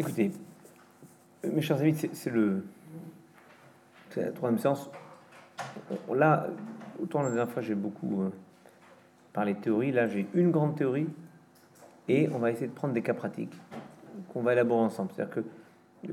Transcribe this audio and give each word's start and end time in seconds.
Écoutez, 0.00 0.30
mes 1.44 1.60
chers 1.60 1.78
amis, 1.78 1.94
c'est 1.94 2.30
le 2.30 2.64
la 4.16 4.32
troisième 4.32 4.58
séance. 4.58 4.90
Là, 6.10 6.46
autant 7.02 7.20
la 7.20 7.28
dernière 7.28 7.50
fois 7.50 7.60
j'ai 7.60 7.74
beaucoup 7.74 8.22
euh, 8.22 8.30
parlé 9.34 9.52
de 9.52 9.60
théorie, 9.60 9.92
là 9.92 10.06
j'ai 10.06 10.26
une 10.32 10.52
grande 10.52 10.74
théorie 10.74 11.06
et 12.08 12.30
on 12.32 12.38
va 12.38 12.50
essayer 12.50 12.68
de 12.68 12.72
prendre 12.72 12.94
des 12.94 13.02
cas 13.02 13.12
pratiques 13.12 13.54
qu'on 14.32 14.40
va 14.40 14.54
élaborer 14.54 14.80
ensemble. 14.80 15.10
C'est-à-dire 15.14 15.34
que 15.34 15.40
euh, 15.40 16.12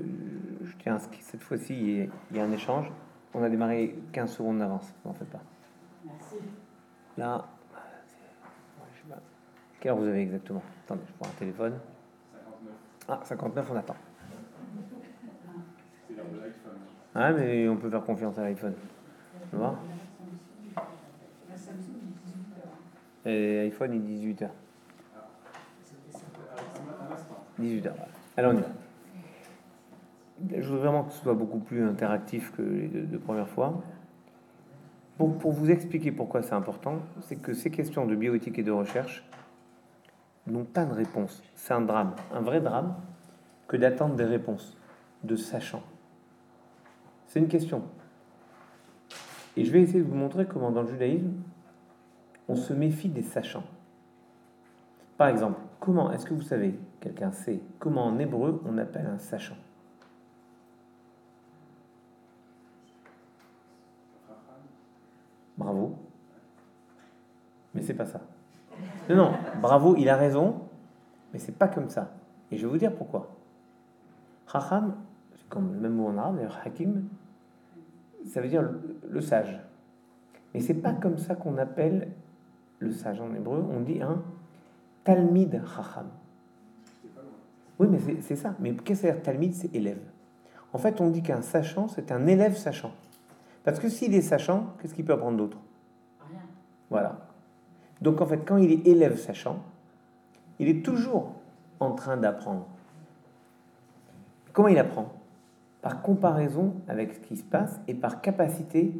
je 0.64 0.74
tiens 0.80 0.96
à 0.96 1.00
ce 1.00 1.08
que 1.08 1.16
cette 1.22 1.42
fois-ci 1.42 2.10
il 2.34 2.36
y 2.36 2.40
a 2.42 2.44
un 2.44 2.52
échange. 2.52 2.92
On 3.34 3.42
a 3.42 3.50
démarré 3.50 3.96
15 4.12 4.34
secondes 4.34 4.60
d'avance, 4.60 4.94
n'en 5.06 5.14
faites 5.14 5.30
pas. 5.30 5.44
Merci. 6.06 6.36
Là, 7.18 7.46
quelle 9.80 9.92
heure 9.92 9.98
vous 9.98 10.08
avez 10.08 10.24
exactement? 10.24 10.62
Attendez, 10.84 11.04
je 11.08 11.14
prends 11.14 11.30
un 11.30 11.40
téléphone. 11.40 11.80
59. 13.08 13.10
Ah, 13.10 13.20
59, 13.24 13.72
on 13.72 13.76
attend. 13.78 13.96
Ah, 17.16 17.32
mais 17.32 17.68
on 17.68 17.78
peut 17.78 17.90
faire 17.90 18.04
confiance 18.04 18.38
à 18.38 18.44
l'iPhone. 18.44 18.74
Tu 19.50 19.56
vois 19.56 19.76
Et 23.26 23.64
l'iPhone 23.64 23.94
est 23.94 24.00
18h. 24.00 24.50
18h. 27.60 27.92
Alors 28.36 28.54
on 28.54 28.58
y 28.58 28.62
va. 28.62 28.68
Je 30.62 30.70
veux 30.70 30.78
vraiment 30.78 31.04
que 31.04 31.14
ce 31.14 31.24
soit 31.24 31.34
beaucoup 31.34 31.60
plus 31.60 31.84
interactif 31.84 32.52
que 32.56 32.62
les 32.62 32.88
deux, 32.88 33.18
premières 33.18 33.50
fois. 33.50 33.82
Pour, 35.18 35.36
pour 35.40 35.52
vous 35.52 35.72
expliquer 35.72 36.12
pourquoi 36.12 36.44
c'est 36.44 36.54
important, 36.54 37.00
c'est 37.22 37.38
que 37.38 37.54
ces 37.54 37.72
questions 37.72 38.06
de 38.06 38.16
bioéthique 38.16 38.60
et 38.60 38.64
de 38.64 38.72
recherche 38.72 39.28
n'ont 40.48 40.66
pas 40.66 40.86
de 40.86 40.94
réponse. 40.94 41.44
C'est 41.56 41.74
un 41.74 41.82
drame, 41.82 42.16
un 42.34 42.42
vrai 42.42 42.62
drame, 42.62 42.96
que 43.68 43.78
d'attendre 43.78 44.16
des 44.16 44.26
réponses 44.26 44.78
de 45.24 45.36
sachants. 45.36 45.84
C'est 47.28 47.40
une 47.40 47.48
question. 47.48 47.84
Et 49.56 49.66
je 49.66 49.72
vais 49.72 49.82
essayer 49.82 50.02
de 50.02 50.08
vous 50.08 50.16
montrer 50.16 50.46
comment 50.46 50.72
dans 50.72 50.84
le 50.84 50.88
judaïsme, 50.88 51.34
on 52.48 52.56
se 52.56 52.74
méfie 52.74 53.10
des 53.10 53.24
sachants. 53.24 53.66
Par 55.18 55.28
exemple, 55.28 55.60
comment, 55.80 56.12
est-ce 56.12 56.26
que 56.26 56.34
vous 56.34 56.44
savez, 56.44 56.80
quelqu'un 57.02 57.32
sait, 57.32 57.60
comment 57.80 58.06
en 58.06 58.20
hébreu 58.20 58.62
on 58.66 58.78
appelle 58.78 59.08
un 59.08 59.18
sachant? 59.18 59.58
Bravo. 65.58 65.96
Mais 67.74 67.82
c'est 67.82 67.96
pas 67.96 68.06
ça. 68.06 68.22
Non, 69.10 69.16
non, 69.16 69.32
bravo, 69.62 69.96
il 69.98 70.10
a 70.10 70.16
raison, 70.16 70.56
mais 71.34 71.40
c'est 71.40 71.58
pas 71.58 71.68
comme 71.68 71.90
ça. 71.90 72.12
Et 72.52 72.58
je 72.58 72.66
vais 72.66 72.72
vous 72.72 72.78
dire 72.78 72.94
pourquoi. 72.94 73.30
Chacham, 74.52 74.96
comme 75.50 75.74
le 75.74 75.80
même 75.80 75.94
mot 75.94 76.08
en 76.08 76.18
arabe, 76.18 76.40
hakim, 76.66 77.08
ça 78.26 78.42
veut 78.42 78.48
dire 78.48 78.64
le, 79.08 79.22
sage. 79.22 79.60
Mais 80.54 80.60
c'est 80.60 80.74
pas 80.74 80.94
comme 80.94 81.18
ça 81.18 81.36
qu'on 81.36 81.58
appelle 81.58 82.10
le 82.80 82.92
sage 82.92 83.22
en 83.22 83.34
hébreu. 83.34 83.66
On 83.72 83.82
dit 83.82 84.02
un 84.02 84.22
talmid 85.04 85.62
chacham. 85.76 86.08
Oui, 87.80 87.88
mais 87.90 88.00
c'est 88.22 88.36
ça. 88.36 88.56
Mais 88.60 88.74
qu'est-ce 88.74 89.04
que 89.04 89.08
c'est 89.08 89.22
talmid 89.22 89.54
C'est 89.54 89.74
élève. 89.76 90.02
En 90.74 90.78
fait, 90.78 91.00
on 91.00 91.10
dit 91.10 91.22
qu'un 91.22 91.42
sachant, 91.42 91.88
c'est 91.88 92.12
un 92.12 92.28
élève 92.28 92.56
sachant. 92.58 92.92
Parce 93.64 93.80
que 93.80 93.90
s'il 93.90 94.14
est 94.14 94.22
sachant, 94.22 94.74
qu'est-ce 94.80 94.94
qu'il 94.94 95.06
peut 95.06 95.14
apprendre 95.14 95.38
d'autre? 95.38 95.58
Rien. 96.30 96.42
Voilà. 96.90 97.27
Donc 98.02 98.22
en 98.22 98.26
fait, 98.26 98.46
quand 98.46 98.58
il 98.58 98.72
est 98.72 98.88
élève 98.88 99.18
sachant, 99.18 99.60
il 100.60 100.68
est 100.68 100.84
toujours 100.84 101.34
en 101.80 101.92
train 101.92 102.18
d'apprendre. 102.18 102.66
Comment 104.54 104.70
il 104.70 104.78
apprend? 104.78 105.14
Par 105.82 106.02
comparaison 106.02 106.74
avec 106.88 107.14
ce 107.14 107.20
qui 107.20 107.38
se 107.38 107.44
passe 107.44 107.80
et 107.88 107.94
par 107.94 108.22
capacité 108.22 108.94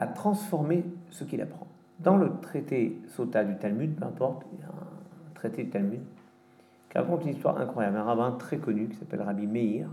à 0.00 0.06
transformer 0.06 0.84
ce 1.10 1.24
qu'il 1.24 1.40
apprend. 1.40 1.66
Dans 2.00 2.16
le 2.16 2.32
traité 2.40 3.00
Sota 3.08 3.44
du 3.44 3.56
Talmud, 3.56 3.94
peu 3.94 4.04
importe, 4.04 4.46
il 4.52 4.60
y 4.60 4.62
a 4.62 4.68
un 4.68 5.34
traité 5.34 5.64
du 5.64 5.70
Talmud 5.70 6.00
qui 6.90 6.98
raconte 6.98 7.22
une 7.24 7.30
histoire 7.30 7.58
incroyable. 7.58 7.96
Un 7.96 8.04
rabbin 8.04 8.32
très 8.32 8.58
connu 8.58 8.88
qui 8.88 8.96
s'appelle 8.96 9.22
Rabbi 9.22 9.46
Meir 9.46 9.88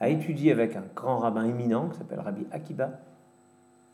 a 0.00 0.08
étudié 0.08 0.52
avec 0.52 0.76
un 0.76 0.84
grand 0.94 1.18
rabbin 1.18 1.44
éminent 1.44 1.88
qui 1.88 1.98
s'appelle 1.98 2.20
Rabbi 2.20 2.46
Akiba. 2.50 2.90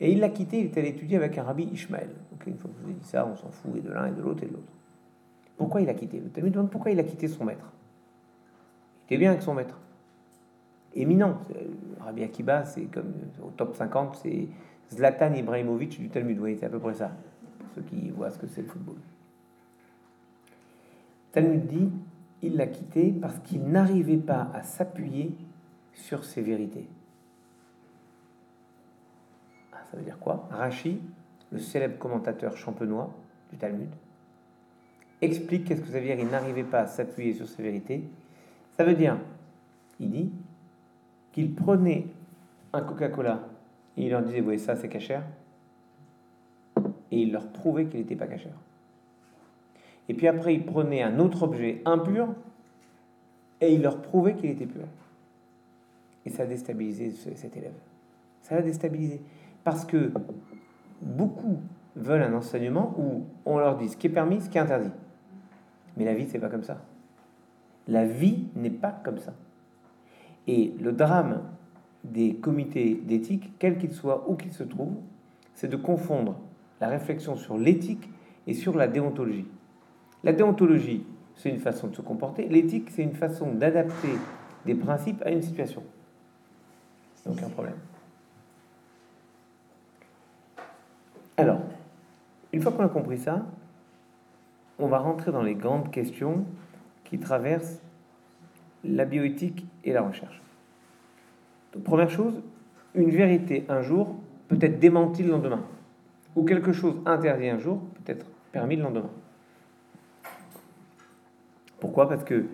Et 0.01 0.11
il 0.11 0.19
l'a 0.19 0.29
quitté, 0.29 0.59
il 0.59 0.65
est 0.65 0.77
allé 0.77 0.89
étudier 0.89 1.15
avec 1.15 1.37
un 1.37 1.43
rabbi 1.43 1.63
Ishmael. 1.63 2.09
Une 2.47 2.57
fois 2.57 2.71
que 2.71 2.77
je 2.79 2.85
vous 2.85 2.89
ai 2.89 2.93
dit 2.95 3.05
ça, 3.05 3.25
on 3.25 3.35
s'en 3.35 3.51
fout 3.51 3.75
et 3.77 3.81
de 3.81 3.91
l'un 3.91 4.07
et 4.07 4.11
de 4.11 4.21
l'autre 4.21 4.43
et 4.43 4.47
de 4.47 4.53
l'autre. 4.53 4.73
Pourquoi 5.57 5.79
il 5.79 5.89
a 5.89 5.93
quitté? 5.93 6.19
Le 6.19 6.29
Talmud 6.29 6.51
demande 6.51 6.71
pourquoi 6.71 6.89
il 6.89 6.99
a 6.99 7.03
quitté 7.03 7.27
son 7.27 7.45
maître? 7.45 7.71
Il 9.01 9.03
était 9.13 9.17
bien 9.19 9.29
avec 9.29 9.43
son 9.43 9.53
maître 9.53 9.77
éminent. 10.95 11.37
Rabbi 11.99 12.23
Akiba, 12.23 12.65
c'est 12.65 12.85
comme 12.85 13.13
au 13.43 13.51
top 13.51 13.75
50, 13.75 14.15
c'est 14.23 14.47
Zlatan 14.89 15.35
Ibrahimovic 15.35 15.99
du 15.99 16.09
Talmud. 16.09 16.35
Vous 16.35 16.41
voyez, 16.41 16.57
c'est 16.57 16.65
à 16.65 16.69
peu 16.69 16.79
près 16.79 16.95
ça, 16.95 17.11
pour 17.59 17.69
ceux 17.75 17.83
qui 17.83 18.09
voient 18.09 18.31
ce 18.31 18.39
que 18.39 18.47
c'est 18.47 18.63
le 18.63 18.67
football. 18.67 18.97
Talmud 21.31 21.67
dit 21.67 21.91
il 22.41 22.55
l'a 22.55 22.65
quitté 22.65 23.11
parce 23.11 23.37
qu'il 23.39 23.63
n'arrivait 23.65 24.17
pas 24.17 24.49
à 24.55 24.63
s'appuyer 24.63 25.35
sur 25.93 26.25
ses 26.25 26.41
vérités. 26.41 26.87
Ça 29.91 29.97
veut 29.97 30.03
dire 30.03 30.17
quoi? 30.19 30.47
Rachi, 30.51 30.99
le 31.51 31.59
célèbre 31.59 31.97
commentateur 31.97 32.55
champenois 32.55 33.13
du 33.51 33.57
Talmud, 33.57 33.89
explique 35.21 35.65
qu'est-ce 35.65 35.81
que 35.81 35.87
ça 35.87 35.99
veut 35.99 36.05
dire 36.05 36.17
il 36.17 36.29
n'arrivait 36.29 36.63
pas 36.63 36.79
à 36.81 36.87
s'appuyer 36.87 37.33
sur 37.33 37.47
ses 37.47 37.61
vérités. 37.61 38.03
Ça 38.77 38.85
veut 38.85 38.95
dire, 38.95 39.17
il 39.99 40.09
dit, 40.09 40.31
qu'il 41.33 41.53
prenait 41.53 42.07
un 42.73 42.81
Coca-Cola 42.81 43.47
et 43.97 44.05
il 44.05 44.09
leur 44.09 44.21
disait, 44.21 44.39
vous 44.39 44.45
voyez, 44.45 44.59
ça 44.59 44.75
c'est 44.75 44.89
cachère. 44.89 45.23
Et 47.11 47.21
il 47.21 47.33
leur 47.33 47.47
prouvait 47.47 47.85
qu'il 47.85 47.99
n'était 47.99 48.15
pas 48.15 48.27
cachère. 48.27 48.55
Et 50.07 50.13
puis 50.13 50.27
après, 50.27 50.53
il 50.53 50.65
prenait 50.65 51.03
un 51.03 51.19
autre 51.19 51.43
objet 51.43 51.81
impur 51.85 52.29
et 53.59 53.73
il 53.73 53.81
leur 53.81 54.01
prouvait 54.01 54.35
qu'il 54.35 54.49
était 54.49 54.65
pur. 54.65 54.85
Et 56.25 56.29
ça 56.29 56.43
a 56.43 56.45
déstabilisé 56.45 57.11
cet 57.35 57.57
élève. 57.57 57.73
Ça 58.41 58.55
l'a 58.55 58.61
déstabilisé. 58.61 59.21
Parce 59.63 59.85
que 59.85 60.11
beaucoup 61.01 61.59
veulent 61.95 62.23
un 62.23 62.33
enseignement 62.33 62.95
où 62.97 63.25
on 63.45 63.57
leur 63.57 63.77
dit 63.77 63.89
ce 63.89 63.97
qui 63.97 64.07
est 64.07 64.11
permis, 64.11 64.41
ce 64.41 64.49
qui 64.49 64.57
est 64.57 64.61
interdit. 64.61 64.91
Mais 65.97 66.05
la 66.05 66.13
vie, 66.13 66.27
c'est 66.27 66.39
pas 66.39 66.49
comme 66.49 66.63
ça. 66.63 66.81
La 67.87 68.05
vie 68.05 68.47
n'est 68.55 68.69
pas 68.69 68.91
comme 69.03 69.17
ça. 69.17 69.33
Et 70.47 70.73
le 70.79 70.91
drame 70.93 71.41
des 72.03 72.35
comités 72.35 72.95
d'éthique, 72.95 73.53
quels 73.59 73.77
qu'ils 73.77 73.93
soient, 73.93 74.29
où 74.29 74.35
qu'ils 74.35 74.53
se 74.53 74.63
trouvent, 74.63 74.97
c'est 75.53 75.67
de 75.67 75.77
confondre 75.77 76.35
la 76.79 76.87
réflexion 76.87 77.35
sur 77.35 77.57
l'éthique 77.57 78.09
et 78.47 78.53
sur 78.53 78.75
la 78.75 78.87
déontologie. 78.87 79.47
La 80.23 80.33
déontologie, 80.33 81.05
c'est 81.35 81.49
une 81.49 81.59
façon 81.59 81.87
de 81.87 81.95
se 81.95 82.01
comporter. 82.01 82.47
L'éthique, 82.47 82.89
c'est 82.89 83.03
une 83.03 83.13
façon 83.13 83.53
d'adapter 83.53 84.09
des 84.65 84.75
principes 84.75 85.21
à 85.25 85.31
une 85.31 85.41
situation. 85.41 85.83
Aucun 87.29 87.49
problème. 87.49 87.75
Alors, 91.41 91.61
une 92.53 92.61
fois 92.61 92.71
qu'on 92.71 92.85
a 92.85 92.89
compris 92.89 93.17
ça, 93.17 93.43
on 94.77 94.87
va 94.87 94.99
rentrer 94.99 95.31
dans 95.31 95.41
les 95.41 95.55
grandes 95.55 95.89
questions 95.89 96.45
qui 97.03 97.17
traversent 97.17 97.81
la 98.83 99.05
bioéthique 99.05 99.65
et 99.83 99.91
la 99.91 100.03
recherche. 100.03 100.39
Première 101.83 102.11
chose, 102.11 102.43
une 102.93 103.09
vérité 103.09 103.65
un 103.69 103.81
jour 103.81 104.17
peut 104.49 104.59
être 104.61 104.79
démentie 104.79 105.23
le 105.23 105.31
lendemain, 105.31 105.63
ou 106.35 106.43
quelque 106.43 106.73
chose 106.73 107.01
interdit 107.07 107.49
un 107.49 107.57
jour 107.57 107.79
peut 107.95 108.11
être 108.11 108.27
permis 108.51 108.75
le 108.75 108.83
lendemain. 108.83 109.09
Pourquoi? 111.79 112.07
Parce 112.07 112.23
que 112.23 112.45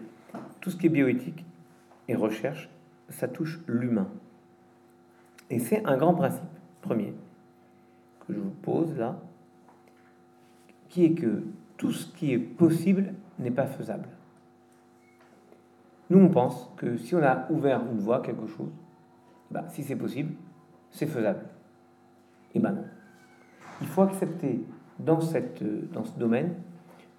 tout 0.61 0.69
ce 0.69 0.77
qui 0.77 0.85
est 0.85 0.89
bioéthique 0.89 1.43
et 2.07 2.15
recherche, 2.15 2.69
ça 3.09 3.27
touche 3.27 3.59
l'humain. 3.67 4.07
Et 5.49 5.59
c'est 5.59 5.85
un 5.85 5.97
grand 5.97 6.13
principe, 6.13 6.47
premier, 6.81 7.13
que 8.27 8.33
je 8.33 8.39
vous 8.39 8.49
pose 8.61 8.95
là, 8.97 9.19
qui 10.89 11.05
est 11.05 11.13
que 11.13 11.43
tout 11.77 11.91
ce 11.91 12.07
qui 12.13 12.33
est 12.33 12.39
possible 12.39 13.13
n'est 13.39 13.51
pas 13.51 13.67
faisable. 13.67 14.09
Nous, 16.09 16.19
on 16.19 16.29
pense 16.29 16.71
que 16.77 16.97
si 16.97 17.15
on 17.15 17.23
a 17.23 17.47
ouvert 17.49 17.81
une 17.91 17.99
voie, 17.99 18.21
quelque 18.21 18.47
chose, 18.47 18.71
bah, 19.51 19.65
si 19.69 19.83
c'est 19.83 19.95
possible, 19.95 20.33
c'est 20.91 21.05
faisable. 21.05 21.41
Et 22.55 22.59
ben 22.59 22.71
non. 22.71 22.85
Il 23.81 23.87
faut 23.87 24.01
accepter 24.01 24.63
dans, 24.99 25.21
cette, 25.21 25.63
dans 25.91 26.03
ce 26.03 26.17
domaine 26.17 26.55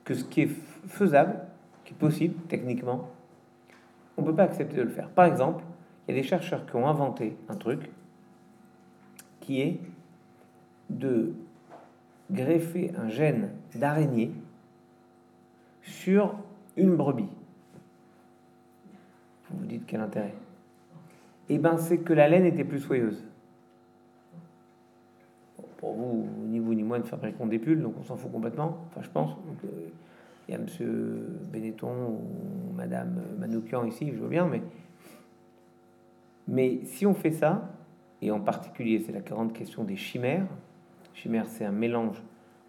que 0.04 0.14
ce 0.14 0.24
qui 0.24 0.42
est 0.42 0.50
faisable, 0.86 1.38
qui 1.84 1.92
est 1.92 1.96
possible 1.96 2.34
techniquement, 2.48 3.10
on 4.16 4.22
ne 4.22 4.26
peut 4.26 4.34
pas 4.34 4.44
accepter 4.44 4.76
de 4.76 4.82
le 4.82 4.88
faire. 4.88 5.10
Par 5.10 5.26
exemple, 5.26 5.62
il 6.06 6.14
y 6.14 6.18
a 6.18 6.22
des 6.22 6.26
chercheurs 6.26 6.66
qui 6.66 6.74
ont 6.76 6.88
inventé 6.88 7.36
un 7.48 7.54
truc 7.54 7.90
qui 9.40 9.60
est 9.60 9.80
de 10.90 11.32
greffer 12.30 12.92
un 12.96 13.08
gène 13.08 13.50
d'araignée 13.74 14.32
sur 15.82 16.34
une 16.76 16.96
brebis. 16.96 17.28
dites 19.50 19.84
quel 19.86 20.00
intérêt? 20.00 20.34
Eh 21.48 21.58
bien, 21.58 21.78
c'est 21.78 21.98
que 21.98 22.12
la 22.12 22.28
laine 22.28 22.44
était 22.44 22.64
plus 22.64 22.80
soyeuse. 22.80 23.24
pour 25.78 25.92
vous, 25.92 26.26
ni 26.46 26.58
vous 26.58 26.74
ni 26.74 26.82
moi 26.82 26.98
ne 26.98 27.04
fabriquons 27.04 27.46
des 27.46 27.58
pulls, 27.58 27.80
donc 27.80 27.94
on 27.98 28.02
s'en 28.02 28.16
fout 28.16 28.32
complètement. 28.32 28.78
Enfin, 28.88 29.00
je 29.02 29.10
pense. 29.10 29.30
Euh, 29.64 29.88
il 30.48 30.52
y 30.52 30.54
a 30.54 30.58
Monsieur 30.58 31.28
Benetton 31.52 32.08
ou 32.08 32.72
Madame 32.74 33.22
Manoukian 33.38 33.84
ici, 33.84 34.10
je 34.12 34.18
veux 34.18 34.28
bien, 34.28 34.50
mais 36.48 36.80
si 36.84 37.06
on 37.06 37.12
fait 37.14 37.32
ça, 37.32 37.70
et 38.22 38.30
en 38.30 38.40
particulier, 38.40 38.98
c'est 38.98 39.12
la 39.12 39.20
grande 39.20 39.52
question 39.52 39.84
des 39.84 39.96
chimères. 39.96 40.46
Chimère, 41.18 41.46
c'est 41.48 41.64
un 41.64 41.72
mélange 41.72 42.22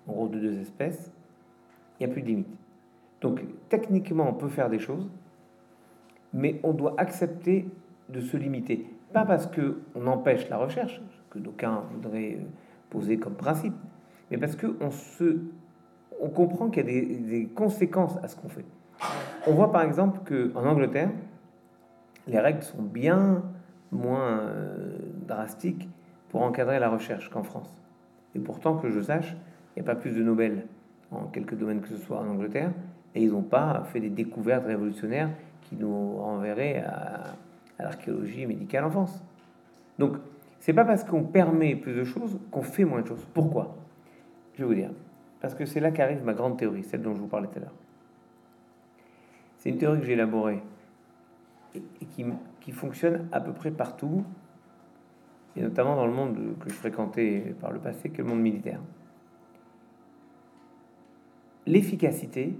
en 0.08 0.14
gros 0.14 0.28
de 0.28 0.40
deux 0.40 0.60
espèces. 0.60 1.12
Il 2.00 2.06
n'y 2.06 2.12
a 2.12 2.14
plus 2.14 2.24
de 2.24 2.28
limite. 2.28 2.58
Donc, 3.22 3.42
techniquement, 3.70 4.28
on 4.28 4.34
peut 4.34 4.48
faire 4.48 4.72
des 4.72 4.80
choses, 4.80 5.08
mais 6.34 6.60
on 6.64 6.74
doit 6.74 6.96
accepter 6.98 7.68
de 8.10 8.20
se 8.20 8.38
limiter. 8.38 8.88
Pas 9.14 9.24
parce 9.24 9.46
que 9.46 9.82
on 9.94 10.08
empêche 10.08 10.50
la 10.50 10.58
recherche, 10.58 11.00
que 11.30 11.38
d'aucuns 11.38 11.84
voudraient 11.92 12.38
euh, 12.40 12.46
poser 12.90 13.18
comme 13.18 13.36
principe, 13.36 13.76
mais 14.32 14.38
parce 14.40 14.56
que 14.56 14.76
on 14.82 14.90
se, 14.90 15.42
on 16.20 16.30
comprend 16.30 16.70
qu'il 16.70 16.88
y 16.88 16.90
a 16.90 16.92
des, 16.92 17.18
des 17.18 17.46
conséquences 17.46 18.18
à 18.24 18.28
ce 18.28 18.36
qu'on 18.36 18.50
fait. 18.50 18.66
On 19.46 19.54
voit 19.54 19.72
par 19.72 19.84
exemple 19.84 20.22
que 20.26 20.52
en 20.56 20.66
Angleterre, 20.66 21.12
les 22.26 22.40
règles 22.40 22.64
sont 22.64 22.82
bien 22.82 23.44
moins 23.92 24.40
euh, 24.40 24.98
drastique 25.28 25.88
pour 26.30 26.42
encadrer 26.42 26.80
la 26.80 26.90
recherche 26.90 27.30
qu'en 27.30 27.44
France. 27.44 27.76
Et 28.36 28.40
pourtant, 28.40 28.78
que 28.78 28.90
je 28.90 29.02
sache, 29.02 29.36
il 29.76 29.82
n'y 29.82 29.90
a 29.90 29.94
pas 29.94 30.00
plus 30.00 30.12
de 30.12 30.24
Nobel 30.24 30.66
en 31.12 31.26
quelques 31.26 31.56
domaines 31.56 31.82
que 31.82 31.88
ce 31.88 31.98
soit 31.98 32.20
en 32.20 32.28
Angleterre, 32.28 32.72
et 33.16 33.24
ils 33.24 33.32
n'ont 33.32 33.42
pas 33.42 33.84
fait 33.86 34.00
des 34.00 34.10
découvertes 34.10 34.66
révolutionnaires 34.66 35.30
qui 35.62 35.76
nous 35.76 36.18
renverraient 36.18 36.84
à, 36.86 37.36
l'archéologie 37.80 38.46
médicale 38.46 38.84
en 38.84 38.92
France. 38.92 39.24
Donc, 39.98 40.18
c'est 40.60 40.74
pas 40.74 40.84
parce 40.84 41.04
qu'on 41.04 41.24
permet 41.24 41.76
plus 41.76 41.94
de 41.94 42.04
choses 42.04 42.38
qu'on 42.52 42.62
fait 42.62 42.84
moins 42.84 43.02
de 43.02 43.08
choses. 43.08 43.26
Pourquoi? 43.34 43.78
Je 44.56 44.60
vais 44.60 44.68
vous 44.68 44.76
dire. 44.76 44.92
Parce 45.40 45.56
que 45.56 45.66
c'est 45.66 45.80
là 45.80 45.92
qu'arrive 45.92 46.24
ma 46.24 46.34
grande 46.34 46.58
théorie, 46.58 46.84
celle 46.84 47.02
dont 47.02 47.16
je 47.16 47.20
vous 47.20 47.28
parlais 47.28 47.48
tout 47.48 47.58
à 47.58 47.62
l'heure. 47.62 47.74
C'est 49.58 49.70
une 49.70 49.78
théorie 49.78 50.00
que 50.00 50.06
j'ai 50.06 50.14
élaborée 50.14 50.62
et, 51.76 51.82
qui, 52.06 52.26
qui 52.60 52.72
fonctionne 52.72 53.28
à 53.32 53.40
peu 53.40 53.54
près 53.54 53.72
partout, 53.72 54.24
et 55.60 55.62
notamment 55.62 55.98
dans 55.98 56.06
le 56.06 56.14
monde 56.14 56.58
que 56.60 56.70
je 56.70 56.76
fréquentais 56.76 57.54
par 57.60 57.72
le 57.72 57.80
passé, 57.80 58.10
que 58.10 58.22
le 58.22 58.30
monde 58.30 58.40
militaire. 58.40 58.80
L'efficacité 61.66 62.58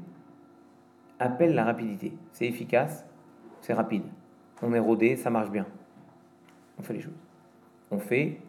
appelle 1.18 1.56
la 1.56 1.64
rapidité. 1.64 2.12
C'est 2.34 2.46
efficace, 2.46 3.06
c'est 3.62 3.74
rapide. 3.74 4.04
On 4.62 4.74
est 4.74 4.80
rodé, 4.80 5.16
ça 5.16 5.30
marche 5.30 5.50
bien. 5.50 5.66
On 6.78 6.84
fait 6.84 6.94
les 6.94 7.00
choses. 7.00 7.18
On 7.90 8.00
fait 8.00 8.42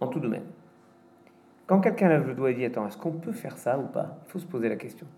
en 0.00 0.06
tout 0.06 0.20
domaine. 0.20 0.46
Quand 1.66 1.80
quelqu'un 1.80 2.08
lève 2.08 2.26
le 2.26 2.34
doigt 2.34 2.52
et 2.52 2.54
dit 2.54 2.64
Attends, 2.64 2.86
est-ce 2.86 2.96
qu'on 2.96 3.12
peut 3.12 3.32
faire 3.32 3.58
ça 3.58 3.78
ou 3.78 3.88
pas? 3.88 4.16
Il 4.26 4.30
faut 4.30 4.38
se 4.38 4.46
poser 4.46 4.68
la 4.68 4.76
question. 4.76 5.08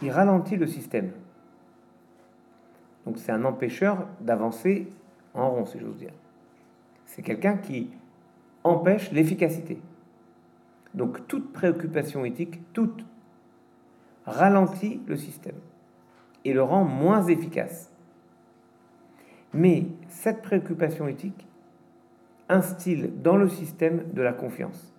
Il 0.00 0.10
ralentit 0.10 0.56
le 0.56 0.66
système. 0.66 1.12
Donc 3.04 3.18
c'est 3.18 3.32
un 3.32 3.44
empêcheur 3.44 4.08
d'avancer 4.20 4.88
en 5.34 5.50
rond, 5.50 5.66
si 5.66 5.78
j'ose 5.78 5.98
dire. 5.98 6.12
C'est 7.10 7.22
quelqu'un 7.22 7.56
qui 7.56 7.90
empêche 8.62 9.10
l'efficacité. 9.10 9.80
Donc 10.94 11.26
toute 11.26 11.52
préoccupation 11.52 12.24
éthique, 12.24 12.60
toute, 12.72 13.04
ralentit 14.26 15.02
le 15.08 15.16
système 15.16 15.56
et 16.44 16.52
le 16.52 16.62
rend 16.62 16.84
moins 16.84 17.24
efficace. 17.24 17.92
Mais 19.52 19.86
cette 20.06 20.40
préoccupation 20.40 21.08
éthique 21.08 21.48
instille 22.48 23.10
dans 23.16 23.36
le 23.36 23.48
système 23.48 24.12
de 24.12 24.22
la 24.22 24.32
confiance. 24.32 24.94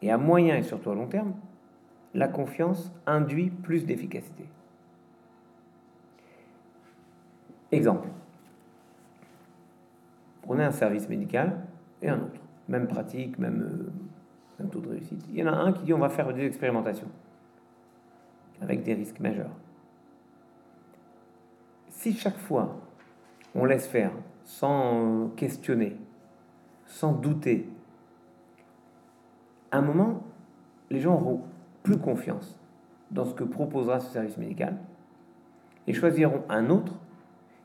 Et 0.00 0.12
à 0.12 0.16
moyen 0.16 0.58
et 0.58 0.62
surtout 0.62 0.90
à 0.90 0.94
long 0.94 1.08
terme, 1.08 1.34
la 2.14 2.28
confiance 2.28 2.92
induit 3.04 3.50
plus 3.50 3.84
d'efficacité. 3.84 4.44
Exemple. 7.72 8.08
Prenez 10.48 10.64
un 10.64 10.70
service 10.70 11.10
médical 11.10 11.58
et 12.00 12.08
un 12.08 12.20
autre. 12.20 12.40
Même 12.68 12.86
pratique, 12.86 13.38
même, 13.38 13.60
euh, 13.60 13.92
même 14.58 14.70
taux 14.70 14.80
de 14.80 14.88
réussite. 14.88 15.22
Il 15.28 15.36
y 15.38 15.42
en 15.42 15.46
a 15.46 15.50
un 15.50 15.74
qui 15.74 15.84
dit 15.84 15.92
on 15.92 15.98
va 15.98 16.08
faire 16.08 16.32
des 16.32 16.46
expérimentations 16.46 17.10
avec 18.62 18.82
des 18.82 18.94
risques 18.94 19.20
majeurs. 19.20 19.50
Si 21.90 22.14
chaque 22.14 22.38
fois 22.38 22.80
on 23.54 23.66
laisse 23.66 23.86
faire 23.86 24.10
sans 24.42 25.28
questionner, 25.36 25.98
sans 26.86 27.12
douter, 27.12 27.68
à 29.70 29.78
un 29.78 29.82
moment, 29.82 30.22
les 30.88 31.00
gens 31.00 31.16
auront 31.16 31.42
plus 31.82 31.98
confiance 31.98 32.58
dans 33.10 33.26
ce 33.26 33.34
que 33.34 33.44
proposera 33.44 34.00
ce 34.00 34.10
service 34.10 34.38
médical 34.38 34.78
et 35.86 35.92
choisiront 35.92 36.44
un 36.48 36.70
autre 36.70 36.94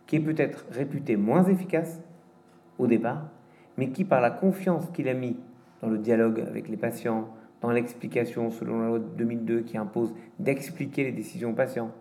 qui 0.05 0.17
est 0.17 0.19
peut-être 0.19 0.65
réputé 0.69 1.15
moins 1.15 1.45
efficace 1.45 2.01
au 2.79 2.87
départ, 2.87 3.29
mais 3.77 3.89
qui, 3.89 4.05
par 4.05 4.21
la 4.21 4.31
confiance 4.31 4.89
qu'il 4.91 5.07
a 5.07 5.13
mis 5.13 5.37
dans 5.81 5.89
le 5.89 5.97
dialogue 5.97 6.39
avec 6.39 6.69
les 6.69 6.77
patients, 6.77 7.27
dans 7.61 7.71
l'explication 7.71 8.51
selon 8.51 8.81
la 8.81 8.87
loi 8.87 8.99
de 8.99 9.05
2002 9.17 9.61
qui 9.61 9.77
impose 9.77 10.13
d'expliquer 10.39 11.03
les 11.05 11.11
décisions 11.11 11.51
aux 11.51 11.55
patients, 11.55 11.91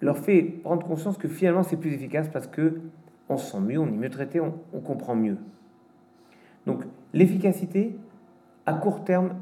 leur 0.00 0.18
fait 0.18 0.42
prendre 0.42 0.86
conscience 0.86 1.18
que 1.18 1.28
finalement 1.28 1.62
c'est 1.62 1.76
plus 1.76 1.92
efficace 1.92 2.28
parce 2.28 2.46
que 2.46 2.80
on 3.28 3.36
se 3.36 3.50
sent 3.50 3.60
mieux, 3.60 3.78
on 3.78 3.86
est 3.86 3.96
mieux 3.96 4.10
traité, 4.10 4.40
on, 4.40 4.54
on 4.72 4.80
comprend 4.80 5.16
mieux. 5.16 5.36
Donc 6.66 6.84
l'efficacité, 7.12 7.96
à 8.66 8.74
court 8.74 9.04
terme, 9.04 9.34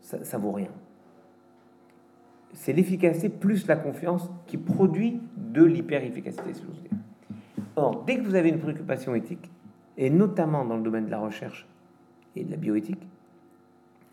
ça, 0.00 0.24
ça 0.24 0.38
vaut 0.38 0.52
rien. 0.52 0.70
C'est 2.52 2.72
l'efficacité 2.72 3.28
plus 3.28 3.66
la 3.66 3.76
confiance 3.76 4.30
qui 4.46 4.56
produit 4.56 5.20
de 5.36 5.62
l'hyper-efficacité, 5.62 6.54
si 6.54 6.62
j'ose 6.62 6.82
dire. 6.82 6.98
Or, 7.76 8.04
dès 8.04 8.16
que 8.16 8.22
vous 8.22 8.34
avez 8.34 8.48
une 8.48 8.58
préoccupation 8.58 9.14
éthique, 9.14 9.50
et 9.98 10.08
notamment 10.10 10.64
dans 10.64 10.76
le 10.76 10.82
domaine 10.82 11.06
de 11.06 11.10
la 11.10 11.18
recherche 11.18 11.66
et 12.36 12.44
de 12.44 12.50
la 12.50 12.56
bioéthique, 12.56 13.06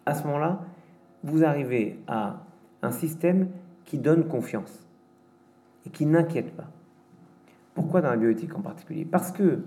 à 0.05 0.15
ce 0.15 0.23
moment-là, 0.25 0.59
vous 1.23 1.43
arrivez 1.43 1.99
à 2.07 2.41
un 2.81 2.91
système 2.91 3.49
qui 3.85 3.97
donne 3.97 4.27
confiance 4.27 4.85
et 5.85 5.89
qui 5.89 6.05
n'inquiète 6.05 6.51
pas. 6.55 6.67
Pourquoi 7.75 8.01
dans 8.01 8.09
la 8.09 8.17
bioéthique 8.17 8.55
en 8.55 8.61
particulier? 8.61 9.05
Parce 9.05 9.31
que 9.31 9.63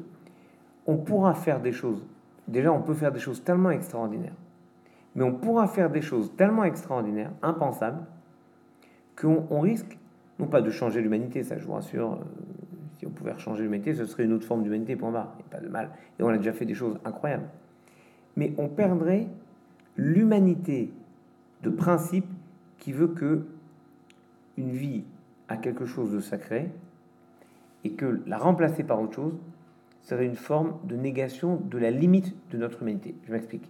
on 0.86 0.96
pourra 0.96 1.34
faire 1.34 1.60
des 1.60 1.72
choses. 1.72 2.04
Déjà, 2.48 2.72
on 2.72 2.82
peut 2.82 2.94
faire 2.94 3.12
des 3.12 3.18
choses 3.18 3.44
tellement 3.44 3.70
extraordinaires, 3.70 4.36
mais 5.14 5.22
on 5.22 5.34
pourra 5.34 5.68
faire 5.68 5.90
des 5.90 6.00
choses 6.00 6.34
tellement 6.36 6.64
extraordinaires, 6.64 7.30
impensables, 7.42 8.04
qu'on 9.16 9.60
risque 9.60 9.98
non 10.38 10.46
pas 10.46 10.62
de 10.62 10.70
changer 10.70 11.00
l'humanité, 11.02 11.42
ça 11.42 11.58
je 11.58 11.66
vous 11.66 11.72
rassure, 11.72 12.12
euh, 12.14 12.57
si 12.98 13.06
on 13.06 13.10
pouvait 13.10 13.36
changer 13.38 13.62
l'humanité, 13.62 13.94
ce 13.94 14.06
serait 14.06 14.24
une 14.24 14.32
autre 14.32 14.46
forme 14.46 14.64
d'humanité, 14.64 14.96
point 14.96 15.12
barre, 15.12 15.32
il 15.34 15.38
n'y 15.38 15.44
a 15.44 15.58
pas 15.58 15.64
de 15.64 15.68
mal. 15.68 15.90
Et 16.18 16.22
on 16.22 16.28
a 16.28 16.36
déjà 16.36 16.52
fait 16.52 16.64
des 16.64 16.74
choses 16.74 16.98
incroyables. 17.04 17.48
Mais 18.36 18.52
on 18.58 18.68
perdrait 18.68 19.28
l'humanité 19.96 20.90
de 21.62 21.70
principe 21.70 22.26
qui 22.78 22.92
veut 22.92 23.08
que 23.08 23.46
une 24.56 24.70
vie 24.70 25.04
a 25.48 25.56
quelque 25.56 25.86
chose 25.86 26.12
de 26.12 26.20
sacré 26.20 26.70
et 27.84 27.92
que 27.92 28.20
la 28.26 28.38
remplacer 28.38 28.82
par 28.82 29.00
autre 29.00 29.14
chose 29.14 29.38
serait 30.02 30.26
une 30.26 30.36
forme 30.36 30.74
de 30.84 30.96
négation 30.96 31.56
de 31.56 31.78
la 31.78 31.90
limite 31.90 32.34
de 32.50 32.58
notre 32.58 32.82
humanité. 32.82 33.14
Je 33.26 33.32
m'explique. 33.32 33.68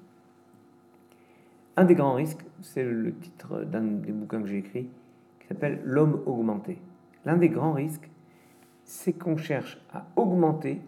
Un 1.76 1.84
des 1.84 1.94
grands 1.94 2.14
risques, 2.14 2.44
c'est 2.62 2.84
le 2.84 3.14
titre 3.14 3.64
d'un 3.64 3.82
des 3.82 4.12
bouquins 4.12 4.40
que 4.40 4.48
j'ai 4.48 4.58
écrit, 4.58 4.88
qui 5.40 5.46
s'appelle 5.46 5.80
L'homme 5.84 6.22
augmenté. 6.26 6.78
L'un 7.24 7.36
des 7.36 7.48
grands 7.48 7.72
risques, 7.72 8.08
c'est 8.88 9.12
qu'on 9.12 9.36
cherche 9.36 9.78
à 9.92 10.06
augmenter 10.16 10.80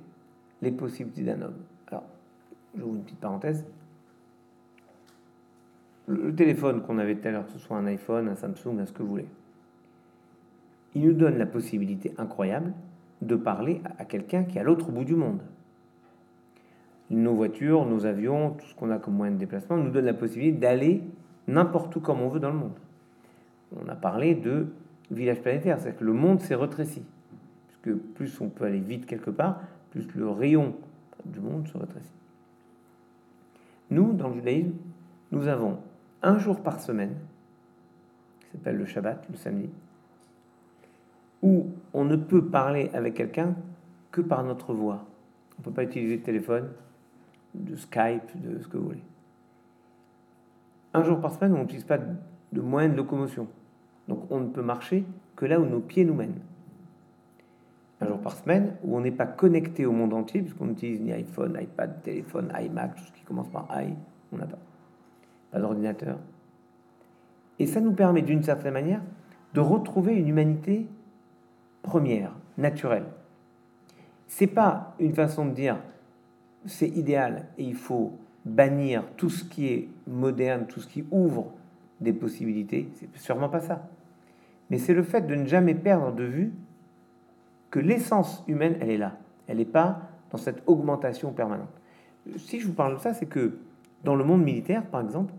les 0.62 0.70
possibilités 0.72 1.22
d'un 1.22 1.42
homme. 1.42 1.58
Alors, 1.88 2.04
vous 2.74 2.94
une 2.94 3.02
petite 3.02 3.20
parenthèse. 3.20 3.66
Le, 6.06 6.34
téléphone 6.34 6.80
qu'on 6.80 6.96
avait 6.96 7.14
tout 7.14 7.28
à 7.28 7.30
l'heure, 7.30 7.44
que 7.44 7.52
ce 7.52 7.58
soit 7.58 7.76
un 7.76 7.84
iPhone, 7.84 8.26
un 8.26 8.36
Samsung, 8.36 8.80
un 8.80 8.86
ce 8.86 8.92
que 8.92 9.02
vous 9.02 9.10
voulez, 9.10 9.26
il 10.94 11.04
nous 11.04 11.12
donne 11.12 11.36
la 11.36 11.44
possibilité 11.44 12.14
incroyable 12.16 12.72
de 13.20 13.36
parler 13.36 13.82
à 13.98 14.06
quelqu'un 14.06 14.44
qui 14.44 14.56
est 14.56 14.62
à 14.62 14.64
l'autre 14.64 14.90
bout 14.90 15.04
du 15.04 15.14
monde. 15.14 15.42
Nos 17.10 17.34
voitures, 17.34 17.84
nos 17.84 18.06
avions, 18.06 18.52
tout 18.52 18.64
ce 18.64 18.74
qu'on 18.74 18.90
a 18.90 18.98
comme 18.98 19.14
moyen 19.14 19.34
de 19.34 19.38
déplacement 19.38 19.76
nous 19.76 19.90
donne 19.90 20.06
la 20.06 20.14
possibilité 20.14 20.58
d'aller 20.58 21.02
n'importe 21.48 21.94
où 21.96 22.00
comme 22.00 22.22
on 22.22 22.28
veut 22.28 22.40
dans 22.40 22.50
le 22.50 22.58
monde. 22.58 22.78
On 23.76 23.86
a 23.90 23.94
parlé 23.94 24.34
de 24.34 24.68
village 25.10 25.42
planétaire, 25.42 25.78
c'est-à-dire 25.78 26.00
que 26.00 26.04
le 26.04 26.14
monde 26.14 26.40
s'est 26.40 26.54
retréci 26.54 27.02
que 27.82 27.90
plus 27.90 28.40
on 28.40 28.48
peut 28.48 28.64
aller 28.64 28.80
vite 28.80 29.06
quelque 29.06 29.30
part, 29.30 29.60
plus 29.90 30.06
le 30.14 30.28
rayon 30.28 30.74
du 31.24 31.40
monde 31.40 31.66
se 31.68 31.76
rétrécit. 31.76 32.12
Nous, 33.90 34.12
dans 34.12 34.28
le 34.28 34.34
judaïsme, 34.34 34.72
nous 35.32 35.48
avons 35.48 35.78
un 36.22 36.38
jour 36.38 36.60
par 36.60 36.80
semaine, 36.80 37.14
qui 38.40 38.52
s'appelle 38.52 38.76
le 38.76 38.84
Shabbat, 38.84 39.26
le 39.30 39.36
samedi, 39.36 39.70
où 41.42 41.66
on 41.92 42.04
ne 42.04 42.16
peut 42.16 42.44
parler 42.44 42.90
avec 42.92 43.14
quelqu'un 43.14 43.54
que 44.10 44.20
par 44.20 44.44
notre 44.44 44.74
voix. 44.74 45.04
On 45.56 45.60
ne 45.60 45.64
peut 45.64 45.72
pas 45.72 45.84
utiliser 45.84 46.18
de 46.18 46.22
téléphone, 46.22 46.68
de 47.54 47.76
Skype, 47.76 48.40
de 48.40 48.62
ce 48.62 48.68
que 48.68 48.76
vous 48.76 48.88
voulez. 48.88 49.02
Un 50.92 51.02
jour 51.02 51.20
par 51.20 51.32
semaine, 51.32 51.54
on 51.54 51.60
n'utilise 51.60 51.84
pas 51.84 51.98
de 51.98 52.60
moyens 52.60 52.92
de 52.92 52.98
locomotion. 52.98 53.46
Donc 54.08 54.30
on 54.30 54.40
ne 54.40 54.48
peut 54.48 54.62
marcher 54.62 55.04
que 55.36 55.46
là 55.46 55.60
où 55.60 55.64
nos 55.64 55.80
pieds 55.80 56.04
nous 56.04 56.14
mènent. 56.14 56.40
Un 58.00 58.06
jour 58.06 58.18
par 58.18 58.32
semaine, 58.32 58.76
où 58.82 58.96
on 58.96 59.00
n'est 59.00 59.10
pas 59.10 59.26
connecté 59.26 59.84
au 59.84 59.92
monde 59.92 60.14
entier, 60.14 60.40
puisqu'on 60.40 60.70
utilise 60.70 61.00
ni 61.00 61.12
iPhone, 61.12 61.58
iPad, 61.60 62.02
téléphone, 62.02 62.50
iMac, 62.58 62.94
tout 62.94 63.04
ce 63.04 63.12
qui 63.12 63.22
commence 63.22 63.48
par 63.48 63.68
i, 63.82 63.94
on 64.32 64.38
n'a 64.38 64.46
pas. 64.46 64.58
Pas 65.50 65.58
d'ordinateur. 65.58 66.18
Et 67.58 67.66
ça 67.66 67.80
nous 67.80 67.92
permet 67.92 68.22
d'une 68.22 68.42
certaine 68.42 68.72
manière 68.72 69.02
de 69.52 69.60
retrouver 69.60 70.14
une 70.14 70.28
humanité 70.28 70.86
première, 71.82 72.32
naturelle. 72.56 73.06
C'est 74.28 74.46
pas 74.46 74.94
une 74.98 75.14
façon 75.14 75.44
de 75.44 75.50
dire 75.50 75.76
c'est 76.66 76.88
idéal 76.88 77.46
et 77.58 77.64
il 77.64 77.74
faut 77.74 78.12
bannir 78.44 79.04
tout 79.16 79.30
ce 79.30 79.44
qui 79.44 79.66
est 79.66 79.88
moderne, 80.06 80.66
tout 80.66 80.80
ce 80.80 80.88
qui 80.88 81.04
ouvre 81.10 81.52
des 82.00 82.12
possibilités. 82.12 82.88
C'est 82.94 83.14
sûrement 83.16 83.48
pas 83.48 83.60
ça. 83.60 83.88
Mais 84.70 84.78
c'est 84.78 84.94
le 84.94 85.02
fait 85.02 85.26
de 85.26 85.34
ne 85.34 85.46
jamais 85.46 85.74
perdre 85.74 86.12
de 86.12 86.24
vue 86.24 86.52
que 87.70 87.78
l'essence 87.78 88.44
humaine, 88.48 88.76
elle 88.80 88.90
est 88.90 88.98
là. 88.98 89.16
Elle 89.46 89.58
n'est 89.58 89.64
pas 89.64 90.02
dans 90.30 90.38
cette 90.38 90.62
augmentation 90.66 91.32
permanente. 91.32 91.68
Si 92.36 92.60
je 92.60 92.66
vous 92.66 92.72
parle 92.72 92.96
de 92.96 93.00
ça, 93.00 93.14
c'est 93.14 93.26
que 93.26 93.58
dans 94.04 94.14
le 94.14 94.24
monde 94.24 94.42
militaire, 94.42 94.84
par 94.86 95.00
exemple, 95.00 95.32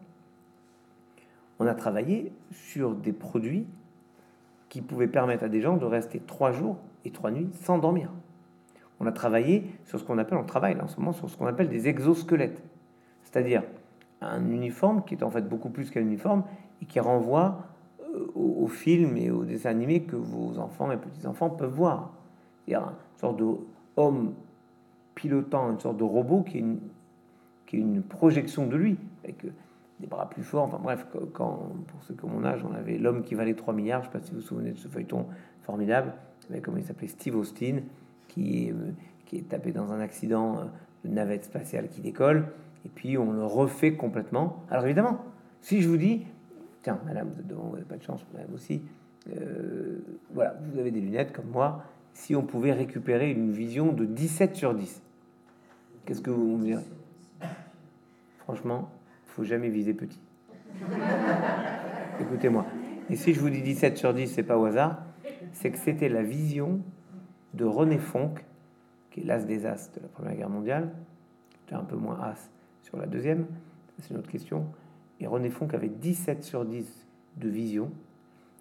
on 1.59 1.67
a 1.67 1.73
travaillé 1.75 2.31
sur 2.51 2.95
des 2.95 3.13
produits 3.13 3.67
qui 4.69 4.81
pouvaient 4.81 5.07
permettre 5.07 5.43
à 5.43 5.50
des 5.50 5.61
gens 5.61 5.77
de 5.77 5.85
rester 5.85 6.19
trois 6.19 6.51
jours 6.51 6.77
et 7.05 7.11
trois 7.11 7.31
nuits 7.31 7.50
sans 7.61 7.77
dormir. 7.77 8.09
On 9.00 9.05
a 9.05 9.11
travaillé 9.11 9.65
sur 9.85 10.00
ce 10.00 10.03
qu'on 10.03 10.17
appelle, 10.17 10.38
on 10.38 10.43
travaille 10.43 10.79
en 10.79 10.88
ce 10.88 11.00
moment 11.00 11.11
sur 11.11 11.29
ce 11.29 11.38
qu'on 11.38 11.47
appelle 11.47 11.69
des 11.69 11.88
exosquelettes, 11.88 12.61
c'est-à-dire 13.23 13.63
un 14.21 14.50
uniforme 14.50 15.03
qui 15.03 15.15
est 15.15 15.23
en 15.23 15.31
fait 15.31 15.47
beaucoup 15.47 15.69
plus 15.69 15.89
qu'un 15.89 16.01
uniforme 16.01 16.43
et 16.81 16.85
qui 16.85 17.00
renvoie 17.00 17.63
euh, 18.01 18.27
aux, 18.35 18.67
films 18.67 19.17
et 19.17 19.31
aux 19.31 19.43
dessins 19.43 19.71
animés 19.71 20.03
que 20.03 20.15
vos 20.15 20.59
enfants 20.59 20.91
et 20.91 20.97
petits-enfants 20.97 21.50
peuvent 21.50 21.73
voir. 21.73 22.11
C'est-à-dire 22.65 22.88
une 22.88 23.20
sorte 23.20 23.38
de 23.38 23.46
homme 23.98 24.34
pilotant 25.15 25.72
une 25.72 25.80
sorte 25.80 25.98
de 25.98 26.03
robot 26.03 26.41
qui 26.41 26.58
est 26.58 27.77
une, 27.77 28.01
projection 28.03 28.68
de 28.68 28.75
lui, 28.75 28.98
avec 29.24 29.46
euh, 29.46 29.50
des 30.00 30.08
bras 30.08 30.30
plus 30.30 30.44
forts. 30.44 30.63
Enfin 30.63 30.80
bref, 30.82 31.06
quand, 31.34 31.72
pour 31.88 32.03
ceux 32.03 32.13
qui 32.13 32.25
mon 32.25 32.44
âge, 32.44 32.65
on 32.70 32.74
avait 32.74 32.98
l'homme 32.98 33.24
qui 33.24 33.36
valait 33.36 33.53
3 33.53 33.74
milliards, 33.74 34.03
je 34.03 34.08
ne 34.08 34.13
sais 34.13 34.20
pas 34.20 34.25
si 34.25 34.32
vous 34.32 34.39
vous 34.39 34.46
souvenez 34.46 34.72
de 34.72 34.77
ce 34.77 34.88
feuilleton 34.88 35.25
formidable, 35.62 36.13
avec, 36.50 36.63
comment 36.63 36.77
il 36.77 36.84
s'appelait 36.84 37.08
Steve 37.08 37.36
Austin, 37.36 37.80
qui 38.27 38.68
est, 38.68 38.72
euh, 38.72 38.91
qui 39.25 39.38
est 39.38 39.48
tapé 39.48 39.72
dans 39.72 39.91
un 39.94 40.00
accident 40.00 40.70
de 41.06 41.10
navette 41.10 41.46
spatiale 41.46 41.88
qui 41.88 42.01
décolle, 42.01 42.48
et 42.86 42.89
puis 42.89 43.18
on 43.18 43.32
le 43.32 43.46
refait 43.46 43.94
complètement. 43.94 44.63
Alors 44.70 44.86
évidemment, 44.86 45.24
si 45.62 45.82
je 45.82 45.88
vous 45.88 45.98
dis, 45.98 46.25
tiens, 46.82 47.00
madame, 47.06 47.30
vous 47.30 47.39
êtes 47.39 47.48
devant, 47.48 47.63
vous 47.63 47.74
n'avez 47.75 47.86
pas 47.86 47.98
de 47.98 48.03
chance, 48.03 48.25
madame 48.34 48.53
aussi, 48.53 48.82
euh, 49.30 50.00
voilà, 50.34 50.56
vous 50.62 50.80
avez 50.80 50.91
des 50.91 51.00
lunettes 51.00 51.32
comme 51.32 51.50
moi, 51.51 51.84
si 52.13 52.36
on 52.36 52.44
pouvait 52.44 52.74
récupérer 52.74 53.32
une 53.32 53.51
vision 53.51 53.94
de 53.94 54.06
17 54.06 54.56
sur 54.56 54.74
10, 54.74 55.01
qu'est-ce 56.06 56.22
que 56.22 56.32
vous 56.32 56.58
me 56.58 56.65
direz? 56.65 56.84
Franchement, 58.39 58.89
faut 59.25 59.44
jamais 59.44 59.70
viser 59.70 59.94
petit. 59.94 60.20
Écoutez-moi. 62.20 62.65
Et 63.10 63.15
si 63.15 63.34
je 63.34 63.39
vous 63.39 63.50
dis 63.50 63.62
17 63.62 63.98
sur 63.98 64.13
10, 64.13 64.27
c'est 64.27 64.44
pas 64.44 64.58
au 64.58 64.65
hasard, 64.65 65.03
c'est 65.53 65.72
que 65.72 65.77
c'était 65.77 66.10
la 66.10 66.24
vision 66.24 66.80
de 67.53 67.65
René 67.65 67.98
Fonck, 67.98 68.46
qui 69.12 69.22
est 69.22 69.24
l'as 69.24 69.44
des 69.46 69.65
as 69.65 69.91
de 69.96 70.01
la 70.01 70.08
Première 70.08 70.36
Guerre 70.36 70.50
mondiale, 70.50 70.91
qui 71.68 71.75
un 71.75 71.84
peu 71.84 71.96
moins 71.96 72.20
as 72.22 72.50
sur 72.84 72.98
la 72.98 73.06
deuxième, 73.06 73.46
c'est 74.00 74.12
une 74.12 74.18
autre 74.18 74.30
question. 74.30 74.65
Et 75.20 75.27
René 75.27 75.50
Fonck 75.50 75.74
avait 75.74 75.89
17 75.89 76.44
sur 76.44 76.65
10 76.65 77.08
de 77.38 77.50
vision, 77.50 77.91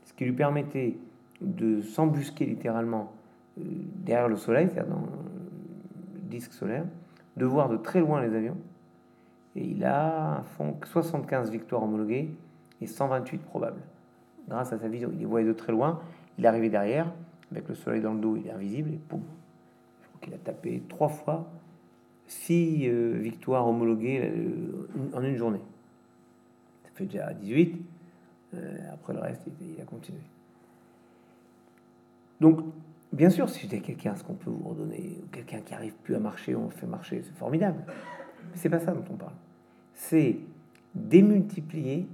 ce 0.05 0.13
qui 0.13 0.25
lui 0.25 0.33
permettait 0.33 0.97
de 1.41 1.81
s'embusquer 1.81 2.47
littéralement 2.47 3.13
derrière 3.57 4.29
le 4.29 4.37
soleil, 4.37 4.69
c'est-à-dire 4.69 4.93
dans 4.93 5.01
le 5.01 6.21
disque 6.29 6.53
solaire, 6.53 6.85
de 7.37 7.45
voir 7.45 7.69
de 7.69 7.77
très 7.77 8.01
loin 8.01 8.21
les 8.23 8.35
avions. 8.35 8.57
Et 9.57 9.65
il 9.65 9.85
a 9.85 10.43
Fonck 10.57 10.87
75 10.87 11.51
victoires 11.51 11.83
homologuées 11.83 12.31
et 12.81 12.87
128 12.87 13.39
probables. 13.39 13.83
Grâce 14.49 14.73
à 14.73 14.79
sa 14.79 14.89
vision, 14.89 15.11
il 15.13 15.19
les 15.19 15.27
voyait 15.27 15.47
de 15.47 15.53
très 15.53 15.73
loin. 15.73 16.01
Il 16.39 16.47
arrivé 16.47 16.69
derrière, 16.71 17.13
avec 17.51 17.69
le 17.69 17.75
soleil 17.75 18.01
dans 18.01 18.15
le 18.15 18.21
dos, 18.21 18.37
il 18.37 18.47
est 18.47 18.53
invisible, 18.53 18.91
et 18.91 18.99
poum, 19.09 19.23
je 20.03 20.09
crois 20.09 20.21
qu'il 20.23 20.35
a 20.35 20.39
tapé 20.39 20.83
trois 20.89 21.09
fois 21.09 21.51
six 22.31 22.89
euh, 22.89 23.19
victoires 23.19 23.67
homologuées 23.67 24.21
euh, 24.23 24.89
en 25.15 25.23
une 25.23 25.37
journée. 25.37 25.61
Ça 26.85 26.91
fait 26.95 27.07
déjà 27.07 27.33
18. 27.33 27.75
Euh, 28.55 28.79
après 28.93 29.13
le 29.13 29.19
reste, 29.19 29.43
il, 29.61 29.81
a 29.81 29.85
continué. 29.85 30.21
Donc, 32.41 32.61
bien 33.13 33.31
sûr, 33.31 33.49
si 33.49 33.61
j'étais 33.61 33.81
quelqu'un, 33.81 34.15
ce 34.15 34.25
qu'on 34.25 34.35
peut 34.35 34.51
vous 34.51 34.69
redonner, 34.69 35.19
ou 35.23 35.27
quelqu'un 35.31 35.61
qui 35.61 35.75
arrive 35.75 35.95
plus 36.03 36.15
à 36.15 36.21
marcher, 36.21 36.55
on 36.55 36.71
fait 36.71 36.87
marcher, 36.87 37.23
c'est 37.25 37.35
formidable. 37.35 37.85
Mais 37.87 38.57
c'est 38.57 38.69
pas 38.69 38.81
ça 38.81 38.93
dont 38.93 39.05
on 39.11 39.17
parle. 39.17 39.35
C'est 39.95 40.39
démultiplier 40.95 42.09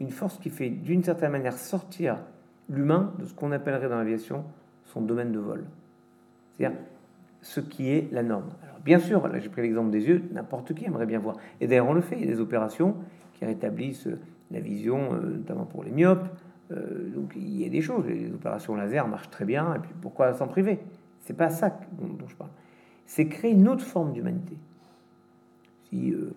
une 0.00 0.10
force 0.10 0.38
qui 0.38 0.50
fait 0.50 0.70
d'une 0.70 1.02
certaine 1.02 1.32
manière 1.32 1.56
sortir 1.56 2.18
l'humain 2.68 3.12
de 3.18 3.24
ce 3.24 3.34
qu'on 3.34 3.52
appellerait 3.52 3.88
dans 3.88 3.96
l'aviation 3.96 4.44
son 4.84 5.00
domaine 5.00 5.32
de 5.32 5.38
vol. 5.38 5.64
C'est-à-dire 6.56 6.78
ce 7.40 7.60
qui 7.60 7.90
est 7.90 8.12
la 8.12 8.22
norme. 8.22 8.50
Alors, 8.62 8.80
bien 8.80 8.98
sûr, 8.98 9.26
là 9.28 9.38
j'ai 9.38 9.48
pris 9.48 9.62
l'exemple 9.62 9.90
des 9.90 10.06
yeux, 10.06 10.22
n'importe 10.32 10.74
qui 10.74 10.84
aimerait 10.84 11.06
bien 11.06 11.18
voir. 11.18 11.36
Et 11.60 11.66
d'ailleurs, 11.66 11.88
on 11.88 11.92
le 11.92 12.00
fait, 12.00 12.16
il 12.16 12.24
y 12.24 12.28
a 12.28 12.32
des 12.32 12.40
opérations 12.40 12.96
qui 13.34 13.44
rétablissent 13.44 14.08
la 14.50 14.60
vision, 14.60 15.14
euh, 15.14 15.36
notamment 15.36 15.64
pour 15.64 15.84
les 15.84 15.90
myopes. 15.90 16.26
Euh, 16.70 17.08
donc 17.10 17.32
il 17.36 17.60
y 17.60 17.64
a 17.64 17.68
des 17.68 17.80
choses, 17.80 18.06
les 18.06 18.32
opérations 18.32 18.74
laser 18.74 19.08
marchent 19.08 19.30
très 19.30 19.44
bien, 19.44 19.74
et 19.74 19.78
puis 19.78 19.90
pourquoi 20.00 20.34
s'en 20.34 20.48
priver? 20.48 20.78
C'est 21.20 21.36
pas 21.36 21.50
ça 21.50 21.78
dont, 21.92 22.28
je 22.28 22.34
parle. 22.34 22.50
C'est 23.06 23.26
créer 23.28 23.52
une 23.52 23.68
autre 23.68 23.84
forme 23.84 24.12
d'humanité. 24.12 24.56
Si, 25.84 26.12
euh, 26.12 26.34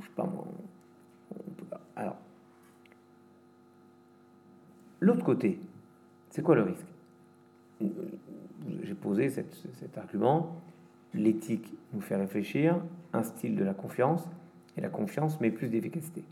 je 0.00 0.04
sais 0.06 0.12
pas 0.16 0.24
moi, 0.24 0.46
alors, 1.96 2.16
l'autre 5.00 5.24
côté, 5.24 5.58
c'est 6.30 6.42
quoi 6.42 6.54
le 6.54 6.62
risque? 6.62 6.86
J'ai 8.82 8.94
posé 8.94 9.28
cet 9.28 9.98
argument. 9.98 10.56
L'éthique 11.12 11.74
nous 11.92 12.00
fait 12.00 12.16
réfléchir, 12.16 12.80
un 13.12 13.22
style 13.22 13.56
de 13.56 13.64
la 13.64 13.74
confiance, 13.74 14.28
et 14.76 14.80
la 14.80 14.88
confiance 14.88 15.40
met 15.40 15.50
plus 15.50 15.68
d'efficacité. 15.68 16.22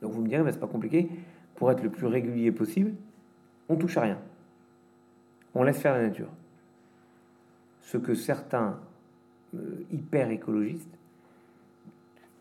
Donc 0.00 0.12
vous 0.12 0.22
me 0.22 0.28
direz, 0.28 0.42
mais 0.42 0.52
c'est 0.52 0.60
pas 0.60 0.66
compliqué. 0.66 1.08
Pour 1.56 1.70
être 1.70 1.82
le 1.82 1.90
plus 1.90 2.06
régulier 2.06 2.52
possible, 2.52 2.92
on 3.68 3.76
touche 3.76 3.96
à 3.96 4.02
rien. 4.02 4.18
On 5.54 5.62
laisse 5.62 5.78
faire 5.78 5.94
la 5.94 6.02
nature. 6.02 6.28
Ce 7.82 7.96
que 7.96 8.14
certains 8.14 8.78
euh, 9.54 9.84
hyper 9.90 10.30
écologistes, 10.30 10.98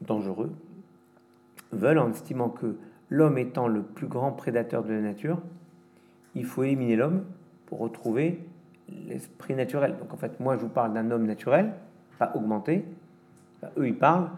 dangereux, 0.02 0.52
veulent 1.72 2.00
en 2.00 2.10
estimant 2.10 2.50
que 2.50 2.76
l'homme 3.10 3.38
étant 3.38 3.68
le 3.68 3.82
plus 3.82 4.08
grand 4.08 4.32
prédateur 4.32 4.84
de 4.84 4.92
la 4.92 5.02
nature, 5.02 5.42
il 6.34 6.46
faut 6.46 6.64
éliminer 6.64 6.96
l'homme 6.96 7.24
pour 7.68 7.80
retrouver 7.80 8.40
l'esprit 9.08 9.56
naturel. 9.56 9.96
Donc 10.00 10.14
en 10.14 10.18
fait, 10.18 10.40
moi 10.40 10.58
je 10.58 10.62
vous 10.62 10.70
parle 10.70 10.94
d'un 10.94 11.10
homme 11.12 11.26
naturel, 11.26 11.74
pas 12.20 12.32
augmenté. 12.36 12.86
eux 13.78 13.88
ils 13.88 13.98
parlent 13.98 14.30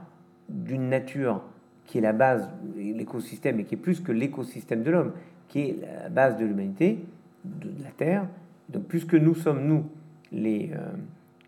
d'une 0.50 0.90
nature 0.90 1.42
qui 1.88 1.98
est 1.98 2.01
la 2.01 2.13
base 2.13 2.48
l'écosystème 2.75 3.60
et 3.60 3.63
qui 3.63 3.74
est 3.75 3.77
plus 3.77 4.00
que 4.00 4.12
l'écosystème 4.12 4.84
de 4.84 4.91
l'homme, 4.91 5.13
qui 5.48 5.62
est 5.62 5.77
la 6.03 6.10
base 6.10 6.38
de 6.38 6.46
l'humanité, 6.46 7.00
de, 7.44 7.70
la 7.84 7.89
Terre. 7.91 8.27
Donc 8.70 8.84
puisque 8.84 9.15
nous 9.15 9.34
sommes, 9.34 9.65
nous, 9.65 9.86
les, 10.32 10.72
euh, 10.74 10.91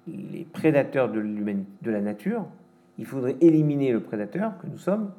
les 0.08 0.46
prédateurs 0.46 1.12
de, 1.12 1.22
de 1.22 1.92
la 1.92 2.02
nature, 2.02 2.46
il 2.98 3.06
faudrait 3.06 3.36
éliminer 3.42 3.92
le 3.92 4.00
prédateur 4.00 4.58
que 4.60 4.68
nous 4.68 4.78
sommes, 4.78 5.12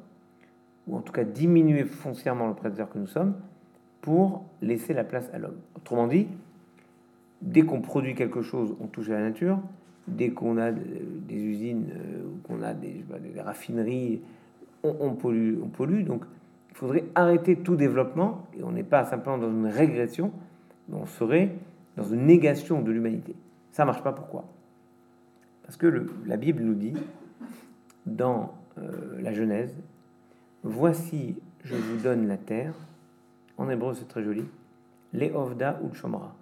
ou 0.87 0.97
en 0.97 1.01
tout 1.01 1.13
cas 1.13 1.23
diminuer 1.23 1.83
foncièrement 1.83 2.47
le 2.47 2.53
prédateur 2.53 2.89
que 2.89 2.97
nous 2.97 3.07
sommes, 3.07 3.35
pour 4.01 4.43
laisser 4.61 4.93
la 4.93 5.03
place 5.03 5.29
à 5.33 5.37
l'homme. 5.37 5.57
Autrement 5.75 6.07
dit, 6.07 6.27
dès 7.41 7.61
qu'on 7.61 7.81
produit 7.81 8.15
quelque 8.15 8.41
chose, 8.41 8.75
on 8.79 8.87
touche 8.87 9.09
à 9.09 9.13
la 9.13 9.21
nature. 9.21 9.59
Dès 10.07 10.29
qu'on 10.29 10.57
a 10.57 10.71
des 10.71 11.35
usines 11.35 11.85
euh, 11.91 12.23
qu'on 12.43 12.63
a 12.63 12.73
des, 12.73 13.03
raffineries, 13.39 14.21
on, 14.83 15.13
pollue, 15.13 15.59
on 15.63 15.67
pollue. 15.67 16.03
Donc, 16.03 16.23
il 16.69 16.75
faudrait 16.75 17.05
arrêter 17.15 17.57
tout 17.57 17.75
développement 17.75 18.47
et 18.57 18.63
on 18.63 18.71
n'est 18.71 18.83
pas 18.83 19.05
simplement 19.05 19.37
dans 19.37 19.51
une 19.51 19.67
régression, 19.67 20.31
mais 20.89 20.95
on 20.95 21.05
serait 21.05 21.51
dans 21.97 22.03
une 22.03 22.25
négation 22.25 22.81
de 22.81 22.91
l'humanité. 22.91 23.35
Ça 23.71 23.85
marche 23.85 24.03
pas. 24.03 24.13
Pourquoi? 24.13 24.45
Parce 25.63 25.77
que 25.77 26.07
la 26.25 26.37
Bible 26.37 26.63
nous 26.63 26.73
dit 26.73 26.93
dans 28.05 28.53
euh, 28.77 29.21
la 29.21 29.33
Genèse 29.33 29.73
Voici, 30.63 31.35
je 31.63 31.75
vous 31.75 31.97
donne 31.97 32.27
la 32.27 32.37
terre. 32.37 32.73
En 33.57 33.69
hébreu, 33.69 33.93
c'est 33.93 34.07
très 34.07 34.23
joli. 34.23 34.43
les 35.13 35.31
ovda 35.31 35.79
ou 35.83 35.93
chomra, 35.93 36.35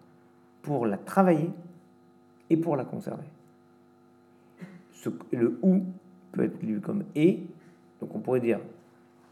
pour 0.62 0.86
la 0.86 0.98
travailler 0.98 1.50
et 2.50 2.58
pour 2.58 2.76
la 2.76 2.84
conserver. 2.84 3.24
Le 5.32 5.58
ou 5.62 5.84
peut 6.34 6.44
être 6.44 6.62
lu 6.62 6.82
comme 6.82 7.04
et, 7.16 7.40
donc 8.02 8.16
on 8.16 8.20
pourrait 8.20 8.40
dire 8.40 8.60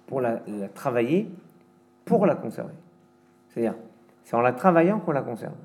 pour 0.07 0.21
la, 0.21 0.39
travailler, 0.73 1.29
pour 2.05 2.25
la 2.25 2.35
conserver. 2.35 2.73
C'est-à-dire, 3.49 3.75
c'est 4.23 4.35
en 4.35 4.41
la 4.41 4.53
travaillant 4.53 4.99
qu'on 4.99 5.11
la 5.11 5.21
conserve. 5.21 5.55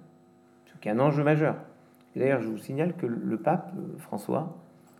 Ce 0.66 0.76
qui 0.78 0.88
est 0.88 0.92
un 0.92 0.98
enjeu 0.98 1.22
majeur. 1.22 1.56
D'ailleurs, 2.16 2.42
je 2.42 2.48
vous 2.48 2.58
signale 2.58 2.94
que 2.94 3.06
le 3.06 3.36
pape 3.36 3.72
euh, 3.76 3.98
François, 3.98 4.56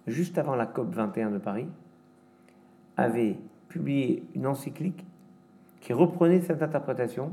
juste 0.07 0.39
avant 0.39 0.55
la 0.55 0.67
COP 0.67 0.95
21 0.95 1.31
de 1.33 1.39
Paris, 1.39 1.67
avait 2.97 3.37
publié 3.69 4.23
une 4.35 4.47
encyclique 4.47 5.05
qui 5.81 5.93
reprenait 5.93 6.41
cette 6.41 6.63
interprétation 6.63 7.33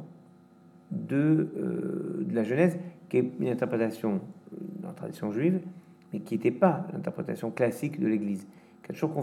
de, 0.92 1.50
euh, 1.58 2.26
la 2.32 2.44
Genèse, 2.44 2.78
qui 3.10 3.18
est 3.18 3.32
une 3.40 3.48
interprétation 3.48 4.16
euh, 4.54 4.58
dans 4.82 4.88
la 4.90 4.94
tradition 4.94 5.32
juive, 5.32 5.62
mais 6.12 6.20
qui 6.20 6.36
n'était 6.36 6.52
pas 6.52 6.88
l'interprétation 6.92 7.52
classique 7.52 8.00
de 8.00 8.08
l'Église, 8.08 8.48
qui 8.84 8.92
a 8.92 8.94
toujours 8.94 9.14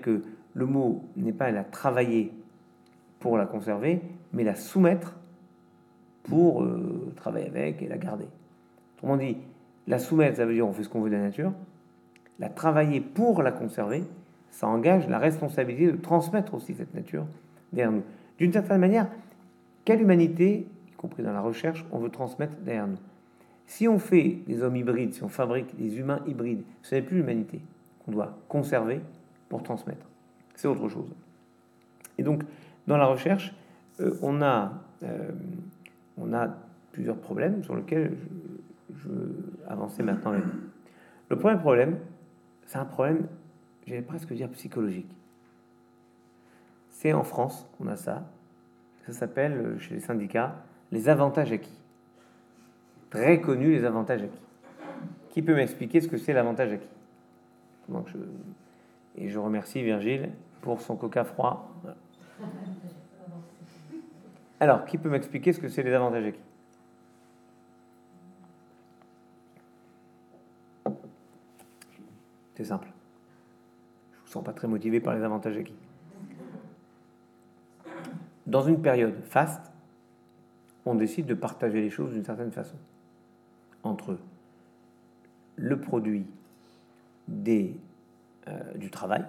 que 0.00 0.22
le 0.54 0.66
mot 0.66 1.04
n'est 1.16 1.32
pas 1.32 1.50
la 1.50 1.64
travailler 1.64 2.32
pour 3.20 3.38
la 3.38 3.46
conserver, 3.46 4.02
mais 4.32 4.44
la 4.44 4.54
soumettre 4.54 5.16
pour 6.24 6.62
euh, 6.62 7.12
travailler 7.16 7.46
avec 7.46 7.82
et 7.82 7.88
la 7.88 7.98
garder. 7.98 8.26
Autrement 8.96 9.16
dit, 9.16 9.36
la 9.86 9.98
soumettre, 9.98 10.36
ça 10.36 10.46
veut 10.46 10.54
dire 10.54 10.66
on 10.66 10.72
fait 10.72 10.84
ce 10.84 10.88
qu'on 10.88 11.00
veut 11.00 11.10
de 11.10 11.16
la 11.16 11.22
nature. 11.22 11.52
La 12.38 12.48
travailler 12.48 13.00
pour 13.00 13.42
la 13.42 13.52
conserver, 13.52 14.04
ça 14.50 14.66
engage 14.66 15.08
la 15.08 15.18
responsabilité 15.18 15.92
de 15.92 15.96
transmettre 15.96 16.54
aussi 16.54 16.74
cette 16.74 16.94
nature 16.94 17.26
derrière 17.72 17.92
nous. 17.92 18.02
D'une 18.38 18.52
certaine 18.52 18.80
manière, 18.80 19.08
quelle 19.84 20.00
humanité, 20.00 20.66
y 20.88 20.92
compris 20.92 21.22
dans 21.22 21.32
la 21.32 21.40
recherche, 21.40 21.84
on 21.90 21.98
veut 21.98 22.10
transmettre 22.10 22.56
derrière 22.58 22.86
nous? 22.86 22.98
Si 23.66 23.88
on 23.88 23.98
fait 23.98 24.40
des 24.46 24.62
hommes 24.62 24.76
hybrides, 24.76 25.14
si 25.14 25.22
on 25.22 25.28
fabrique 25.28 25.76
des 25.76 25.98
humains 25.98 26.20
hybrides, 26.26 26.62
ce 26.82 26.96
n'est 26.96 27.02
plus 27.02 27.18
l'humanité 27.18 27.60
qu'on 28.04 28.12
doit 28.12 28.36
conserver 28.48 29.00
pour 29.48 29.62
transmettre. 29.62 30.06
C'est 30.54 30.68
autre 30.68 30.88
chose. 30.88 31.12
Et 32.18 32.22
donc, 32.22 32.42
dans 32.86 32.96
la 32.96 33.06
recherche, 33.06 33.54
euh, 34.00 34.16
on, 34.22 34.42
a, 34.42 34.72
euh, 35.02 35.30
on 36.18 36.32
a 36.32 36.48
plusieurs 36.92 37.16
problèmes 37.16 37.62
sur 37.64 37.76
lesquels 37.76 38.16
je, 38.94 39.08
veux 39.08 39.34
avancer 39.66 40.02
maintenant. 40.02 40.34
Le 41.28 41.36
premier 41.36 41.58
problème, 41.58 41.98
c'est 42.66 42.78
un 42.78 42.84
problème, 42.84 43.26
j'allais 43.86 44.02
presque 44.02 44.32
dire 44.32 44.48
psychologique. 44.50 45.10
C'est 46.90 47.12
en 47.12 47.24
France 47.24 47.66
qu'on 47.76 47.88
a 47.88 47.96
ça. 47.96 48.22
Ça 49.06 49.12
s'appelle, 49.12 49.76
chez 49.80 49.94
les 49.94 50.00
syndicats, 50.00 50.54
les 50.92 51.08
avantages 51.08 51.50
acquis. 51.50 51.80
Très 53.10 53.40
connu, 53.40 53.72
les 53.72 53.84
avantages 53.84 54.22
acquis. 54.22 54.42
Qui 55.30 55.42
peut 55.42 55.54
m'expliquer 55.54 56.00
ce 56.00 56.08
que 56.08 56.18
c'est 56.18 56.32
l'avantage 56.32 56.72
acquis? 56.72 56.88
Je... 58.06 58.18
Et 59.16 59.28
je 59.28 59.38
remercie 59.38 59.82
Virgile 59.82 60.30
pour 60.60 60.80
son 60.80 60.96
coca 60.96 61.24
froid. 61.24 61.70
Alors, 64.60 64.84
qui 64.84 64.96
peut 64.96 65.10
m'expliquer 65.10 65.52
ce 65.52 65.60
que 65.60 65.68
c'est 65.68 65.82
les 65.82 65.92
avantages 65.92 66.24
acquis? 66.24 66.40
C'est 72.54 72.64
simple. 72.64 72.88
Je 74.12 74.18
ne 74.18 74.24
vous 74.24 74.30
sens 74.30 74.44
pas 74.44 74.52
très 74.52 74.68
motivé 74.68 75.00
par 75.00 75.14
les 75.14 75.22
avantages 75.22 75.56
acquis. 75.56 75.74
Dans 78.46 78.62
une 78.62 78.80
période 78.82 79.22
faste, 79.24 79.72
on 80.84 80.94
décide 80.94 81.26
de 81.26 81.34
partager 81.34 81.80
les 81.80 81.90
choses 81.90 82.12
d'une 82.12 82.24
certaine 82.24 82.52
façon. 82.52 82.76
Entre 83.82 84.18
le 85.56 85.80
produit 85.80 86.26
des, 87.28 87.76
euh, 88.48 88.74
du 88.74 88.90
travail, 88.90 89.24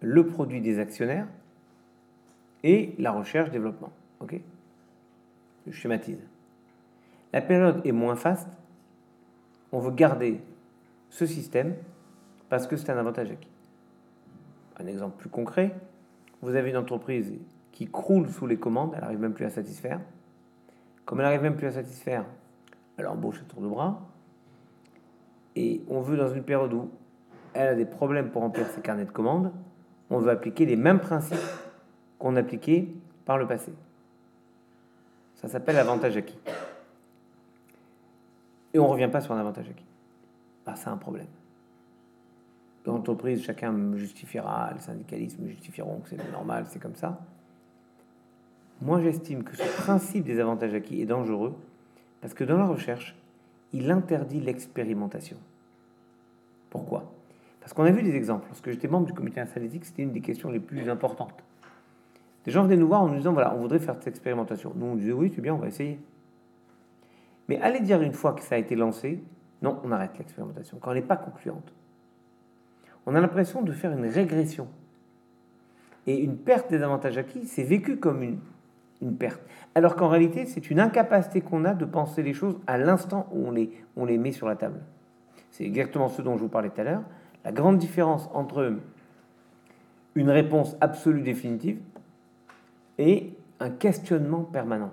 le 0.00 0.26
produit 0.26 0.60
des 0.60 0.78
actionnaires 0.78 1.26
et 2.62 2.94
la 2.98 3.12
recherche-développement. 3.12 3.92
Ok? 4.20 4.40
Je 5.66 5.72
schématise. 5.72 6.18
La 7.32 7.40
période 7.40 7.80
est 7.86 7.92
moins 7.92 8.16
faste. 8.16 8.48
On 9.70 9.78
veut 9.78 9.92
garder 9.92 10.40
ce 11.08 11.26
système 11.26 11.74
parce 12.48 12.66
que 12.66 12.76
c'est 12.76 12.90
un 12.90 12.98
avantage 12.98 13.30
acquis. 13.30 13.48
Un 14.78 14.86
exemple 14.86 15.16
plus 15.18 15.30
concret, 15.30 15.74
vous 16.42 16.54
avez 16.54 16.70
une 16.70 16.76
entreprise 16.76 17.32
qui 17.70 17.86
croule 17.86 18.28
sous 18.28 18.46
les 18.46 18.58
commandes, 18.58 18.92
elle 18.94 19.00
n'arrive 19.00 19.20
même 19.20 19.32
plus 19.32 19.46
à 19.46 19.50
satisfaire. 19.50 20.00
Comme 21.04 21.20
elle 21.20 21.26
n'arrive 21.26 21.42
même 21.42 21.56
plus 21.56 21.66
à 21.66 21.72
satisfaire, 21.72 22.26
elle 22.96 23.06
embauche 23.06 23.40
à 23.40 23.44
tour 23.44 23.62
de 23.62 23.68
bras. 23.68 24.00
Et 25.56 25.82
on 25.88 26.00
veut, 26.00 26.16
dans 26.16 26.32
une 26.32 26.42
période 26.42 26.72
où 26.72 26.90
elle 27.54 27.68
a 27.68 27.74
des 27.74 27.84
problèmes 27.84 28.30
pour 28.30 28.42
remplir 28.42 28.66
ses 28.68 28.80
carnets 28.80 29.04
de 29.04 29.10
commandes, 29.10 29.52
on 30.10 30.18
veut 30.18 30.30
appliquer 30.30 30.66
les 30.66 30.76
mêmes 30.76 31.00
principes 31.00 31.38
qu'on 32.18 32.36
appliquait 32.36 32.88
par 33.24 33.38
le 33.38 33.46
passé. 33.46 33.72
Ça 35.36 35.48
s'appelle 35.48 35.78
avantage 35.78 36.16
acquis. 36.16 36.38
Et 38.74 38.78
on 38.78 38.84
ne 38.84 38.88
revient 38.88 39.08
pas 39.10 39.20
sur 39.20 39.34
un 39.34 39.40
avantage 39.40 39.68
acquis. 39.68 39.84
Bah, 40.64 40.74
c'est 40.76 40.88
un 40.88 40.96
problème. 40.96 41.26
L'entreprise, 42.86 43.42
chacun 43.42 43.72
me 43.72 43.96
justifiera, 43.96 44.70
les 44.74 44.80
syndicalistes 44.80 45.38
me 45.38 45.48
justifieront 45.48 46.00
que 46.00 46.10
c'est 46.10 46.32
normal, 46.32 46.64
c'est 46.68 46.80
comme 46.80 46.96
ça. 46.96 47.20
Moi, 48.80 49.00
j'estime 49.00 49.44
que 49.44 49.56
ce 49.56 49.82
principe 49.82 50.24
des 50.24 50.40
avantages 50.40 50.74
acquis 50.74 51.00
est 51.00 51.06
dangereux 51.06 51.54
parce 52.20 52.34
que 52.34 52.44
dans 52.44 52.56
la 52.56 52.66
recherche, 52.66 53.16
il 53.72 53.90
interdit 53.90 54.40
l'expérimentation. 54.40 55.36
Pourquoi? 56.70 57.12
Parce 57.62 57.72
qu'on 57.72 57.84
a 57.84 57.90
vu 57.90 58.02
des 58.02 58.16
exemples. 58.16 58.46
Lorsque 58.48 58.70
j'étais 58.70 58.88
membre 58.88 59.06
du 59.06 59.12
comité 59.12 59.40
analytique, 59.40 59.84
c'était 59.84 60.02
une 60.02 60.12
des 60.12 60.20
questions 60.20 60.50
les 60.50 60.60
plus 60.60 60.88
importantes. 60.88 61.44
Des 62.44 62.50
gens 62.50 62.64
venaient 62.64 62.76
nous 62.76 62.88
voir 62.88 63.02
en 63.02 63.08
nous 63.08 63.16
disant 63.16 63.32
voilà, 63.32 63.54
on 63.54 63.60
voudrait 63.60 63.78
faire 63.78 63.94
cette 63.94 64.08
expérimentation. 64.08 64.72
Nous, 64.74 64.86
on 64.86 64.96
disait 64.96 65.12
oui, 65.12 65.32
c'est 65.34 65.40
bien, 65.40 65.54
on 65.54 65.58
va 65.58 65.68
essayer. 65.68 66.00
Mais 67.48 67.60
allez 67.60 67.80
dire 67.80 68.02
une 68.02 68.12
fois 68.12 68.32
que 68.32 68.42
ça 68.42 68.56
a 68.56 68.58
été 68.58 68.74
lancé, 68.74 69.22
non, 69.62 69.78
on 69.84 69.92
arrête 69.92 70.18
l'expérimentation 70.18 70.78
quand 70.80 70.90
elle 70.90 70.98
n'est 70.98 71.06
pas 71.06 71.16
concluante. 71.16 71.72
On 73.06 73.14
a 73.14 73.20
l'impression 73.20 73.62
de 73.62 73.72
faire 73.72 73.92
une 73.92 74.06
régression. 74.06 74.68
Et 76.06 76.18
une 76.18 76.36
perte 76.36 76.68
des 76.68 76.82
avantages 76.82 77.16
acquis, 77.16 77.46
c'est 77.46 77.62
vécu 77.62 77.96
comme 77.96 78.24
une, 78.24 78.38
une 79.00 79.16
perte. 79.16 79.40
Alors 79.76 79.94
qu'en 79.94 80.08
réalité, 80.08 80.46
c'est 80.46 80.68
une 80.70 80.80
incapacité 80.80 81.40
qu'on 81.40 81.64
a 81.64 81.74
de 81.74 81.84
penser 81.84 82.24
les 82.24 82.34
choses 82.34 82.58
à 82.66 82.76
l'instant 82.76 83.28
où 83.32 83.46
on 83.46 83.50
les, 83.52 83.70
on 83.96 84.04
les 84.04 84.18
met 84.18 84.32
sur 84.32 84.48
la 84.48 84.56
table. 84.56 84.80
C'est 85.52 85.64
exactement 85.64 86.08
ce 86.08 86.22
dont 86.22 86.36
je 86.36 86.42
vous 86.42 86.48
parlais 86.48 86.70
tout 86.70 86.80
à 86.80 86.84
l'heure. 86.84 87.02
La 87.44 87.52
grande 87.52 87.78
différence 87.78 88.28
entre 88.34 88.76
une 90.14 90.30
réponse 90.30 90.76
absolue 90.80 91.22
définitive 91.22 91.78
et 92.98 93.32
un 93.60 93.70
questionnement 93.70 94.42
permanent. 94.42 94.92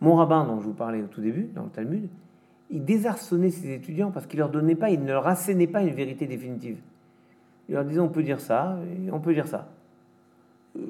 Mon 0.00 0.14
rabbin, 0.14 0.44
dont 0.44 0.60
je 0.60 0.66
vous 0.66 0.74
parlais 0.74 1.02
au 1.02 1.06
tout 1.06 1.20
début, 1.20 1.48
dans 1.54 1.64
le 1.64 1.70
Talmud, 1.70 2.08
il 2.70 2.84
désarçonnait 2.84 3.50
ses 3.50 3.72
étudiants 3.72 4.10
parce 4.10 4.26
qu'il 4.26 4.38
leur 4.38 4.50
donnait 4.50 4.74
pas, 4.74 4.90
il 4.90 5.02
ne 5.02 5.12
leur 5.12 5.26
assénait 5.26 5.66
pas 5.66 5.82
une 5.82 5.94
vérité 5.94 6.26
définitive. 6.26 6.78
Il 7.68 7.74
leur 7.74 7.84
disait 7.84 8.00
on 8.00 8.08
peut 8.08 8.22
dire 8.22 8.40
ça 8.40 8.78
on 9.12 9.20
peut 9.20 9.34
dire 9.34 9.46
ça. 9.46 9.68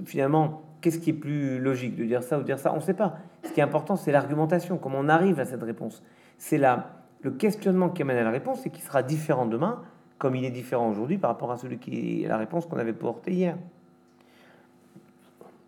Finalement, 0.05 0.63
qu'est-ce 0.81 0.99
qui 0.99 1.11
est 1.11 1.15
plus 1.15 1.61
logique 1.61 1.97
de 1.97 2.05
dire 2.05 2.23
ça 2.23 2.39
ou 2.39 2.41
de 2.41 2.47
dire 2.47 2.59
ça? 2.59 2.73
On 2.73 2.77
ne 2.77 2.81
sait 2.81 2.95
pas. 2.95 3.19
Ce 3.45 3.53
qui 3.53 3.61
est 3.61 3.63
important, 3.63 3.97
c'est 3.97 4.11
l'argumentation, 4.11 4.79
comment 4.79 4.99
on 4.99 5.09
arrive 5.09 5.39
à 5.39 5.45
cette 5.45 5.63
réponse. 5.63 6.03
C'est 6.39 6.59
là 6.59 6.91
le 7.23 7.31
questionnement 7.31 7.89
qui 7.89 8.03
amène 8.03 8.19
à 8.19 8.25
la 8.25 8.31
réponse 8.31 8.67
et 8.67 8.71
qui 8.71 8.81
sera 8.83 9.03
différent 9.03 9.47
demain, 9.47 9.83
comme 10.19 10.37
il 10.37 10.45
est 10.45 10.51
différent 10.51 10.89
aujourd'hui 10.91 11.19
par 11.19 11.31
rapport 11.31 11.53
à 11.53 11.59
celui 11.59 11.79
qui 11.79 12.25
est 12.25 12.29
la 12.29 12.39
réponse 12.39 12.67
qu'on 12.67 12.79
avait 12.79 12.93
portée 12.93 13.33
hier. 13.33 13.57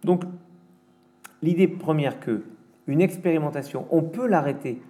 Donc, 0.05 0.25
l'idée 1.43 1.69
première 1.69 2.21
que 2.21 2.43
une 2.87 3.01
expérimentation, 3.01 3.87
on 3.91 4.03
peut 4.03 4.27
l'arrêter, 4.27 4.81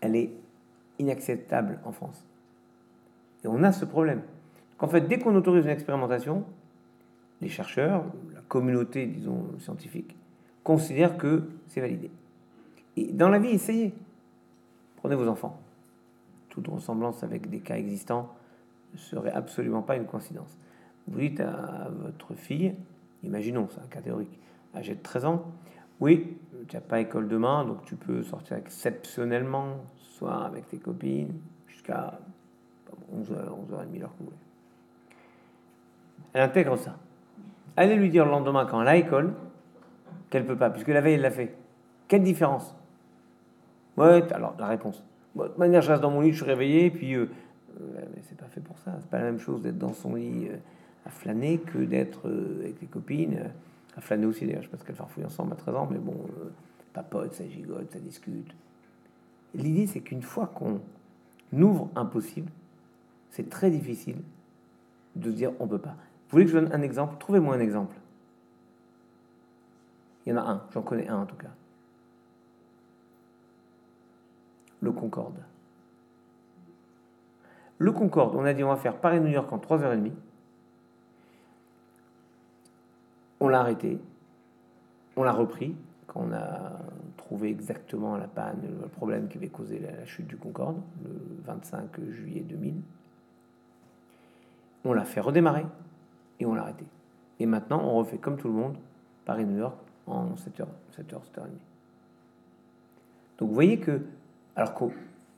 elle 0.00 0.14
est 0.14 0.30
inacceptable 0.98 1.80
en 1.84 1.92
France. 1.92 2.24
Et 3.44 3.48
on 3.48 3.62
a 3.62 3.72
ce 3.72 3.84
problème. 3.84 4.22
Qu'en 4.78 4.86
fait, 4.86 5.02
dès 5.02 5.18
qu'on 5.18 5.34
autorise 5.34 5.64
une 5.64 5.70
expérimentation, 5.70 6.44
les 7.40 7.48
chercheurs, 7.48 8.04
la 8.34 8.40
communauté, 8.42 9.06
disons, 9.06 9.46
scientifique, 9.58 10.16
considèrent 10.62 11.16
que 11.16 11.48
c'est 11.66 11.80
validé. 11.80 12.10
Et 12.96 13.12
dans 13.12 13.28
la 13.28 13.38
vie, 13.38 13.48
essayez. 13.48 13.92
Prenez 14.96 15.16
vos 15.16 15.28
enfants. 15.28 15.60
Toute 16.56 16.68
ressemblance 16.68 17.22
avec 17.22 17.50
des 17.50 17.60
cas 17.60 17.76
existants 17.76 18.34
ne 18.94 18.98
serait 18.98 19.30
absolument 19.30 19.82
pas 19.82 19.96
une 19.96 20.06
coïncidence. 20.06 20.56
Vous 21.06 21.20
dites 21.20 21.40
à 21.40 21.90
votre 21.90 22.32
fille, 22.32 22.74
imaginons, 23.22 23.68
c'est 23.70 23.80
un 23.82 23.86
cas 23.88 24.00
théorique, 24.00 24.40
âgée 24.74 24.94
de 24.94 25.02
13 25.02 25.26
ans, 25.26 25.52
oui, 26.00 26.38
tu 26.66 26.74
n'as 26.74 26.80
pas 26.80 27.00
école 27.00 27.28
demain, 27.28 27.66
donc 27.66 27.84
tu 27.84 27.94
peux 27.94 28.22
sortir 28.22 28.56
exceptionnellement, 28.56 29.84
soit 29.98 30.46
avec 30.46 30.66
tes 30.68 30.78
copines, 30.78 31.34
jusqu'à 31.68 32.18
11h, 33.14 33.34
11h30, 33.34 34.00
l'heure 34.00 34.12
que 34.14 34.18
vous 34.20 34.24
voulez. 34.24 34.36
Elle 36.32 36.40
intègre 36.40 36.78
ça. 36.78 36.96
Allez 37.76 37.96
lui 37.96 38.08
dire 38.08 38.24
le 38.24 38.30
lendemain, 38.30 38.64
quand 38.64 38.80
elle 38.80 38.88
a 38.88 38.96
école, 38.96 39.34
qu'elle 40.30 40.46
peut 40.46 40.56
pas, 40.56 40.70
puisque 40.70 40.88
la 40.88 41.02
veille, 41.02 41.16
elle 41.16 41.20
l'a 41.20 41.30
fait. 41.30 41.54
Quelle 42.08 42.22
différence? 42.22 42.74
Ouais, 43.98 44.22
alors 44.32 44.54
la 44.58 44.68
réponse. 44.68 45.04
De 45.44 45.48
toute 45.48 45.58
manière, 45.58 45.82
je 45.82 45.90
reste 45.90 46.02
dans 46.02 46.10
mon 46.10 46.20
lit, 46.20 46.32
je 46.32 46.36
suis 46.36 46.44
réveillé, 46.44 46.90
puis 46.90 47.14
euh, 47.14 47.28
euh, 47.80 48.04
c'est 48.22 48.38
pas 48.38 48.46
fait 48.46 48.60
pour 48.60 48.78
ça. 48.78 48.96
C'est 49.00 49.10
pas 49.10 49.18
la 49.18 49.24
même 49.24 49.38
chose 49.38 49.62
d'être 49.62 49.78
dans 49.78 49.92
son 49.92 50.14
lit 50.14 50.48
euh, 50.48 50.56
à 51.04 51.10
flâner 51.10 51.58
que 51.58 51.78
d'être 51.78 52.28
avec 52.60 52.80
les 52.80 52.86
copines, 52.86 53.38
à 53.96 54.00
flâner 54.00 54.26
aussi 54.26 54.46
d'ailleurs. 54.46 54.62
Je 54.62 54.68
pense 54.68 54.82
qu'elles 54.82 54.96
farfouillent 54.96 55.26
ensemble 55.26 55.52
à 55.52 55.56
13 55.56 55.74
ans, 55.76 55.88
mais 55.90 55.98
bon, 55.98 56.16
papote, 56.92 57.34
ça 57.34 57.46
gigote, 57.46 57.90
ça 57.92 58.00
discute. 58.00 58.52
L'idée, 59.54 59.86
c'est 59.86 60.00
qu'une 60.00 60.22
fois 60.22 60.46
qu'on 60.46 60.80
ouvre 61.52 61.90
un 61.94 62.06
possible, 62.06 62.50
c'est 63.30 63.48
très 63.48 63.70
difficile 63.70 64.16
de 65.14 65.30
se 65.30 65.36
dire 65.36 65.52
on 65.60 65.68
peut 65.68 65.78
pas. 65.78 65.94
Vous 66.28 66.32
voulez 66.32 66.44
que 66.44 66.50
je 66.50 66.58
donne 66.58 66.72
un 66.72 66.82
exemple? 66.82 67.14
Trouvez-moi 67.20 67.54
un 67.54 67.60
exemple. 67.60 67.94
Il 70.24 70.30
y 70.30 70.32
en 70.32 70.38
a 70.38 70.50
un, 70.50 70.62
j'en 70.74 70.82
connais 70.82 71.06
un 71.06 71.18
en 71.18 71.26
tout 71.26 71.36
cas. 71.36 71.50
Le 74.80 74.92
Concorde. 74.92 75.38
Le 77.78 77.92
Concorde, 77.92 78.34
on 78.34 78.44
a 78.44 78.54
dit 78.54 78.64
on 78.64 78.68
va 78.68 78.76
faire 78.76 78.96
Paris-New 78.96 79.28
York 79.28 79.52
en 79.52 79.58
3h30. 79.58 80.12
On 83.40 83.48
l'a 83.48 83.60
arrêté, 83.60 83.98
on 85.16 85.22
l'a 85.22 85.32
repris 85.32 85.76
quand 86.06 86.20
on 86.28 86.32
a 86.32 86.72
trouvé 87.16 87.50
exactement 87.50 88.16
la 88.16 88.28
panne, 88.28 88.62
le 88.62 88.88
problème 88.88 89.28
qui 89.28 89.36
avait 89.36 89.48
causé 89.48 89.78
la 89.78 90.04
chute 90.06 90.26
du 90.26 90.36
Concorde, 90.36 90.80
le 91.04 91.42
25 91.44 92.00
juillet 92.10 92.40
2000. 92.40 92.74
On 94.84 94.92
l'a 94.92 95.04
fait 95.04 95.20
redémarrer 95.20 95.66
et 96.40 96.46
on 96.46 96.54
l'a 96.54 96.62
arrêté. 96.62 96.86
Et 97.40 97.46
maintenant, 97.46 97.82
on 97.82 97.96
refait 97.96 98.18
comme 98.18 98.36
tout 98.36 98.48
le 98.48 98.54
monde 98.54 98.76
Paris-New 99.24 99.58
York 99.58 99.76
en 100.06 100.34
7h, 100.34 100.66
7h, 100.92 101.20
7h30. 101.34 101.48
Donc 103.38 103.48
vous 103.48 103.54
voyez 103.54 103.78
que, 103.78 104.00
alors 104.56 104.74
que, 104.74 104.84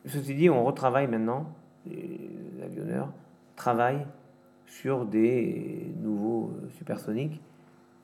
ceci 0.06 0.34
dit, 0.34 0.48
on 0.48 0.64
retravaille 0.64 1.08
maintenant, 1.08 1.52
les 1.86 2.30
avionneurs 2.62 3.12
travaillent 3.56 4.06
sur 4.66 5.04
des 5.04 5.92
nouveaux 6.00 6.52
euh, 6.52 6.68
supersoniques 6.70 7.40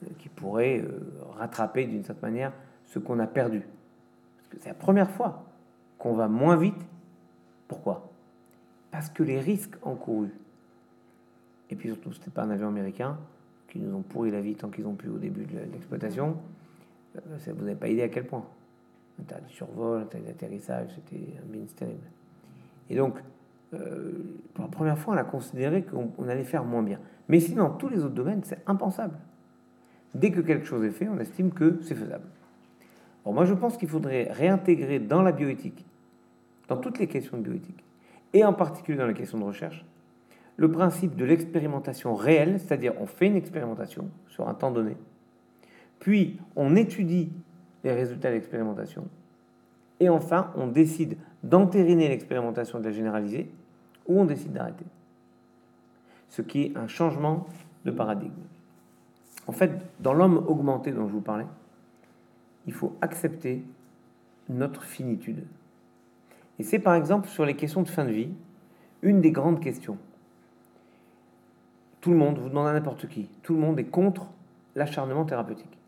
euh, 0.03 0.07
qui 0.19 0.29
pourraient 0.29 0.81
euh, 0.81 1.01
rattraper 1.39 1.87
d'une 1.87 2.03
certaine 2.03 2.31
manière 2.31 2.53
ce 2.87 2.99
qu'on 2.99 3.19
a 3.21 3.27
perdu. 3.27 3.63
Parce 4.37 4.49
que 4.49 4.57
c'est 4.61 4.71
la 4.71 4.75
première 4.75 5.11
fois 5.11 5.45
qu'on 5.99 6.15
va 6.15 6.27
moins 6.27 6.57
vite. 6.57 6.83
Pourquoi? 7.69 8.11
Parce 8.91 9.09
que 9.09 9.23
les 9.23 9.39
risques 9.39 9.77
encourus, 9.83 10.33
et 11.71 11.77
puis 11.77 11.89
surtout, 11.89 12.13
c'était 12.13 12.31
pas 12.31 12.43
un 12.43 12.51
avion 12.51 12.69
américain, 12.69 13.19
qui 13.69 13.79
nous 13.79 13.95
ont 13.95 14.03
pourri 14.03 14.31
la 14.31 14.41
vie 14.41 14.55
tant 14.55 14.69
qu'ils 14.69 14.87
ont 14.87 14.95
pu 14.95 15.09
au 15.09 15.19
début 15.19 15.45
de 15.45 15.59
l'exploitation, 15.73 16.37
vous 17.15 17.65
n'avez 17.65 17.75
pas 17.75 17.89
idée 17.89 18.03
à 18.03 18.09
quel 18.09 18.27
point. 18.27 18.45
Un 19.21 19.25
tas 19.25 19.41
de 19.41 19.49
survol, 19.49 20.03
un 20.03 20.07
tas 20.07 20.19
d'atterrissage, 20.19 20.89
c'était 20.95 21.41
terrible. 21.77 22.07
Et 22.91 22.97
donc, 22.97 23.19
euh, 23.73 24.13
pour 24.53 24.65
la 24.65 24.71
première 24.71 24.99
fois, 24.99 25.15
on 25.15 25.17
a 25.17 25.25
considéré 25.25 25.83
qu'on 25.83 26.29
allait 26.29 26.45
faire 26.45 26.65
moins 26.65 26.83
bien. 26.83 26.99
Mais 27.29 27.41
sinon, 27.41 27.65
dans 27.65 27.75
tous 27.75 27.89
les 27.89 28.05
autres 28.05 28.15
domaines, 28.15 28.43
c'est 28.45 28.61
impensable. 28.67 29.17
Dès 30.15 30.31
que 30.31 30.41
quelque 30.41 30.67
chose 30.67 30.85
est 30.85 30.91
fait, 30.91 31.09
on 31.09 31.19
estime 31.19 31.53
que 31.53 31.81
c'est 31.83 31.95
faisable. 31.95 32.27
Bon, 33.25 33.33
moi, 33.33 33.45
je 33.45 33.55
pense 33.55 33.77
qu'il 33.77 33.89
faudrait 33.89 34.31
réintégrer 34.31 34.99
dans 34.99 35.23
la 35.23 35.33
bioéthique, 35.33 35.85
dans 36.69 36.77
toutes 36.77 36.99
les 36.99 37.07
questions 37.07 37.39
de 37.39 37.43
bioéthique, 37.43 37.83
et 38.33 38.45
en 38.45 38.53
particulier 38.53 38.99
dans 38.99 39.07
les 39.07 39.15
questions 39.15 39.39
de 39.39 39.45
recherche, 39.45 39.85
le 40.57 40.71
principe 40.71 41.17
de 41.17 41.25
l'expérimentation 41.25 42.15
réelle, 42.15 42.61
c'est-à-dire 42.61 42.93
on 43.01 43.07
fait 43.07 43.27
une 43.27 43.37
expérimentation 43.37 44.09
sur 44.29 44.49
un 44.49 44.55
temps 44.55 44.71
donné, 44.71 44.97
puis 45.99 46.39
on 46.55 46.77
étudie 46.77 47.33
les 47.85 47.93
résultats 47.93 48.31
de 48.31 48.35
l'expérimentation, 48.35 49.07
et 50.01 50.09
enfin 50.09 50.51
on 50.57 50.67
décide 50.67 51.17
d'entériner 51.43 52.09
l'expérimentation 52.09 52.81
de 52.81 52.85
la 52.85 52.91
généraliser, 52.91 53.51
ou 54.07 54.21
on 54.21 54.25
décide 54.25 54.53
d'arrêter. 54.53 54.85
Ce 56.29 56.43
qui 56.43 56.63
est 56.65 56.77
un 56.77 56.89
changement 56.89 57.47
de 57.85 57.91
paradigme. 57.91 58.33
En 59.47 59.53
fait, 59.53 59.73
dans 60.01 60.15
l'homme 60.15 60.45
augmenté 60.49 60.91
dont 60.91 61.07
je 61.07 61.13
vous 61.13 61.21
parlais, 61.21 61.47
il 62.67 62.73
faut 62.73 62.97
accepter 63.01 63.63
notre 64.49 64.83
finitude. 64.83 65.45
Et 66.59 66.63
c'est 66.63 66.79
par 66.79 66.95
exemple 66.95 67.29
sur 67.29 67.45
les 67.45 67.55
questions 67.55 67.83
de 67.83 67.89
fin 67.89 68.05
de 68.05 68.11
vie, 68.11 68.31
une 69.03 69.21
des 69.21 69.31
grandes 69.31 69.61
questions. 69.61 69.99
Tout 72.01 72.11
le 72.11 72.17
monde, 72.17 72.39
vous 72.39 72.49
demandez 72.49 72.71
à 72.71 72.73
n'importe 72.73 73.09
qui, 73.09 73.29
tout 73.43 73.55
le 73.55 73.61
monde 73.61 73.79
est 73.79 73.85
contre 73.85 74.27
l'acharnement 74.75 75.25
thérapeutique. 75.25 75.79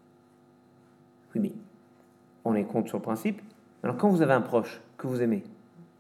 Oui, 1.35 1.40
mais 1.40 1.52
on 2.46 2.54
est 2.54 2.64
contre 2.64 2.88
sur 2.88 3.00
principe. 3.00 3.40
Alors 3.82 3.96
quand 3.96 4.09
vous 4.09 4.22
avez 4.22 4.32
un 4.32 4.40
proche 4.40 4.80
que 4.96 5.06
vous 5.06 5.22
aimez, 5.22 5.42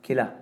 qui 0.02 0.12
est 0.12 0.14
là, 0.14 0.34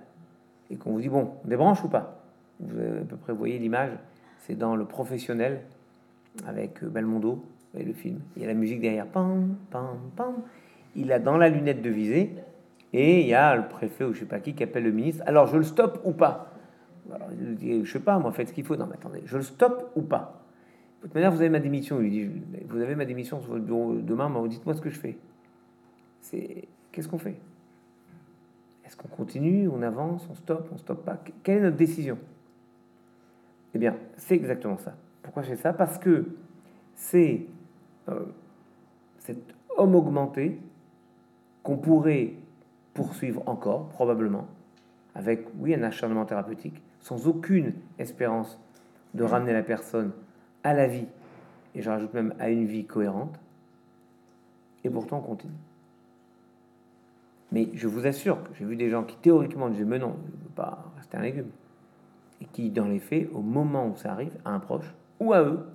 et 0.71 0.77
qu'on 0.77 0.93
vous 0.93 1.01
dit, 1.01 1.09
bon, 1.09 1.33
on 1.45 1.49
débranche 1.49 1.83
ou 1.85 1.88
pas? 1.88 2.21
Vous 2.61 2.79
à 2.79 3.05
peu 3.05 3.17
près 3.17 3.33
voyez 3.33 3.59
l'image, 3.59 3.90
c'est 4.38 4.57
dans 4.57 4.77
le 4.77 4.85
professionnel 4.85 5.61
avec 6.47 6.83
Belmondo, 6.85 7.45
et 7.77 7.83
le 7.83 7.93
film. 7.93 8.21
Il 8.37 8.43
y 8.43 8.45
a 8.45 8.49
la 8.49 8.55
musique 8.55 8.81
derrière, 8.81 9.07
pam, 9.07 9.57
pam, 9.71 9.99
pam. 10.14 10.35
Il 10.95 11.12
a 11.12 11.19
dans 11.19 11.37
la 11.37 11.49
lunette 11.49 11.83
de 11.83 11.90
visée, 11.90 12.35
et 12.93 13.21
il 13.23 13.27
y 13.27 13.35
a 13.35 13.57
le 13.57 13.67
préfet 13.67 14.05
ou 14.05 14.12
je 14.12 14.21
sais 14.21 14.27
pas 14.27 14.38
qui 14.38 14.55
qui 14.55 14.62
appelle 14.62 14.85
le 14.85 14.93
ministre. 14.93 15.25
Alors 15.27 15.49
je 15.49 15.57
le 15.57 15.64
stoppe 15.64 16.01
ou 16.05 16.12
pas? 16.12 16.53
Alors, 17.12 17.29
il 17.61 17.85
je 17.85 17.93
sais 17.93 18.01
pas, 18.01 18.19
moi, 18.19 18.33
faites 18.33 18.49
ce 18.49 18.53
qu'il 18.53 18.64
faut. 18.64 18.77
Non, 18.77 18.87
mais 18.87 18.95
attendez, 18.95 19.23
je 19.27 19.37
le 19.37 19.43
stoppe 19.43 19.90
ou 19.97 20.03
pas? 20.03 20.40
De 21.01 21.07
toute 21.07 21.14
manière, 21.14 21.33
vous 21.33 21.40
avez 21.40 21.51
ma 21.51 21.59
démission. 21.59 21.99
Lui 21.99 22.11
dit, 22.11 22.31
vous 22.69 22.81
avez 22.81 22.95
ma 22.95 23.05
démission 23.05 23.40
sur 23.40 23.51
votre 23.51 23.64
bureau 23.64 23.95
demain, 23.95 24.31
mais 24.31 24.49
dites-moi 24.49 24.75
ce 24.75 24.81
que 24.81 24.88
je 24.88 24.99
fais. 24.99 25.19
C'est, 26.25 26.65
qu'est-ce 26.91 27.07
qu'on 27.07 27.19
fait? 27.19 27.37
Est-ce 28.87 28.97
qu'on 28.97 29.09
continue, 29.09 29.69
on 29.69 29.83
avance, 29.83 30.27
on 30.31 30.35
stoppe, 30.35 30.71
on 30.73 30.79
stoppe 30.79 31.05
pas? 31.05 31.19
Quelle 31.43 31.59
est 31.59 31.61
notre 31.61 31.77
décision? 31.77 32.19
Eh 33.75 33.79
bien, 33.79 33.95
c'est 34.17 34.35
exactement 34.35 34.79
ça. 34.79 34.95
Pourquoi 35.23 35.43
je 35.43 35.49
fais 35.49 35.57
ça? 35.57 35.75
Parce 35.75 35.99
que 35.99 36.25
c'est 36.95 37.45
euh, 38.09 38.25
cet 39.19 39.37
homme 39.77 39.95
augmenté 39.95 40.59
qu'on 41.63 41.77
pourrait 41.77 42.33
poursuivre 42.95 43.43
encore, 43.47 43.89
probablement, 43.89 44.47
avec, 45.15 45.47
oui, 45.59 45.75
un 45.75 45.83
acharnement 45.83 46.25
thérapeutique, 46.25 46.81
sans 47.01 47.29
aucune 47.29 47.75
espérance 47.99 48.59
de 49.13 49.25
ramener 49.25 49.53
la 49.53 49.63
personne 49.63 50.13
à 50.63 50.73
la 50.73 50.87
vie, 50.87 51.07
et 51.75 51.83
je 51.83 51.91
rajoute 51.91 52.15
même 52.15 52.33
à 52.39 52.49
une 52.49 52.65
vie 52.65 52.87
cohérente, 52.87 53.39
et 54.85 54.91
pourtant 54.91 55.19
on 55.19 55.23
continue. 55.23 55.53
Mais 57.53 57.69
je 57.75 57.87
vous 57.87 58.07
assure 58.07 58.43
que 58.43 58.51
j'ai 58.59 58.65
vu 58.65 58.77
des 58.77 58.91
gens 58.91 59.05
qui 59.05 59.17
théoriquement 59.17 59.69
disaient 59.69 59.85
mais 59.85 59.99
non, 59.99 60.17
je 60.27 60.37
ne 60.37 60.43
veux 60.43 60.55
pas 60.55 60.93
rester 60.97 61.17
un 61.17 61.23
légume, 61.23 61.51
et 62.41 62.47
qui 62.47 62.71
dans 62.71 62.89
les 62.89 62.99
faits, 62.99 63.29
au 63.33 63.41
moment 63.41 63.89
où 63.89 63.97
ça 63.97 64.13
arrive, 64.13 64.33
à 64.45 64.51
un 64.51 64.61
proche 64.61 64.93
ou 65.21 65.33
à 65.33 65.43
eux, 65.43 65.67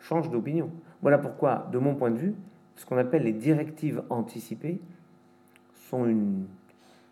changent 0.00 0.30
d'opinion. 0.30 0.70
Voilà 1.02 1.18
pourquoi, 1.18 1.68
de 1.72 1.78
mon 1.78 1.94
point 1.94 2.10
de 2.10 2.18
vue, 2.18 2.34
ce 2.76 2.86
qu'on 2.86 2.96
appelle 2.96 3.24
les 3.24 3.32
directives 3.32 4.02
anticipées 4.08 4.80
sont 5.74 6.06
une, 6.06 6.46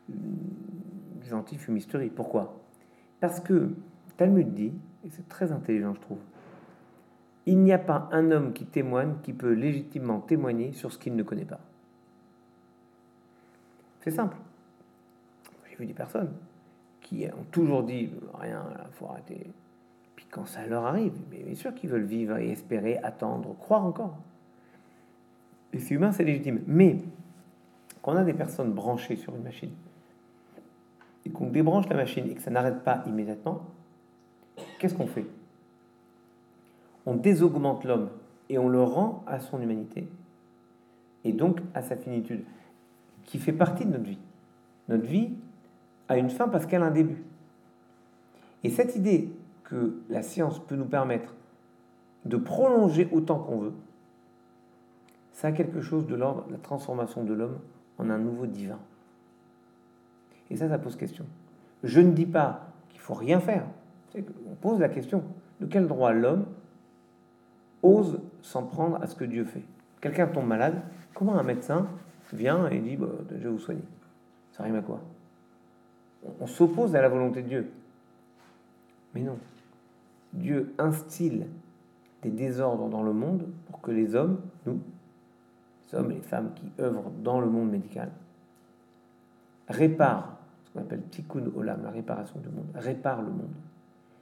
une 0.08 1.58
fumisterie. 1.58 2.10
Pourquoi? 2.10 2.60
Parce 3.20 3.40
que 3.40 3.70
Talmud 4.16 4.54
dit, 4.54 4.72
et 5.04 5.10
c'est 5.10 5.28
très 5.28 5.52
intelligent 5.52 5.94
je 5.94 6.00
trouve, 6.00 6.18
il 7.46 7.58
n'y 7.58 7.72
a 7.72 7.78
pas 7.78 8.08
un 8.12 8.30
homme 8.30 8.52
qui 8.52 8.64
témoigne 8.64 9.14
qui 9.22 9.32
peut 9.32 9.52
légitimement 9.52 10.20
témoigner 10.20 10.72
sur 10.72 10.92
ce 10.92 10.98
qu'il 10.98 11.14
ne 11.14 11.22
connaît 11.22 11.44
pas. 11.44 11.60
C'est 14.06 14.12
simple. 14.12 14.36
J'ai 15.68 15.76
vu 15.76 15.86
des 15.86 15.92
personnes 15.92 16.32
qui 17.00 17.26
ont 17.26 17.44
toujours 17.50 17.82
dit 17.82 18.08
rien, 18.38 18.64
il 18.72 18.92
faut 18.92 19.06
arrêter. 19.06 19.50
Puis 20.14 20.26
quand 20.30 20.46
ça 20.46 20.64
leur 20.64 20.86
arrive, 20.86 21.12
bien 21.28 21.52
sûr 21.56 21.74
qu'ils 21.74 21.90
veulent 21.90 22.04
vivre 22.04 22.38
et 22.38 22.52
espérer, 22.52 22.98
attendre, 22.98 23.56
croire 23.58 23.84
encore. 23.84 24.16
Et 25.72 25.80
c'est 25.80 25.94
humain, 25.94 26.12
c'est 26.12 26.22
légitime. 26.22 26.60
Mais 26.68 27.00
quand 28.00 28.12
on 28.12 28.16
a 28.16 28.22
des 28.22 28.32
personnes 28.32 28.70
branchées 28.70 29.16
sur 29.16 29.34
une 29.34 29.42
machine, 29.42 29.72
et 31.24 31.30
qu'on 31.30 31.48
débranche 31.48 31.88
la 31.88 31.96
machine 31.96 32.30
et 32.30 32.34
que 32.34 32.42
ça 32.42 32.52
n'arrête 32.52 32.84
pas 32.84 33.02
immédiatement, 33.08 33.62
qu'est-ce 34.78 34.94
qu'on 34.94 35.08
fait? 35.08 35.26
On 37.06 37.16
désaugmente 37.16 37.82
l'homme 37.82 38.10
et 38.50 38.56
on 38.58 38.68
le 38.68 38.84
rend 38.84 39.24
à 39.26 39.40
son 39.40 39.60
humanité 39.60 40.06
et 41.24 41.32
donc 41.32 41.60
à 41.74 41.82
sa 41.82 41.96
finitude, 41.96 42.44
qui 43.26 43.38
fait 43.38 43.52
partie 43.52 43.84
de 43.84 43.90
notre 43.90 44.04
vie. 44.04 44.18
Notre 44.88 45.04
vie 45.04 45.34
a 46.08 46.16
une 46.16 46.30
fin 46.30 46.48
parce 46.48 46.66
qu'elle 46.66 46.82
a 46.82 46.86
un 46.86 46.90
début. 46.90 47.22
Et 48.64 48.70
cette 48.70 48.96
idée 48.96 49.30
que 49.64 50.00
la 50.08 50.22
science 50.22 50.64
peut 50.64 50.76
nous 50.76 50.86
permettre 50.86 51.34
de 52.24 52.36
prolonger 52.36 53.08
autant 53.12 53.38
qu'on 53.38 53.58
veut, 53.58 53.74
ça 55.32 55.48
a 55.48 55.52
quelque 55.52 55.80
chose 55.80 56.06
de 56.06 56.14
l'ordre 56.14 56.46
de 56.46 56.52
la 56.52 56.58
transformation 56.58 57.24
de 57.24 57.34
l'homme 57.34 57.58
en 57.98 58.10
un 58.10 58.18
nouveau 58.18 58.46
divin. 58.46 58.78
Et 60.50 60.56
ça, 60.56 60.68
ça 60.68 60.78
pose 60.78 60.96
question. 60.96 61.26
Je 61.82 62.00
ne 62.00 62.12
dis 62.12 62.26
pas 62.26 62.68
qu'il 62.88 63.00
faut 63.00 63.14
rien 63.14 63.40
faire. 63.40 63.66
On 64.50 64.54
pose 64.54 64.80
la 64.80 64.88
question 64.88 65.24
de 65.60 65.66
quel 65.66 65.86
droit 65.86 66.12
l'homme 66.12 66.46
ose 67.82 68.20
s'en 68.42 68.62
prendre 68.62 69.00
à 69.02 69.06
ce 69.06 69.14
que 69.14 69.24
Dieu 69.24 69.44
fait? 69.44 69.62
Quelqu'un 70.00 70.26
tombe 70.26 70.46
malade, 70.46 70.80
comment 71.14 71.36
un 71.36 71.42
médecin 71.42 71.86
vient 72.32 72.68
et 72.68 72.78
dit 72.78 72.96
bah, 72.96 73.06
Je 73.30 73.36
vais 73.36 73.48
vous 73.48 73.58
soigner. 73.58 73.84
Ça 74.52 74.62
rime 74.62 74.76
à 74.76 74.82
quoi? 74.82 75.00
On 76.40 76.46
s'oppose 76.46 76.96
à 76.96 77.02
la 77.02 77.08
volonté 77.08 77.42
de 77.42 77.48
Dieu. 77.48 77.70
Mais 79.14 79.22
non. 79.22 79.38
Dieu 80.32 80.74
instille 80.78 81.46
des 82.22 82.30
désordres 82.30 82.88
dans 82.88 83.02
le 83.02 83.12
monde 83.12 83.46
pour 83.66 83.80
que 83.80 83.90
les 83.90 84.14
hommes, 84.14 84.40
nous, 84.66 84.80
les 85.86 85.98
hommes 85.98 86.10
et 86.10 86.14
les 86.16 86.22
femmes 86.22 86.50
qui 86.54 86.70
œuvrent 86.80 87.10
dans 87.22 87.40
le 87.40 87.48
monde 87.48 87.70
médical, 87.70 88.10
réparent 89.68 90.36
ce 90.64 90.72
qu'on 90.72 90.80
appelle 90.80 91.02
tikkun 91.10 91.44
olam, 91.54 91.82
la 91.84 91.90
réparation 91.90 92.40
du 92.40 92.48
monde, 92.48 92.66
réparent 92.74 93.22
le 93.22 93.30
monde. 93.30 93.54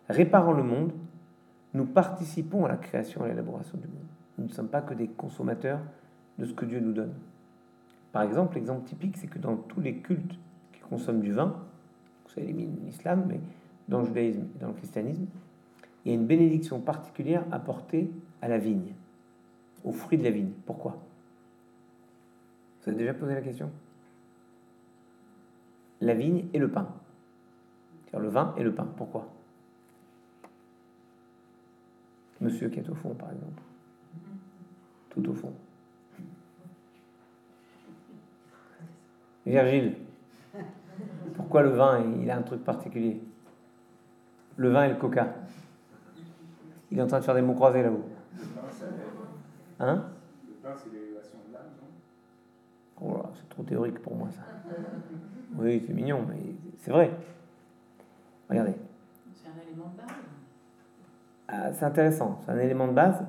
Réparant 0.09 0.53
le 0.53 0.63
monde, 0.63 0.93
nous 1.73 1.87
participons 1.87 2.67
à 2.67 2.69
la 2.69 2.77
création 2.77 3.23
et 3.23 3.25
à 3.25 3.29
l'élaboration 3.29 3.79
du 3.79 3.89
monde. 3.89 4.07
Nous 4.39 4.45
ne 4.45 4.51
sommes 4.51 4.69
pas 4.69 4.83
que 4.83 4.95
des 4.95 5.09
consommateurs 5.09 5.81
de 6.39 6.45
ce 6.45 6.53
que 6.53 6.65
Dieu 6.65 6.81
nous 6.81 6.93
donne. 6.93 7.15
Par 8.15 8.23
exemple, 8.23 8.55
l'exemple 8.55 8.87
typique, 8.87 9.17
c'est 9.17 9.27
que 9.27 9.41
dans 9.41 9.57
tous 9.57 9.81
les 9.81 9.97
cultes 9.97 10.39
qui 10.73 10.81
consomment 10.89 11.21
du 11.21 11.33
vin, 11.33 11.67
vous 12.25 12.31
savez, 12.31 12.53
l'islam, 12.53 13.25
mais 13.27 13.41
dans 13.89 13.99
le 13.99 14.05
judaïsme 14.05 14.47
et 14.55 14.59
dans 14.61 14.69
le 14.69 14.75
christianisme, 14.75 15.27
il 16.05 16.13
y 16.13 16.15
a 16.15 16.15
une 16.15 16.25
bénédiction 16.25 16.81
particulière 16.81 17.45
apportée 17.51 18.09
à 18.41 18.47
la 18.47 18.59
vigne, 18.59 18.95
aux 19.83 19.91
fruits 19.91 20.17
de 20.17 20.23
la 20.23 20.31
vigne. 20.31 20.53
Pourquoi? 20.65 21.03
Vous 22.81 22.91
avez 22.91 22.99
déjà 22.99 23.15
posé 23.15 23.35
la 23.35 23.43
question? 23.43 23.69
La 26.01 26.15
vigne 26.15 26.45
et 26.53 26.61
le 26.61 26.71
pain. 26.71 26.87
Le 28.17 28.29
vin 28.29 28.55
et 28.57 28.63
le 28.63 28.73
pain. 28.73 28.87
Pourquoi? 28.97 29.27
Monsieur 32.41 32.69
qui 32.69 32.79
est 32.79 32.89
au 32.89 32.95
fond, 32.95 33.13
par 33.13 33.33
exemple. 33.33 33.61
Tout 35.11 35.29
au 35.29 35.35
fond. 35.35 35.53
Virgile, 39.47 39.95
pourquoi 41.37 41.63
le 41.63 41.71
vin, 41.71 42.03
il 42.23 42.31
a 42.31 42.37
un 42.37 42.43
truc 42.43 42.65
particulier? 42.65 43.21
Le 44.57 44.71
vin 44.71 44.85
et 44.85 44.89
le 44.91 44.97
coca. 44.97 45.35
Il 46.91 46.99
est 46.99 47.03
en 47.03 47.07
train 47.07 47.19
de 47.19 47.25
faire 47.25 47.35
des 47.35 47.43
mots 47.43 47.55
croisés 47.55 47.83
là-haut. 47.83 48.05
Hein? 49.81 50.05
Le 50.47 50.55
pain, 50.63 50.75
c'est 50.77 50.93
l'élévation 50.93 51.39
de 51.49 51.53
l'âme, 51.53 51.63
non 51.81 51.89
Oh 53.01 53.27
c'est 53.35 53.49
trop 53.49 53.65
théorique 53.65 54.01
pour 54.01 54.15
moi, 54.15 54.29
ça. 54.31 54.43
Oui, 55.57 55.83
c'est 55.87 55.93
mignon, 55.93 56.25
mais 56.29 56.41
c'est 56.79 56.93
vrai. 56.93 57.11
Regardez. 58.49 58.75
C'est 59.35 59.49
un 59.49 59.63
élément 59.63 59.91
de 59.91 59.97
base. 59.97 60.17
Ah, 61.49 61.73
c'est 61.73 61.85
intéressant, 61.85 62.41
c'est 62.45 62.53
un 62.53 62.59
élément 62.59 62.87
de 62.87 62.93
base, 62.93 63.25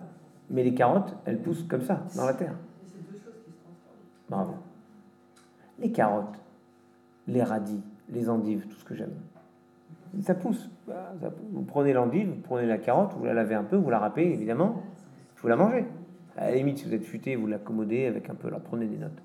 mais 0.49 0.63
les 0.63 0.73
carottes, 0.73 1.15
elles 1.25 1.41
poussent 1.41 1.65
comme 1.67 1.81
ça, 1.81 2.03
dans 2.15 2.25
la 2.25 2.33
terre. 2.33 2.53
c'est 2.85 3.11
deux 3.11 3.17
choses 3.17 3.41
qui 3.43 3.51
se 3.51 3.57
transforment. 3.57 4.29
Bravo. 4.29 4.53
Les 5.79 5.91
carottes, 5.91 6.39
les 7.27 7.43
radis, 7.43 7.81
les 8.09 8.29
endives, 8.29 8.67
tout 8.67 8.77
ce 8.77 8.85
que 8.85 8.95
j'aime. 8.95 9.13
Ça 10.21 10.33
pousse. 10.33 10.69
Vous 11.51 11.63
prenez 11.63 11.91
l'endive, 11.91 12.29
vous 12.29 12.41
prenez 12.41 12.65
la 12.65 12.77
carotte, 12.77 13.13
vous 13.17 13.25
la 13.25 13.33
lavez 13.33 13.55
un 13.55 13.63
peu, 13.63 13.75
vous 13.75 13.89
la 13.89 13.99
râpez, 13.99 14.31
évidemment, 14.31 14.81
vous 15.41 15.47
la 15.47 15.55
mangez. 15.57 15.85
À 16.37 16.49
la 16.49 16.55
limite, 16.55 16.77
si 16.77 16.85
vous 16.85 16.93
êtes 16.93 17.03
futé, 17.03 17.35
vous 17.35 17.47
l'accommodez 17.47 18.05
avec 18.05 18.29
un 18.29 18.35
peu, 18.35 18.47
alors 18.47 18.61
prenez 18.61 18.87
des 18.87 18.97
notes. 18.97 19.21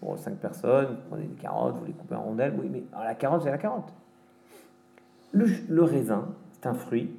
Pour 0.00 0.18
cinq 0.18 0.36
personnes, 0.36 0.86
vous 0.86 1.08
prenez 1.08 1.24
des 1.24 1.36
carottes, 1.36 1.76
vous 1.76 1.86
les 1.86 1.92
coupez 1.92 2.14
en 2.14 2.22
rondelles. 2.22 2.54
Oui, 2.58 2.68
mais 2.70 2.84
la 2.92 3.14
carotte, 3.14 3.42
c'est 3.42 3.50
la 3.50 3.58
carotte. 3.58 3.92
Le, 5.32 5.46
le 5.68 5.82
raisin, 5.82 6.28
c'est 6.52 6.66
un 6.66 6.74
fruit 6.74 7.16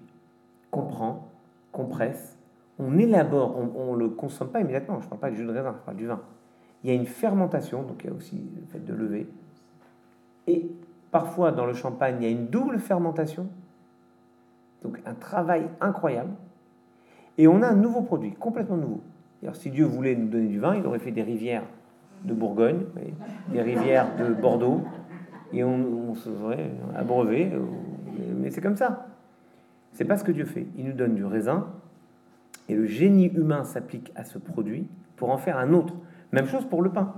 qu'on 0.69 0.84
prend, 0.84 1.28
qu'on 1.71 1.86
presse, 1.86 2.38
on 2.78 2.98
élabore, 2.98 3.58
on 3.58 3.93
ne 3.93 4.00
le 4.00 4.10
consomme 4.10 4.50
pas 4.50 4.62
immédiatement. 4.62 5.00
Je 5.00 5.06
ne 5.06 5.10
parle 5.10 5.21
pas 5.21 5.30
du 5.32 5.38
jus 5.38 5.45
de 5.45 5.52
raisin, 5.52 5.74
je 5.74 5.86
parle 5.86 5.98
du 5.98 6.06
vin. 6.06 6.21
Il 6.86 6.89
y 6.89 6.91
a 6.91 6.93
une 6.93 7.08
fermentation, 7.08 7.82
donc 7.82 8.04
il 8.04 8.12
y 8.12 8.13
a 8.13 8.15
aussi 8.15 8.36
le 8.36 8.67
fait 8.67 8.86
de 8.86 8.93
lever. 8.93 9.28
Et 10.45 10.69
parfois, 11.10 11.52
dans 11.52 11.65
le 11.65 11.74
champagne, 11.74 12.17
il 12.19 12.24
y 12.24 12.28
a 12.28 12.30
une 12.30 12.45
double 12.45 12.78
fermentation. 12.78 13.48
Donc 14.84 15.02
un 15.08 15.15
travail 15.15 15.63
incroyable. 15.82 16.30
Et 17.39 17.48
on 17.48 17.63
a 17.63 17.69
un 17.69 17.76
nouveau 17.76 18.04
produit, 18.04 18.34
complètement 18.34 18.78
nouveau. 18.78 19.02
Alors, 19.41 19.56
si 19.56 19.71
Dieu 19.71 19.84
voulait 19.84 20.15
nous 20.15 20.28
donner 20.28 20.45
du 20.45 20.60
vin, 20.60 20.76
il 20.76 20.86
aurait 20.86 21.00
fait 21.00 21.10
des 21.12 21.24
rivières 21.24 21.63
de 22.24 22.36
Bourgogne, 22.36 22.84
des 23.52 23.63
rivières 23.63 24.15
de 24.17 24.32
Bordeaux, 24.36 24.84
et 25.54 25.63
on, 25.63 26.13
se 26.13 26.32
serait 26.32 26.69
abreuvé. 26.95 27.52
Mais 28.38 28.52
c'est 28.52 28.62
comme 28.62 28.76
ça. 28.76 29.08
C'est 29.91 30.06
pas 30.06 30.17
ce 30.17 30.24
que 30.24 30.32
Dieu 30.32 30.45
fait. 30.45 30.67
Il 30.78 30.86
nous 30.86 30.93
donne 30.93 31.15
du 31.15 31.26
raisin 31.26 31.65
et 32.69 32.76
le 32.76 32.86
génie 32.86 33.26
humain 33.26 33.63
s'applique 33.63 34.12
à 34.15 34.24
ce 34.24 34.38
produit 34.38 34.88
pour 35.15 35.32
en 35.32 35.38
faire 35.38 35.58
un 35.58 35.74
autre. 35.74 35.95
Même 36.36 36.48
chose 36.48 36.65
pour 36.65 36.82
le 36.82 36.91
pain. 36.91 37.13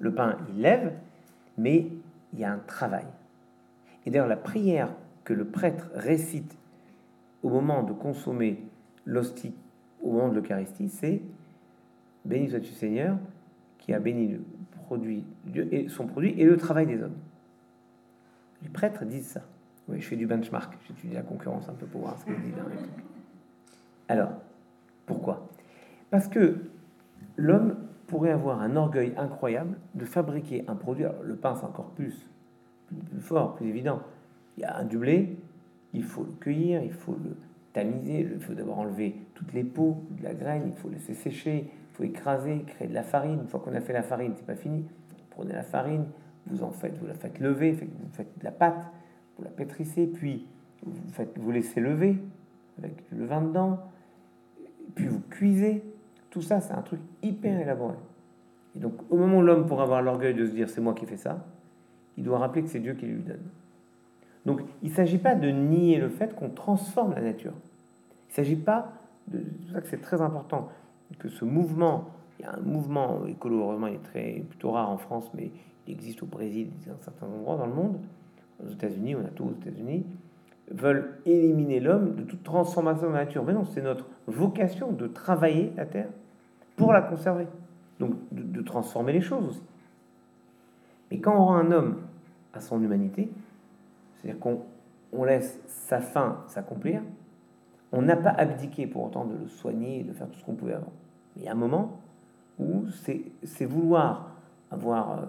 Le 0.00 0.14
pain, 0.14 0.38
il 0.48 0.62
lève, 0.62 0.94
mais 1.58 1.88
il 2.32 2.38
y 2.38 2.44
a 2.44 2.50
un 2.50 2.58
travail. 2.58 3.04
Et 4.06 4.10
d'ailleurs, 4.10 4.28
la 4.28 4.36
prière 4.36 4.94
que 5.24 5.34
le 5.34 5.44
prêtre 5.44 5.90
récite 5.94 6.56
au 7.42 7.50
moment 7.50 7.82
de 7.82 7.92
consommer 7.92 8.64
l'hostie, 9.04 9.54
au 10.00 10.12
moment 10.12 10.30
de 10.30 10.40
l'Eucharistie, 10.40 10.88
c'est 10.88 11.20
Béni 12.24 12.48
sois-tu 12.48 12.72
Seigneur, 12.72 13.18
qui 13.76 13.92
a 13.92 14.00
béni 14.00 14.28
le 14.28 14.40
produit, 14.84 15.24
Dieu 15.44 15.68
et 15.70 15.88
son 15.88 16.06
produit 16.06 16.34
et 16.40 16.46
le 16.46 16.56
travail 16.56 16.86
des 16.86 17.02
hommes. 17.02 17.16
Les 18.62 18.70
prêtres 18.70 19.04
disent 19.04 19.28
ça. 19.28 19.42
Oui, 19.88 20.00
je 20.00 20.06
fais 20.06 20.16
du 20.16 20.26
benchmark, 20.26 20.78
j'étudie 20.88 21.14
la 21.14 21.22
concurrence 21.22 21.68
un 21.68 21.74
peu 21.74 21.84
pour 21.84 22.02
voir 22.02 22.18
ce 22.18 22.24
qu'elle 22.24 22.40
dit 22.40 22.52
Alors, 24.08 24.32
pourquoi? 25.04 25.46
Parce 26.10 26.28
que 26.28 26.56
l'homme 27.36 27.76
pourrait 28.12 28.30
avoir 28.30 28.60
un 28.60 28.76
orgueil 28.76 29.14
incroyable 29.16 29.78
de 29.94 30.04
fabriquer 30.04 30.64
un 30.68 30.74
produit. 30.74 31.06
Alors, 31.06 31.22
le 31.22 31.34
pain, 31.34 31.54
c'est 31.54 31.64
encore 31.64 31.92
plus, 31.92 32.28
fort, 33.20 33.54
plus 33.54 33.68
évident. 33.68 34.00
Il 34.58 34.60
y 34.60 34.64
a 34.64 34.76
un 34.76 34.84
du 34.84 34.98
blé, 34.98 35.38
il 35.94 36.04
faut 36.04 36.22
le 36.22 36.32
cueillir, 36.32 36.82
il 36.82 36.92
faut 36.92 37.16
le 37.24 37.34
tamiser, 37.72 38.28
il 38.30 38.38
faut 38.38 38.52
d'abord 38.52 38.80
enlever 38.80 39.16
toutes 39.32 39.54
les 39.54 39.64
peaux 39.64 40.04
de 40.10 40.24
la 40.24 40.34
graine, 40.34 40.64
il 40.66 40.74
faut 40.74 40.90
laisser 40.90 41.14
sécher, 41.14 41.70
il 41.70 41.96
faut 41.96 42.02
écraser, 42.02 42.64
créer 42.66 42.86
de 42.86 42.92
la 42.92 43.02
farine. 43.02 43.40
Une 43.40 43.48
fois 43.48 43.60
qu'on 43.60 43.74
a 43.74 43.80
fait 43.80 43.94
la 43.94 44.02
farine, 44.02 44.34
c'est 44.36 44.44
pas 44.44 44.56
fini. 44.56 44.84
prenez 45.30 45.54
la 45.54 45.62
farine, 45.62 46.04
vous 46.48 46.62
en 46.62 46.70
faites, 46.70 46.98
vous 46.98 47.06
la 47.06 47.14
faites 47.14 47.40
lever, 47.40 47.72
vous 47.72 48.12
faites 48.12 48.38
de 48.38 48.44
la 48.44 48.52
pâte, 48.52 48.92
vous 49.38 49.44
la 49.44 49.50
pétrissez, 49.50 50.06
puis 50.06 50.46
vous, 50.84 50.92
faites, 51.12 51.38
vous 51.38 51.50
laissez 51.50 51.80
lever 51.80 52.18
avec 52.76 53.04
le 53.10 53.24
vin 53.24 53.40
dedans, 53.40 53.78
puis 54.94 55.06
vous 55.06 55.20
cuisez. 55.30 55.82
Tout 56.32 56.40
ça, 56.40 56.62
c'est 56.62 56.72
un 56.72 56.80
truc 56.80 57.00
hyper 57.22 57.60
élaboré. 57.60 57.94
Et 58.74 58.78
donc, 58.78 58.94
au 59.10 59.18
moment 59.18 59.38
où 59.38 59.42
l'homme 59.42 59.66
pourra 59.66 59.82
avoir 59.82 60.00
l'orgueil 60.00 60.32
de 60.32 60.46
se 60.46 60.52
dire 60.52 60.70
c'est 60.70 60.80
moi 60.80 60.94
qui 60.94 61.04
fais 61.04 61.18
ça, 61.18 61.44
il 62.16 62.24
doit 62.24 62.38
rappeler 62.38 62.62
que 62.62 62.68
c'est 62.68 62.80
Dieu 62.80 62.94
qui 62.94 63.04
lui 63.04 63.22
donne. 63.22 63.42
Donc, 64.46 64.62
il 64.82 64.88
ne 64.88 64.94
s'agit 64.94 65.18
pas 65.18 65.34
de 65.34 65.50
nier 65.50 65.98
le 65.98 66.08
fait 66.08 66.34
qu'on 66.34 66.48
transforme 66.48 67.12
la 67.14 67.20
nature. 67.20 67.52
Il 67.52 68.30
ne 68.30 68.34
s'agit 68.34 68.56
pas 68.56 68.92
de. 69.28 69.44
C'est 69.66 69.74
ça 69.74 69.80
que 69.82 69.88
c'est 69.88 70.00
très 70.00 70.22
important 70.22 70.70
que 71.18 71.28
ce 71.28 71.44
mouvement, 71.44 72.08
il 72.38 72.46
y 72.46 72.48
a 72.48 72.54
un 72.54 72.60
mouvement 72.60 73.26
écolo, 73.26 73.60
heureusement, 73.60 73.88
il 73.88 73.96
est 73.96 74.02
très, 74.02 74.42
plutôt 74.48 74.70
rare 74.70 74.88
en 74.88 74.96
France, 74.96 75.30
mais 75.34 75.50
il 75.86 75.92
existe 75.92 76.22
au 76.22 76.26
Brésil, 76.26 76.70
dans 76.86 76.98
certains 77.02 77.26
endroits 77.26 77.58
dans 77.58 77.66
le 77.66 77.74
monde, 77.74 77.98
aux 78.64 78.70
États-Unis, 78.70 79.16
on 79.16 79.20
a 79.20 79.28
tout 79.28 79.44
aux 79.44 79.52
États-Unis, 79.52 80.06
veulent 80.70 81.18
éliminer 81.26 81.80
l'homme 81.80 82.14
de 82.14 82.22
toute 82.22 82.42
transformation 82.42 83.08
de 83.08 83.12
la 83.12 83.24
nature. 83.24 83.44
Mais 83.44 83.52
non, 83.52 83.66
c'est 83.66 83.82
notre 83.82 84.06
vocation 84.26 84.92
de 84.92 85.06
travailler 85.06 85.74
la 85.76 85.84
terre 85.84 86.08
pour 86.76 86.92
la 86.92 87.02
conserver. 87.02 87.46
Donc 88.00 88.14
de, 88.32 88.62
transformer 88.62 89.12
les 89.12 89.20
choses 89.20 89.48
aussi. 89.48 89.62
Et 91.10 91.20
quand 91.20 91.34
on 91.34 91.44
rend 91.46 91.56
un 91.56 91.70
homme 91.70 91.98
à 92.52 92.60
son 92.60 92.82
humanité, 92.82 93.30
c'est-à-dire 94.14 94.40
qu'on 94.40 94.62
on 95.12 95.24
laisse 95.24 95.60
sa 95.66 96.00
fin 96.00 96.42
s'accomplir, 96.48 97.02
on 97.92 98.02
n'a 98.02 98.16
pas 98.16 98.30
abdiqué 98.30 98.86
pour 98.86 99.04
autant 99.04 99.26
de 99.26 99.36
le 99.36 99.46
soigner 99.46 100.00
et 100.00 100.02
de 100.02 100.12
faire 100.12 100.28
tout 100.28 100.38
ce 100.38 100.44
qu'on 100.44 100.54
pouvait 100.54 100.72
avant. 100.72 100.92
Mais 101.36 101.42
il 101.42 101.44
y 101.44 101.48
a 101.48 101.52
un 101.52 101.56
moment 101.56 102.00
où 102.58 102.86
c'est 102.88 103.64
vouloir 103.64 104.30
avoir 104.70 105.12
euh, 105.12 105.22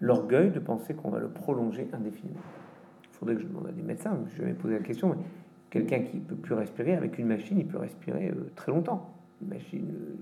l'orgueil 0.00 0.50
de 0.50 0.60
penser 0.60 0.94
qu'on 0.94 1.10
va 1.10 1.18
le 1.18 1.28
prolonger 1.28 1.88
indéfiniment. 1.92 2.40
Il 3.02 3.16
faudrait 3.16 3.34
que 3.34 3.42
je 3.42 3.46
demande 3.46 3.66
à 3.66 3.72
des 3.72 3.82
médecins, 3.82 4.16
je 4.36 4.42
vais 4.42 4.54
poser 4.54 4.78
la 4.78 4.84
question, 4.84 5.08
mais 5.10 5.22
quelqu'un 5.70 6.00
qui 6.00 6.18
ne 6.18 6.22
peut 6.22 6.36
plus 6.36 6.54
respirer, 6.54 6.94
avec 6.94 7.18
une 7.18 7.26
machine, 7.26 7.58
il 7.58 7.66
peut 7.66 7.78
respirer 7.78 8.28
euh, 8.28 8.50
très 8.54 8.70
longtemps. 8.70 9.10
Une 9.42 9.48
machine. 9.48 9.90
Euh, 9.90 10.16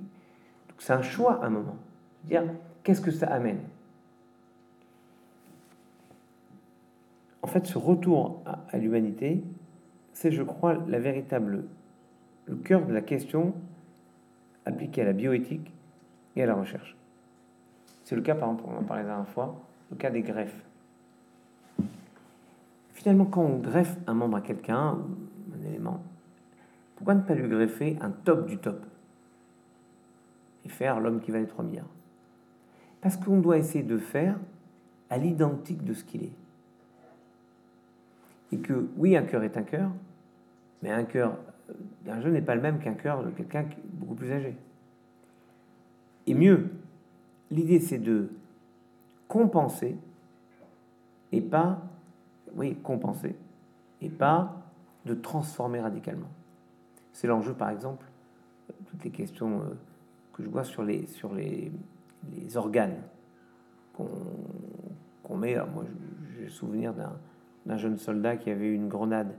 c'est 0.79 0.93
un 0.93 1.03
choix 1.03 1.43
à 1.43 1.47
un 1.47 1.51
moment. 1.51 1.77
Dire 2.25 2.45
qu'est-ce 2.83 3.01
que 3.01 3.11
ça 3.11 3.27
amène? 3.27 3.61
En 7.43 7.49
fait, 7.49 7.67
ce 7.67 7.79
retour 7.79 8.43
à, 8.45 8.77
l'humanité, 8.77 9.43
c'est, 10.13 10.33
je 10.33 10.43
crois, 10.43 10.79
la 10.89 10.99
véritable, 10.99 11.65
le 12.47 12.57
cœur 12.57 12.85
de 12.85 12.93
la 12.93 13.03
question 13.03 13.55
appliquée 14.65 15.03
à 15.03 15.05
la 15.05 15.13
bioéthique 15.13 15.73
et 16.35 16.43
à 16.43 16.47
la 16.47 16.55
recherche. 16.55 16.97
C'est 18.05 18.17
le 18.17 18.23
cas, 18.23 18.35
par 18.35 18.51
exemple, 18.51 18.69
on 18.69 18.79
en 18.79 18.83
parlait 18.83 19.05
la 19.05 19.11
dernière 19.11 19.29
fois, 19.29 19.61
le 19.91 19.97
cas 19.97 20.11
des 20.11 20.23
greffes. 20.23 20.65
Finalement, 22.95 23.27
quand 23.27 23.43
on 23.43 23.59
greffe 23.59 23.97
un 24.09 24.15
membre 24.15 24.39
à 24.39 24.41
quelqu'un, 24.41 24.99
un 25.55 25.67
élément, 25.69 26.03
pourquoi 26.97 27.15
ne 27.15 27.21
pas 27.21 27.35
lui 27.35 27.49
greffer 27.49 27.97
un 28.01 28.11
top 28.11 28.47
du 28.47 28.59
top? 28.59 28.85
Faire 30.69 31.01
l'homme 31.01 31.21
qui 31.21 31.31
valait 31.31 31.47
3 31.47 31.65
milliards 31.65 31.89
Parce 33.01 33.17
qu'on 33.17 33.39
doit 33.39 33.59
essayer 33.59 33.85
de 33.85 33.99
faire 33.99 34.39
à 35.11 35.19
l'identique 35.19 35.85
de 35.85 35.95
ce 35.95 36.05
qu'il 36.05 36.25
est. 36.25 36.33
Et 38.53 38.59
que 38.59 38.89
oui, 38.97 39.17
un 39.17 39.23
cœur 39.23 39.43
est 39.43 39.57
un 39.57 39.63
cœur, 39.63 39.91
mais 40.83 40.91
un 40.91 41.05
cœur 41.05 41.39
d'un 42.05 42.21
jeune 42.21 42.33
n'est 42.33 42.43
pas 42.43 42.55
le 42.55 42.61
même 42.61 42.79
qu'un 42.79 42.95
cœur 42.95 43.25
de 43.25 43.31
quelqu'un 43.31 43.65
beaucoup 43.93 44.15
plus 44.15 44.31
âgé. 44.33 44.57
Et 46.27 46.35
mieux, 46.35 46.71
l'idée 47.51 47.81
c'est 47.81 47.99
de 47.99 48.31
compenser 49.29 49.97
et 51.33 51.41
pas, 51.41 51.83
oui, 52.55 52.77
compenser, 52.83 53.35
et 54.01 54.09
pas 54.09 54.57
de 55.05 55.15
transformer 55.15 55.81
radicalement. 55.81 56.29
C'est 57.13 57.27
l'enjeu, 57.27 57.53
par 57.53 57.71
exemple, 57.71 58.05
toutes 58.91 59.05
les 59.05 59.11
questions 59.11 59.61
euh, 59.61 59.75
que 60.37 60.43
je 60.43 60.49
vois 60.49 60.65
sur 60.65 60.83
les, 60.83 61.07
sur 61.07 61.33
les, 61.35 61.73
les 62.35 62.57
organes 62.57 62.97
qu'on 63.95 65.37
met. 65.37 65.57
moi, 65.57 65.85
j'ai 66.37 66.49
souvenir 66.49 66.93
d'un 67.65 67.77
jeune 67.79 67.97
soldat 67.97 68.37
qui 68.37 68.51
avait 68.51 68.71
une 68.71 68.89
grenade 68.89 69.35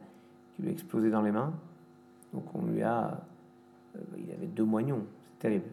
qui 0.56 0.64
lui 0.64 0.70
a 0.70 0.72
explosé 0.72 1.12
dans 1.12 1.22
les 1.22 1.32
mains. 1.32 1.54
Donc 2.34 2.44
on 2.56 2.66
lui 2.66 2.82
a... 2.82 3.22
Euh, 3.96 4.00
il 4.18 4.32
avait 4.32 4.48
deux 4.48 4.64
moignons, 4.64 5.06
c'est 5.30 5.40
terrible. 5.40 5.68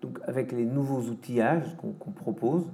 Donc 0.00 0.18
avec 0.26 0.52
les 0.52 0.64
nouveaux 0.64 1.02
outillages 1.02 1.76
qu'on 1.76 2.10
propose, 2.10 2.64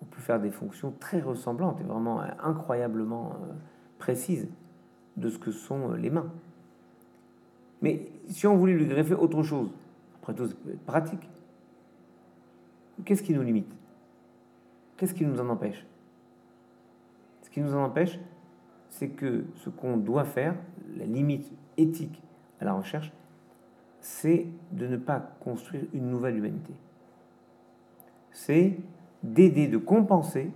on 0.00 0.04
peut 0.06 0.20
faire 0.20 0.40
des 0.40 0.50
fonctions 0.50 0.92
très 0.98 1.20
ressemblantes 1.20 1.80
et 1.80 1.84
vraiment 1.84 2.22
incroyablement 2.42 3.32
euh, 3.32 3.52
précises 3.98 4.48
de 5.16 5.28
ce 5.28 5.38
que 5.38 5.50
sont 5.50 5.92
euh, 5.92 5.96
les 5.96 6.10
mains. 6.10 6.30
Mais 7.86 8.00
si 8.26 8.48
on 8.48 8.56
voulait 8.56 8.72
lui 8.72 8.86
greffer 8.86 9.14
autre 9.14 9.44
chose, 9.44 9.70
après 10.20 10.34
tout, 10.34 10.50
être 10.68 10.84
pratique. 10.86 11.30
Qu'est-ce 13.04 13.22
qui 13.22 13.32
nous 13.32 13.42
limite? 13.42 13.72
Qu'est-ce 14.96 15.14
qui 15.14 15.24
nous 15.24 15.40
en 15.40 15.48
empêche? 15.48 15.86
Ce 17.42 17.50
qui 17.50 17.60
nous 17.60 17.72
en 17.72 17.84
empêche, 17.84 18.18
c'est 18.88 19.10
que 19.10 19.44
ce 19.54 19.70
qu'on 19.70 19.98
doit 19.98 20.24
faire, 20.24 20.56
la 20.96 21.04
limite 21.04 21.48
éthique 21.76 22.20
à 22.60 22.64
la 22.64 22.72
recherche, 22.72 23.12
c'est 24.00 24.48
de 24.72 24.88
ne 24.88 24.96
pas 24.96 25.20
construire 25.38 25.84
une 25.92 26.10
nouvelle 26.10 26.38
humanité. 26.38 26.72
C'est 28.32 28.78
d'aider, 29.22 29.68
de 29.68 29.78
compenser 29.78 30.50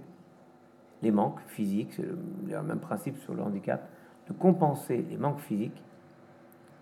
les 1.01 1.13
manques 1.13 1.39
physiques, 1.47 1.93
c'est 1.93 2.03
le, 2.03 2.63
même 2.65 2.81
principe 2.81 3.19
sur 3.19 3.35
le 3.35 3.43
handicap, 3.43 3.89
de 4.27 4.33
compenser 4.33 5.07
les 5.09 5.17
manques 5.17 5.39
physiques 5.39 5.81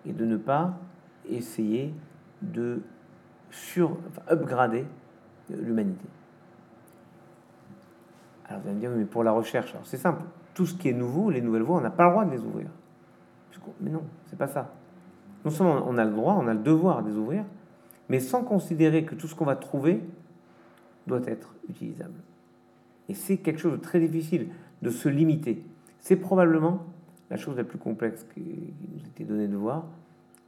et 0.09 0.13
de 0.13 0.25
ne 0.25 0.37
pas 0.37 0.79
essayer 1.29 1.95
de 2.43 2.81
sur, 3.51 3.97
upgrader 4.31 4.85
l'humanité. 5.51 6.07
Alors 8.47 8.63
vous 8.63 8.69
allez 8.69 8.77
me 8.77 8.81
dire, 8.81 8.91
mais 8.91 9.05
pour 9.05 9.25
la 9.25 9.33
recherche, 9.33 9.75
c'est 9.85 9.97
simple, 9.97 10.23
tout 10.55 10.67
ce 10.67 10.75
qui 10.75 10.89
est 10.89 10.93
nouveau, 10.93 11.31
les 11.31 11.41
nouvelles 11.41 11.63
voies, 11.63 11.79
on 11.79 11.83
n'a 11.83 11.91
pas 11.91 12.05
le 12.07 12.11
droit 12.11 12.25
de 12.25 12.31
les 12.31 12.41
ouvrir. 12.41 12.69
Mais 13.81 13.91
non, 13.91 14.03
c'est 14.27 14.39
pas 14.39 14.49
ça. 14.49 14.73
Non 15.45 15.51
seulement 15.51 15.85
on 15.87 15.99
a 15.99 16.05
le 16.05 16.13
droit, 16.13 16.35
on 16.41 16.49
a 16.49 16.55
le 16.55 16.61
devoir 16.61 17.03
de 17.03 17.11
les 17.11 17.17
ouvrir, 17.17 17.45
mais 18.09 18.19
sans 18.21 18.43
considérer 18.43 19.05
que 19.05 19.15
tout 19.15 19.27
ce 19.27 19.35
qu'on 19.35 19.45
va 19.45 19.57
trouver 19.57 20.03
doit 21.07 21.21
être 21.27 21.55
utilisable. 21.69 22.21
Et 23.09 23.15
c'est 23.15 23.37
quelque 23.39 23.61
chose 23.61 23.73
de 23.73 23.77
très 23.77 24.01
difficile 24.01 24.49
de 24.83 24.91
se 24.91 25.09
limiter. 25.09 25.65
C'est 26.01 26.17
probablement 26.17 26.87
la 27.31 27.37
chose 27.37 27.57
la 27.57 27.65
plus 27.65 27.79
complexe 27.79 28.27
qui 28.35 28.41
nous 28.41 29.07
était 29.07 29.25
donnée 29.25 29.49
de 29.49 29.57
voir, 29.57 29.87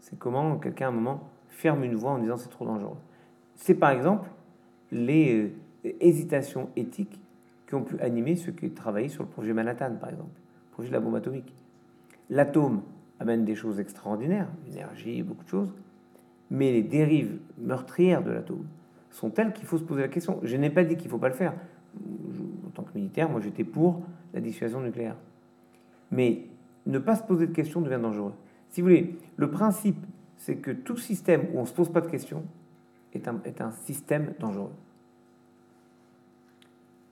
c'est 0.01 0.19
comment 0.19 0.59
quelqu'un 0.59 0.87
à 0.87 0.89
un 0.89 0.93
moment 0.93 1.29
ferme 1.49 1.85
une 1.85 1.95
voie 1.95 2.13
en 2.13 2.19
disant 2.19 2.37
c'est 2.37 2.49
trop 2.49 2.65
dangereux. 2.65 2.97
C'est 3.55 3.75
par 3.75 3.91
exemple 3.91 4.29
les 4.91 5.53
euh, 5.85 5.93
hésitations 6.01 6.71
éthiques 6.77 7.21
qui 7.67 7.75
ont 7.75 7.83
pu 7.83 8.01
animer 8.01 8.37
ceux 8.37 8.53
qui 8.53 8.71
travaillaient 8.71 9.09
sur 9.09 9.23
le 9.23 9.29
projet 9.29 9.53
Manhattan, 9.53 9.95
par 10.01 10.11
exemple, 10.11 10.31
le 10.35 10.73
projet 10.73 10.89
de 10.89 10.95
la 10.95 11.01
bombe 11.01 11.15
atomique. 11.15 11.55
L'atome 12.31 12.83
amène 13.21 13.45
des 13.45 13.55
choses 13.55 13.79
extraordinaires, 13.79 14.49
l'énergie, 14.67 15.23
beaucoup 15.23 15.45
de 15.45 15.49
choses, 15.49 15.73
mais 16.51 16.73
les 16.73 16.83
dérives 16.83 17.39
meurtrières 17.59 18.25
de 18.25 18.31
l'atome 18.31 18.67
sont 19.11 19.31
telles 19.31 19.53
qu'il 19.53 19.67
faut 19.67 19.79
se 19.79 19.85
poser 19.85 20.03
la 20.03 20.09
question. 20.09 20.41
Je 20.43 20.57
n'ai 20.57 20.71
pas 20.71 20.85
dit 20.85 20.97
qu'il 20.97 21.07
ne 21.07 21.11
faut 21.11 21.19
pas 21.19 21.29
le 21.29 21.35
faire. 21.35 21.55
en 22.67 22.71
tant 22.71 22.83
que 22.83 22.97
militaire, 22.97 23.29
moi 23.29 23.41
j'étais 23.41 23.65
pour 23.65 24.03
la 24.33 24.41
dissuasion 24.41 24.81
nucléaire. 24.81 25.17
Mais 26.11 26.47
ne 26.87 26.99
pas 26.99 27.17
se 27.17 27.23
poser 27.23 27.47
de 27.47 27.53
questions 27.53 27.81
devient 27.81 28.01
dangereux. 28.01 28.33
Si 28.71 28.81
vous 28.81 28.87
voulez, 28.87 29.19
le 29.37 29.51
principe, 29.51 29.99
c'est 30.37 30.57
que 30.57 30.71
tout 30.71 30.97
système 30.97 31.49
où 31.53 31.59
on 31.59 31.63
ne 31.63 31.67
se 31.67 31.75
pose 31.75 31.91
pas 31.91 32.01
de 32.01 32.09
questions 32.09 32.45
est 33.13 33.29
un, 33.29 33.41
est 33.45 33.61
un 33.61 33.73
système 33.73 34.35
dangereux. 34.39 34.73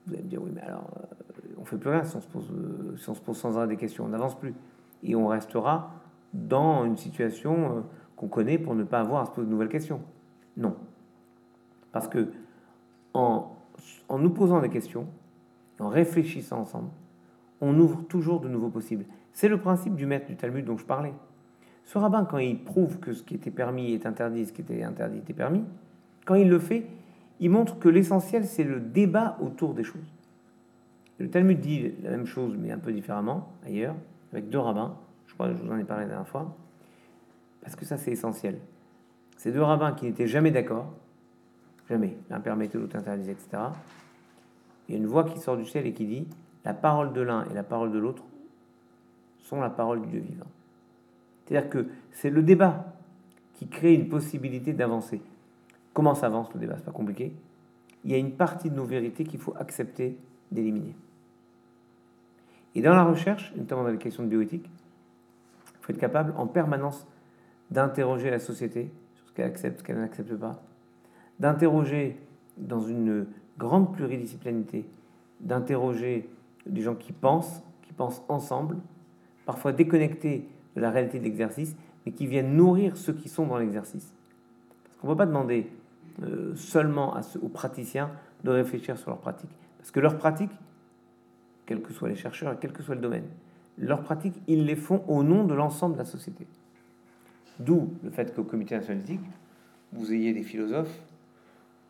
Vous 0.07 0.13
allez 0.13 0.23
me 0.23 0.29
dire, 0.29 0.41
oui, 0.41 0.51
mais 0.53 0.61
alors, 0.61 0.89
euh, 0.97 1.53
on 1.59 1.65
fait 1.65 1.77
plus 1.77 1.89
rien 1.89 2.03
si 2.03 2.15
on 2.15 2.21
se 2.21 2.27
pose, 2.27 2.49
euh, 2.51 2.97
si 2.97 3.09
on 3.09 3.13
se 3.13 3.21
pose 3.21 3.37
sans 3.37 3.57
arrêt 3.57 3.67
des 3.67 3.77
questions, 3.77 4.05
on 4.05 4.09
n'avance 4.09 4.37
plus. 4.37 4.53
Et 5.03 5.15
on 5.15 5.27
restera 5.27 5.91
dans 6.33 6.85
une 6.85 6.97
situation 6.97 7.77
euh, 7.77 7.81
qu'on 8.15 8.27
connaît 8.27 8.57
pour 8.57 8.75
ne 8.75 8.83
pas 8.83 9.01
avoir 9.01 9.21
à 9.21 9.25
se 9.25 9.31
poser 9.31 9.45
de 9.45 9.51
nouvelles 9.51 9.69
questions. 9.69 10.01
Non. 10.57 10.75
Parce 11.91 12.07
que 12.07 12.31
en, 13.13 13.55
en 14.07 14.19
nous 14.19 14.29
posant 14.31 14.61
des 14.61 14.69
questions, 14.69 15.07
en 15.79 15.89
réfléchissant 15.89 16.61
ensemble, 16.61 16.89
on 17.61 17.77
ouvre 17.77 18.03
toujours 18.03 18.39
de 18.39 18.49
nouveaux 18.49 18.69
possibles. 18.69 19.05
C'est 19.33 19.47
le 19.47 19.59
principe 19.59 19.95
du 19.95 20.05
maître 20.05 20.27
du 20.27 20.35
Talmud 20.35 20.65
dont 20.65 20.77
je 20.77 20.85
parlais. 20.85 21.13
Ce 21.85 21.97
rabbin, 21.97 22.25
quand 22.25 22.37
il 22.37 22.63
prouve 22.63 22.99
que 22.99 23.13
ce 23.13 23.23
qui 23.23 23.35
était 23.35 23.51
permis 23.51 23.93
est 23.93 24.05
interdit, 24.05 24.45
ce 24.45 24.53
qui 24.53 24.61
était 24.61 24.83
interdit 24.83 25.19
était 25.19 25.33
permis, 25.33 25.63
quand 26.25 26.35
il 26.35 26.49
le 26.49 26.59
fait, 26.59 26.85
il 27.39 27.49
montre 27.49 27.79
que 27.79 27.89
l'essentiel, 27.89 28.45
c'est 28.45 28.63
le 28.63 28.79
débat 28.79 29.37
autour 29.41 29.73
des 29.73 29.83
choses. 29.83 30.13
Le 31.17 31.29
Talmud 31.29 31.59
dit 31.59 31.93
la 32.03 32.11
même 32.11 32.25
chose, 32.25 32.55
mais 32.57 32.71
un 32.71 32.77
peu 32.77 32.91
différemment, 32.91 33.53
ailleurs, 33.65 33.95
avec 34.31 34.49
deux 34.49 34.59
rabbins. 34.59 34.97
Je 35.27 35.33
crois 35.33 35.47
que 35.47 35.55
je 35.55 35.63
vous 35.63 35.71
en 35.71 35.77
ai 35.77 35.83
parlé 35.83 36.03
la 36.03 36.09
dernière 36.09 36.27
fois. 36.27 36.55
Parce 37.61 37.75
que 37.75 37.85
ça, 37.85 37.97
c'est 37.97 38.11
essentiel. 38.11 38.59
Ces 39.37 39.51
deux 39.51 39.61
rabbins 39.61 39.93
qui 39.93 40.05
n'étaient 40.05 40.27
jamais 40.27 40.51
d'accord, 40.51 40.93
jamais, 41.89 42.17
l'un 42.29 42.39
permettait, 42.39 42.77
l'autre 42.77 42.95
interdisait, 42.95 43.31
etc. 43.31 43.63
Il 44.87 44.95
y 44.95 44.97
a 44.97 45.01
une 45.01 45.07
voix 45.07 45.23
qui 45.23 45.39
sort 45.39 45.57
du 45.57 45.65
ciel 45.65 45.85
et 45.87 45.93
qui 45.93 46.05
dit 46.05 46.27
La 46.65 46.73
parole 46.73 47.13
de 47.13 47.21
l'un 47.21 47.45
et 47.45 47.53
la 47.53 47.63
parole 47.63 47.91
de 47.91 47.99
l'autre 47.99 48.23
sont 49.49 49.59
la 49.59 49.69
parole 49.69 50.01
du 50.01 50.07
Dieu 50.07 50.19
vivant. 50.19 50.45
C'est-à-dire 51.45 51.69
que 51.69 51.87
c'est 52.11 52.29
le 52.29 52.43
débat 52.43 52.93
qui 53.55 53.67
crée 53.67 53.93
une 53.93 54.07
possibilité 54.07 54.73
d'avancer. 54.73 55.21
Comment 55.93 56.13
s'avance 56.13 56.53
le 56.53 56.59
débat? 56.59 56.75
C'est 56.77 56.85
pas 56.85 56.91
compliqué. 56.91 57.33
Il 58.03 58.11
y 58.11 58.13
a 58.13 58.17
une 58.17 58.33
partie 58.33 58.69
de 58.69 58.75
nos 58.75 58.85
vérités 58.85 59.23
qu'il 59.23 59.39
faut 59.39 59.55
accepter 59.57 60.17
d'éliminer. 60.51 60.95
Et 62.75 62.81
dans 62.81 62.93
la 62.93 63.03
recherche, 63.03 63.51
notamment 63.55 63.83
dans 63.83 63.89
les 63.89 63.97
questions 63.97 64.23
de 64.23 64.29
bioéthique, 64.29 64.65
il 64.65 65.85
faut 65.85 65.91
être 65.91 65.99
capable 65.99 66.33
en 66.37 66.45
permanence 66.45 67.07
d'interroger 67.71 68.29
la 68.29 68.39
société 68.39 68.91
sur 69.15 69.27
ce 69.27 69.33
qu'elle 69.33 69.47
accepte, 69.47 69.79
ce 69.79 69.83
qu'elle 69.83 69.97
n'accepte 69.97 70.35
pas, 70.35 70.61
d'interroger 71.39 72.19
dans 72.57 72.81
une 72.81 73.25
grande 73.57 73.93
pluridisciplinarité, 73.93 74.85
d'interroger 75.39 76.29
des 76.67 76.81
gens 76.81 76.95
qui 76.95 77.11
pensent, 77.11 77.63
qui 77.81 77.93
pensent 77.93 78.21
ensemble, 78.29 78.77
parfois 79.49 79.71
déconnectés 79.71 80.47
de 80.75 80.81
la 80.81 80.91
réalité 80.91 81.17
de 81.17 81.23
l'exercice, 81.23 81.75
mais 82.05 82.11
qui 82.11 82.27
viennent 82.27 82.55
nourrir 82.55 82.95
ceux 82.95 83.13
qui 83.13 83.29
sont 83.29 83.47
dans 83.47 83.57
l'exercice. 83.57 84.13
Parce 84.83 84.97
qu'on 84.97 85.07
ne 85.07 85.13
peut 85.13 85.17
pas 85.17 85.25
demander 85.25 85.67
euh, 86.21 86.53
seulement 86.53 87.15
à 87.15 87.21
aux 87.41 87.49
praticiens 87.49 88.11
de 88.43 88.51
réfléchir 88.51 88.95
sur 88.99 89.09
leur 89.09 89.17
pratique. 89.17 89.49
Parce 89.79 89.89
que 89.89 89.99
leur 89.99 90.19
pratique, 90.19 90.51
quels 91.65 91.81
que 91.81 91.91
soient 91.93 92.09
les 92.09 92.15
chercheurs 92.15 92.53
et 92.53 92.57
quel 92.61 92.71
que 92.71 92.83
soit 92.83 92.93
le 92.93 93.01
domaine, 93.01 93.25
leurs 93.79 94.03
pratiques, 94.03 94.39
ils 94.45 94.65
les 94.65 94.75
font 94.75 95.03
au 95.07 95.23
nom 95.23 95.45
de 95.45 95.55
l'ensemble 95.55 95.95
de 95.95 95.99
la 95.99 96.05
société. 96.05 96.45
D'où 97.57 97.91
le 98.03 98.11
fait 98.11 98.35
qu'au 98.35 98.43
comité 98.43 98.75
national 98.75 99.01
vous 99.93 100.13
ayez 100.13 100.31
des 100.31 100.43
philosophes, 100.43 101.01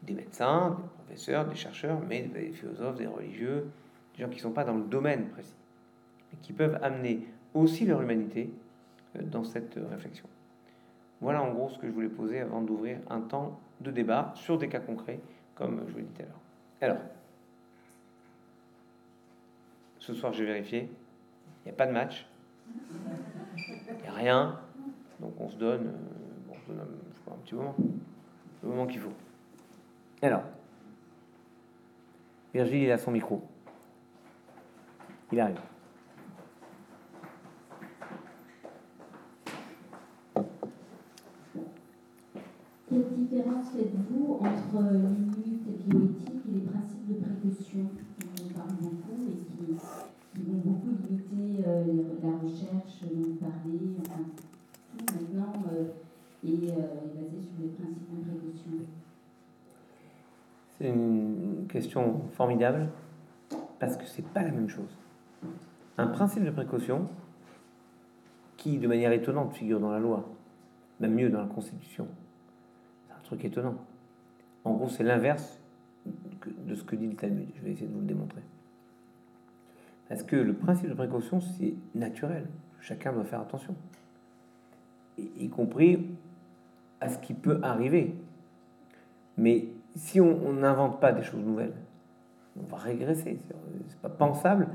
des 0.04 0.14
médecins, 0.14 0.78
des 0.80 1.04
professeurs, 1.04 1.46
des 1.46 1.56
chercheurs, 1.56 2.00
mais 2.08 2.22
des 2.22 2.54
philosophes, 2.54 2.96
des 2.96 3.08
religieux, 3.08 3.66
des 4.16 4.24
gens 4.24 4.30
qui 4.30 4.38
ne 4.38 4.44
sont 4.44 4.52
pas 4.52 4.64
dans 4.64 4.76
le 4.76 4.86
domaine 4.86 5.28
précis, 5.28 5.58
mais 6.32 6.40
qui 6.42 6.54
peuvent 6.54 6.80
amener 6.82 7.28
aussi 7.54 7.86
leur 7.86 8.02
humanité 8.02 8.50
euh, 9.16 9.22
dans 9.24 9.44
cette 9.44 9.80
réflexion. 9.90 10.28
Voilà 11.22 11.42
en 11.42 11.52
gros 11.52 11.70
ce 11.70 11.78
que 11.78 11.88
je 11.88 11.92
voulais 11.92 12.10
poser 12.10 12.40
avant 12.40 12.62
d'ouvrir 12.62 13.00
un 13.10 13.22
temps 13.22 13.60
de 13.82 13.92
débat 13.92 14.32
sur 14.36 14.58
des 14.58 14.70
cas 14.70 14.80
concrets, 14.80 15.20
comme 15.56 15.82
je 15.88 15.92
vous 15.92 15.98
l'ai 16.00 16.04
dit 16.06 16.14
tout 16.14 16.22
à 16.22 16.26
l'heure. 16.26 16.40
Alors, 16.82 17.04
ce 20.00 20.14
soir 20.14 20.32
j'ai 20.34 20.46
vérifié, 20.46 20.90
il 21.64 21.66
n'y 21.66 21.72
a 21.72 21.76
pas 21.76 21.88
de 21.88 21.92
match, 21.92 22.26
il 22.78 24.02
n'y 24.02 24.08
a 24.08 24.14
rien, 24.14 24.60
donc 25.20 25.34
on 25.40 25.50
se 25.50 25.58
donne, 25.58 25.88
euh, 25.88 26.48
bon, 26.48 26.54
on 26.54 26.60
se 26.62 26.68
donne 26.68 26.80
un, 26.80 27.34
un 27.34 27.38
petit 27.38 27.56
moment, 27.56 27.76
le 28.64 28.70
moment 28.70 28.88
qu'il 28.88 29.00
faut. 29.00 29.14
Alors, 30.22 30.44
Virgile, 32.54 32.84
il 32.84 32.92
a 32.92 32.98
son 32.98 33.12
micro. 33.12 33.42
Il 35.32 35.40
arrive. 35.40 35.60
Quelle 42.90 43.06
différence 43.16 43.70
faites-vous 43.70 44.40
entre 44.42 44.82
les 44.92 45.00
bioéthique 45.00 46.42
et 46.48 46.52
les 46.52 46.62
principes 46.62 47.08
de 47.08 47.14
précaution 47.22 47.82
dont 47.84 48.44
on 48.44 48.54
parle 48.58 48.74
beaucoup 48.82 49.30
et 49.30 49.36
qui, 49.46 49.76
qui 50.34 50.42
vont 50.42 50.58
beaucoup 50.66 50.90
limiter 51.08 51.64
euh, 51.68 51.84
la 52.24 52.32
recherche 52.38 53.04
dont 53.04 53.22
vous 53.22 53.36
parlez, 53.36 53.78
tout 54.98 55.14
maintenant 55.14 55.54
euh, 55.72 55.86
est, 56.44 56.48
euh, 56.48 57.06
est 57.06 57.14
basé 57.14 57.42
sur 57.44 57.62
les 57.62 57.68
principes 57.68 58.10
de 58.10 58.24
précaution? 58.24 58.72
C'est 60.80 60.90
une 60.90 61.68
question 61.70 62.22
formidable 62.32 62.90
parce 63.78 63.98
que 63.98 64.06
c'est 64.08 64.26
pas 64.26 64.42
la 64.42 64.52
même 64.52 64.68
chose. 64.68 64.98
Un 66.00 66.08
principe 66.08 66.44
de 66.44 66.50
précaution 66.50 67.08
qui, 68.58 68.80
de 68.80 68.88
manière 68.88 69.12
étonnante, 69.12 69.54
figure 69.54 69.80
dans 69.80 69.92
la 69.92 70.00
loi, 70.00 70.28
même 71.00 71.14
mieux 71.14 71.30
dans 71.30 71.42
la 71.42 71.48
Constitution. 71.48 72.08
Truc 73.30 73.46
étonnant. 73.46 73.76
En 74.64 74.74
gros, 74.74 74.90
c'est 74.90 75.04
l'inverse 75.04 75.60
de 76.66 76.74
ce 76.74 76.84
que 76.84 76.96
dit 76.96 77.06
le 77.06 77.16
Talmud. 77.16 77.48
Je 77.56 77.62
vais 77.62 77.74
essayer 77.74 77.86
de 77.86 77.94
vous 77.94 78.00
le 78.00 78.08
démontrer. 78.08 78.42
Parce 80.08 80.24
que 80.24 80.36
le 80.36 80.54
principe 80.54 80.90
de 80.90 80.96
précaution, 80.96 81.40
c'est 81.40 81.76
naturel. 81.94 82.48
Chacun 82.82 83.14
doit 83.14 83.26
faire 83.26 83.42
attention. 83.42 83.76
Y 85.20 85.48
compris 85.50 86.08
à 87.02 87.10
ce 87.10 87.20
qui 87.20 87.36
peut 87.36 87.60
arriver. 87.62 88.16
Mais 89.38 89.68
si 89.96 90.20
on 90.20 90.52
n'invente 90.54 91.00
pas 91.00 91.12
des 91.12 91.22
choses 91.22 91.46
nouvelles, 91.46 91.76
on 92.60 92.66
va 92.66 92.78
régresser. 92.78 93.38
C'est 93.90 94.00
pas 94.00 94.10
pensable. 94.10 94.70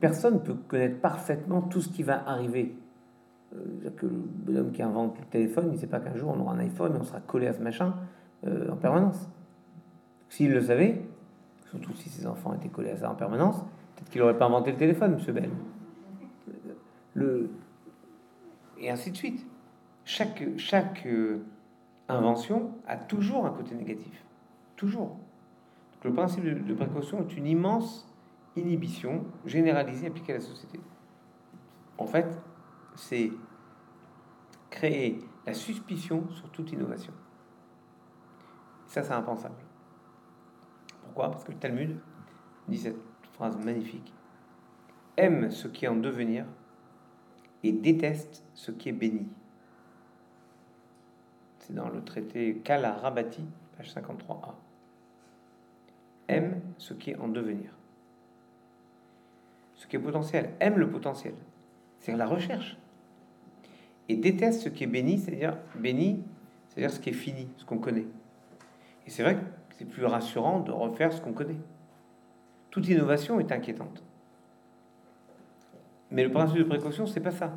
Personne 0.00 0.34
ne 0.34 0.38
peut 0.38 0.54
connaître 0.54 0.98
parfaitement 0.98 1.60
tout 1.60 1.82
ce 1.82 1.90
qui 1.90 2.02
va 2.02 2.26
arriver. 2.26 2.74
Euh, 3.54 3.90
que 3.96 4.06
l'homme 4.46 4.72
qui 4.72 4.82
invente 4.82 5.18
le 5.18 5.26
téléphone, 5.26 5.66
il 5.68 5.72
ne 5.72 5.76
sait 5.76 5.86
pas 5.86 6.00
qu'un 6.00 6.14
jour 6.16 6.32
on 6.34 6.40
aura 6.40 6.54
un 6.54 6.58
iPhone 6.60 6.94
et 6.94 6.98
on 6.98 7.04
sera 7.04 7.20
collé 7.20 7.46
à 7.46 7.52
ce 7.52 7.60
machin 7.60 7.94
euh, 8.46 8.70
en 8.70 8.76
permanence. 8.76 9.28
S'il 10.28 10.52
le 10.52 10.60
savait, 10.60 11.02
surtout 11.68 11.92
si 11.94 12.08
ses 12.08 12.26
enfants 12.26 12.54
étaient 12.54 12.68
collés 12.68 12.90
à 12.90 12.96
ça 12.96 13.10
en 13.10 13.14
permanence, 13.14 13.60
peut-être 13.94 14.08
qu'il 14.10 14.20
n'aurait 14.20 14.38
pas 14.38 14.46
inventé 14.46 14.72
le 14.72 14.78
téléphone, 14.78 15.18
M. 15.18 15.34
Bell. 15.34 15.50
Le... 17.14 17.50
Et 18.78 18.90
ainsi 18.90 19.10
de 19.10 19.16
suite. 19.16 19.46
Chaque, 20.04 20.42
chaque 20.56 21.06
euh, 21.06 21.44
invention 22.08 22.72
a 22.86 22.96
toujours 22.96 23.46
un 23.46 23.50
côté 23.50 23.74
négatif. 23.74 24.24
Toujours. 24.76 25.16
Le 26.02 26.12
principe 26.12 26.44
de 26.44 26.74
précaution 26.74 27.20
est 27.20 27.36
une 27.36 27.46
immense 27.46 28.08
inhibition 28.56 29.24
généralisée 29.46 30.08
appliquée 30.08 30.32
à 30.32 30.36
la 30.36 30.40
société. 30.40 30.80
En 31.98 32.06
fait, 32.06 32.26
c'est 32.94 33.30
créer 34.70 35.18
la 35.46 35.54
suspicion 35.54 36.28
sur 36.30 36.48
toute 36.50 36.72
innovation. 36.72 37.12
Ça, 38.86 39.02
c'est 39.02 39.12
impensable. 39.12 39.56
Pourquoi? 41.02 41.30
Parce 41.30 41.44
que 41.44 41.52
le 41.52 41.58
Talmud 41.58 41.98
dit 42.68 42.78
cette 42.78 42.98
phrase 43.32 43.56
magnifique. 43.56 44.12
Aime 45.16 45.50
ce 45.50 45.68
qui 45.68 45.84
est 45.84 45.88
en 45.88 45.96
devenir 45.96 46.46
et 47.62 47.72
déteste 47.72 48.44
ce 48.54 48.70
qui 48.70 48.88
est 48.88 48.92
béni. 48.92 49.28
C'est 51.58 51.74
dans 51.74 51.88
le 51.88 52.02
traité 52.02 52.56
Kala 52.64 52.94
Rabati, 52.94 53.44
page 53.76 53.94
53a. 53.94 54.54
Aime 56.28 56.60
ce 56.78 56.94
qui 56.94 57.10
est 57.10 57.18
en 57.18 57.28
devenir. 57.28 57.70
Ce 59.74 59.86
qui 59.86 59.96
est 59.96 60.00
potentiel. 60.00 60.54
Aime 60.60 60.78
le 60.78 60.88
potentiel. 60.88 61.34
C'est 61.98 62.16
la 62.16 62.26
recherche. 62.26 62.76
Et 64.08 64.16
déteste 64.16 64.62
ce 64.62 64.68
qui 64.68 64.84
est 64.84 64.88
béni, 64.88 65.18
c'est-à-dire 65.18 65.56
béni, 65.74 66.22
c'est-à-dire 66.68 66.90
ce 66.90 67.00
qui 67.00 67.10
est 67.10 67.14
fini, 67.14 67.48
ce 67.56 67.64
qu'on 67.64 67.78
connaît. 67.78 68.06
Et 69.06 69.10
c'est 69.10 69.22
vrai 69.22 69.36
que 69.36 69.40
c'est 69.78 69.84
plus 69.84 70.04
rassurant 70.04 70.60
de 70.60 70.70
refaire 70.70 71.12
ce 71.12 71.20
qu'on 71.20 71.32
connaît. 71.32 71.58
Toute 72.70 72.88
innovation 72.88 73.38
est 73.40 73.52
inquiétante. 73.52 74.02
Mais 76.10 76.24
le 76.24 76.30
principe 76.30 76.58
de 76.58 76.64
précaution, 76.64 77.06
c'est 77.06 77.20
pas 77.20 77.30
ça. 77.30 77.52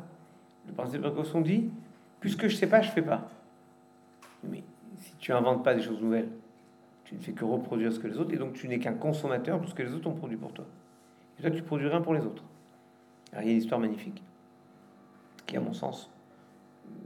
Le 0.66 0.72
principe 0.72 1.02
de 1.02 1.08
précaution 1.08 1.40
dit 1.40 1.70
puisque 2.20 2.48
je 2.48 2.56
sais 2.56 2.66
pas, 2.66 2.82
je 2.82 2.90
fais 2.90 3.02
pas. 3.02 3.28
Mais 4.42 4.64
si 4.96 5.14
tu 5.18 5.32
inventes 5.32 5.62
pas 5.62 5.74
des 5.74 5.82
choses 5.82 6.00
nouvelles, 6.00 6.28
tu 7.04 7.14
ne 7.14 7.20
fais 7.20 7.32
que 7.32 7.44
reproduire 7.44 7.92
ce 7.92 8.00
que 8.00 8.08
les 8.08 8.18
autres, 8.18 8.34
et 8.34 8.36
donc 8.36 8.54
tu 8.54 8.66
n'es 8.68 8.78
qu'un 8.78 8.94
consommateur 8.94 9.60
de 9.60 9.66
ce 9.66 9.74
que 9.74 9.82
les 9.82 9.92
autres 9.92 10.08
ont 10.08 10.14
produit 10.14 10.36
pour 10.36 10.52
toi. 10.52 10.64
Et 11.38 11.42
toi, 11.42 11.50
tu 11.50 11.62
produis 11.62 11.86
rien 11.86 12.00
pour 12.00 12.14
les 12.14 12.22
autres. 12.22 12.42
Alors, 13.32 13.44
il 13.44 13.46
y 13.46 13.50
a 13.50 13.52
une 13.52 13.60
histoire 13.60 13.80
magnifique, 13.80 14.22
qui, 15.46 15.56
à 15.56 15.60
mon 15.60 15.72
sens, 15.72 16.10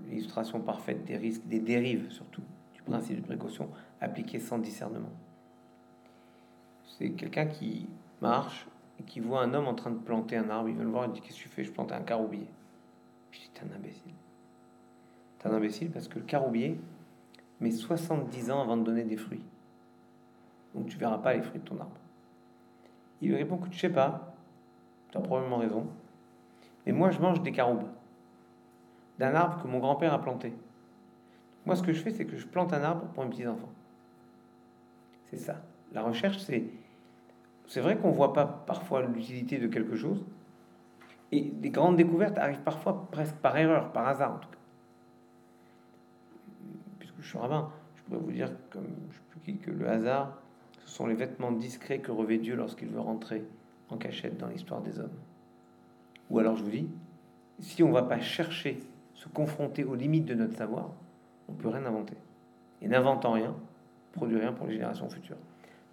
l'illustration 0.09 0.61
parfaite 0.61 1.05
des 1.05 1.17
risques, 1.17 1.47
des 1.47 1.61
dérives 1.61 2.11
surtout, 2.11 2.43
du 2.75 2.83
principe 2.83 3.21
de 3.21 3.27
précaution 3.27 3.69
appliqué 4.01 4.39
sans 4.39 4.59
discernement. 4.59 5.13
C'est 6.99 7.11
quelqu'un 7.11 7.47
qui 7.47 7.87
marche 8.21 8.67
et 8.99 9.03
qui 9.05 9.21
voit 9.21 9.43
un 9.43 9.55
homme 9.55 9.67
en 9.67 9.75
train 9.75 9.91
de 9.91 9.99
planter 9.99 10.37
un 10.37 10.51
arbre. 10.51 10.69
Il 10.69 10.75
vient 10.75 10.85
le 10.85 10.91
voir 10.91 11.05
et 11.05 11.09
dit 11.09 11.21
Qu'est-ce 11.21 11.39
que 11.39 11.43
tu 11.43 11.49
fais? 11.49 11.65
Je 11.65 11.73
plante 11.73 11.93
un 11.93 12.03
caroubier. 12.03 12.47
Je 13.31 13.39
dis 13.39 13.51
T'es 13.55 13.63
un 13.63 13.77
imbécile. 13.77 14.13
T'es 15.39 15.49
un 15.49 15.55
imbécile 15.55 15.91
parce 15.91 16.09
que 16.09 16.19
le 16.19 16.25
caroubier 16.25 16.79
met 17.61 17.71
70 17.71 18.51
ans 18.51 18.63
avant 18.63 18.77
de 18.77 18.83
donner 18.83 19.05
des 19.05 19.17
fruits. 19.17 19.45
Donc 20.75 20.89
tu 20.89 20.99
verras 20.99 21.19
pas 21.19 21.35
les 21.35 21.43
fruits 21.43 21.61
de 21.61 21.65
ton 21.65 21.79
arbre. 21.79 21.97
Il 23.21 23.29
lui 23.29 23.37
répond 23.37 23.59
que 23.59 23.69
tu 23.69 23.79
sais 23.79 23.91
pas, 23.91 24.35
tu 25.11 25.19
as 25.19 25.21
probablement 25.21 25.59
raison, 25.59 25.87
mais 26.87 26.93
moi 26.93 27.11
je 27.11 27.19
mange 27.21 27.43
des 27.43 27.53
caroubes 27.53 27.85
d'un 29.21 29.35
arbre 29.35 29.63
que 29.63 29.69
mon 29.69 29.79
grand-père 29.79 30.15
a 30.15 30.21
planté. 30.21 30.53
Moi 31.67 31.77
ce 31.77 31.83
que 31.83 31.93
je 31.93 32.01
fais, 32.01 32.11
c'est 32.11 32.25
que 32.25 32.37
je 32.37 32.47
plante 32.47 32.73
un 32.73 32.83
arbre 32.83 33.05
pour 33.13 33.23
mes 33.23 33.31
petits-enfants. 33.31 33.69
C'est 35.27 35.37
ça. 35.37 35.63
La 35.93 36.03
recherche, 36.03 36.39
c'est. 36.39 36.65
C'est 37.67 37.81
vrai 37.81 37.97
qu'on 37.99 38.11
voit 38.11 38.33
pas 38.33 38.47
parfois 38.47 39.03
l'utilité 39.03 39.59
de 39.59 39.69
quelque 39.69 39.95
chose, 39.95 40.25
et 41.31 41.43
des 41.43 41.71
grandes 41.71 41.97
découvertes 41.97 42.39
arrivent 42.39 42.63
parfois 42.63 43.09
presque 43.13 43.37
par 43.37 43.57
erreur, 43.57 43.93
par 43.93 44.09
hasard 44.09 44.33
en 44.33 44.39
tout 44.39 44.49
cas. 44.49 44.57
Puisque 46.99 47.21
je 47.21 47.29
suis 47.29 47.39
rabbin, 47.39 47.71
je 47.95 48.03
pourrais 48.03 48.19
vous 48.19 48.33
dire, 48.33 48.51
comme 48.71 48.89
je 49.11 49.17
sais 49.17 49.23
plus 49.31 49.41
qui, 49.41 49.59
que 49.59 49.71
le 49.71 49.89
hasard, 49.89 50.39
ce 50.81 50.89
sont 50.89 51.07
les 51.07 51.15
vêtements 51.15 51.53
discrets 51.53 52.01
que 52.01 52.11
revêt 52.11 52.39
Dieu 52.39 52.57
lorsqu'il 52.57 52.89
veut 52.89 53.01
rentrer 53.01 53.45
en 53.91 53.99
cachette 53.99 54.37
dans 54.39 54.49
l'histoire 54.49 54.81
des 54.81 54.99
hommes. 54.99 55.19
Ou 56.31 56.39
alors 56.41 56.57
je 56.57 56.65
vous 56.65 56.71
dis, 56.71 56.89
si 57.61 57.85
on 57.85 57.93
va 57.93 58.03
pas 58.03 58.19
chercher, 58.19 58.81
se 59.21 59.29
confronter 59.29 59.85
aux 59.85 59.95
limites 59.95 60.25
de 60.25 60.35
notre 60.35 60.57
savoir, 60.57 60.93
on 61.47 61.53
peut 61.53 61.69
rien 61.69 61.85
inventer. 61.85 62.17
Et 62.81 62.89
n'inventant 62.89 63.33
rien, 63.33 63.55
produit 64.13 64.39
rien 64.39 64.55
pour 64.55 64.67
les 64.67 64.73
générations 64.73 65.11
futures. 65.11 65.37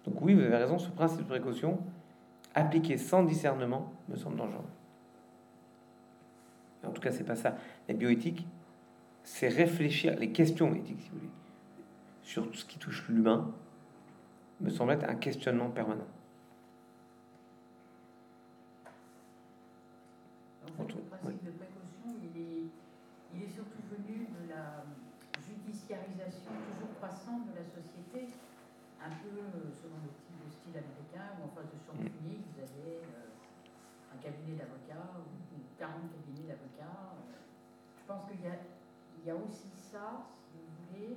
Donc 0.06 0.22
oui, 0.22 0.32
vous 0.32 0.40
avez 0.40 0.56
raison, 0.56 0.78
ce 0.78 0.88
principe 0.88 1.20
de 1.20 1.24
précaution, 1.24 1.78
appliqué 2.54 2.96
sans 2.96 3.22
discernement, 3.24 3.92
me 4.08 4.16
semble 4.16 4.36
dangereux. 4.36 4.64
En 6.86 6.90
tout 6.90 7.02
cas, 7.02 7.12
c'est 7.12 7.24
pas 7.24 7.36
ça. 7.36 7.56
La 7.86 7.94
bioéthique, 7.94 8.46
c'est 9.24 9.48
réfléchir, 9.48 10.16
les 10.18 10.32
questions 10.32 10.74
éthiques, 10.74 11.02
si 11.02 11.10
vous 11.10 11.18
voulez, 11.18 11.30
sur 12.22 12.50
tout 12.50 12.56
ce 12.56 12.64
qui 12.64 12.78
touche 12.78 13.06
l'humain, 13.10 13.52
me 14.62 14.70
semble 14.70 14.92
être 14.92 15.06
un 15.06 15.16
questionnement 15.16 15.68
permanent. 15.68 16.06
En 20.64 20.82
fait, 20.82 20.94
le 20.94 21.02
principe 21.02 21.44
de 21.44 21.50
précaution, 21.50 22.16
il 22.22 22.40
est, 22.40 22.62
il 23.34 23.42
est 23.42 23.48
surtout 23.48 23.82
venu 23.90 24.26
de 24.26 24.48
la 24.48 24.84
judiciarisation 25.46 26.50
toujours 26.72 26.94
croissante 26.96 27.46
de 27.46 27.54
la 27.58 27.64
société, 27.64 28.32
un 29.08 29.16
peu 29.24 29.32
euh, 29.40 29.72
selon 29.72 29.96
le 30.04 30.12
style, 30.12 30.36
le 30.44 30.50
style 30.52 30.76
américain, 30.76 31.40
où 31.40 31.48
en 31.48 31.52
face 31.56 31.72
de 31.72 31.80
publique, 31.96 32.44
vous 32.52 32.60
avez 32.60 33.00
euh, 33.08 34.12
un 34.12 34.18
cabinet 34.20 34.60
d'avocats 34.60 35.16
ou, 35.16 35.24
ou 35.56 35.58
40 35.80 36.12
cabinets 36.12 36.52
d'avocats. 36.52 37.16
Je 37.96 38.04
pense 38.04 38.28
qu'il 38.28 38.44
y 38.44 38.48
a, 38.52 38.60
il 39.20 39.24
y 39.24 39.30
a 39.32 39.36
aussi 39.36 39.72
ça, 39.72 40.28
si 40.36 40.60
vous 40.60 40.72
voulez, 40.92 41.16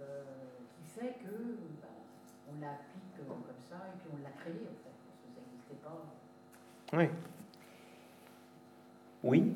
euh, 0.00 0.60
qui 0.76 0.84
fait 0.84 1.16
que 1.24 1.32
bah, 1.80 1.88
on 2.52 2.60
l'applique 2.60 3.16
euh, 3.20 3.32
comme 3.32 3.62
ça 3.64 3.88
et 3.88 3.96
puis 4.00 4.08
on 4.12 4.20
l'a 4.22 4.32
créé 4.36 4.60
en 4.60 4.76
fait, 4.84 4.92
parce 5.08 5.20
que 5.24 5.28
ça 5.32 5.40
n'existait 5.40 5.80
pas. 5.80 6.04
Oui. 6.92 7.08
Oui. 9.22 9.52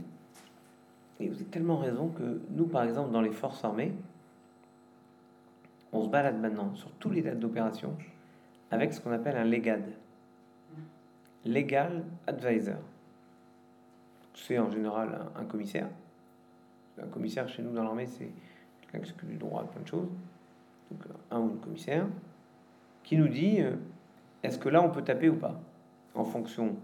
Et 1.21 1.29
vous 1.29 1.37
avez 1.37 1.45
tellement 1.47 1.79
raison 1.79 2.09
que 2.09 2.41
nous, 2.51 2.67
par 2.67 2.85
exemple, 2.85 3.13
dans 3.13 3.23
les 3.23 3.33
forces 3.33 3.65
armées, 3.65 3.93
on 5.95 6.03
se 6.03 6.09
balade 6.09 6.39
maintenant 6.41 6.75
sur 6.75 6.91
tous 6.93 7.11
les 7.11 7.23
dates 7.23 7.39
d'opération 7.39 7.97
avec 8.71 8.93
ce 8.93 9.01
qu'on 9.01 9.13
appelle 9.13 9.37
un 9.37 9.45
LEGAD. 9.45 9.93
Legal 11.47 12.05
Advisor. 12.27 12.79
C'est 14.35 14.59
en 14.59 14.71
général 14.71 15.21
un, 15.37 15.45
commissaire. 15.45 15.89
Un 17.01 17.07
commissaire 17.07 17.49
chez 17.49 17.63
nous 17.63 17.73
dans 17.73 17.85
l'armée, 17.85 18.07
c'est 18.07 18.31
quelqu'un 18.81 18.99
qui 18.99 19.11
s'occupe 19.11 19.29
du 19.29 19.37
droit 19.37 19.63
à 19.63 19.65
plein 19.65 19.83
de 19.83 19.87
choses. 19.87 20.09
Donc 20.91 21.01
un 21.31 21.39
ou 21.39 21.51
une 21.51 21.61
commissaire 21.61 22.07
qui 23.05 23.17
nous 23.17 23.29
dit 23.29 23.61
euh, 23.61 23.77
est-ce 24.43 24.59
que 24.59 24.69
là 24.69 24.83
on 24.83 24.91
peut 24.91 25.03
taper 25.03 25.29
ou 25.29 25.37
pas 25.37 25.61
en 26.15 26.25
fonction 26.25 26.75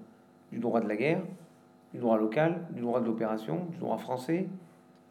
du 0.53 0.59
droit 0.59 0.81
de 0.81 0.89
la 0.89 0.97
guerre, 0.97 1.23
du 1.93 1.99
droit 1.99 2.19
local, 2.19 2.67
du 2.71 2.83
droit 2.83 3.01
de 3.01 3.07
l'opération, 3.07 3.65
du 3.73 3.79
droit 3.79 3.99
français? 3.99 4.47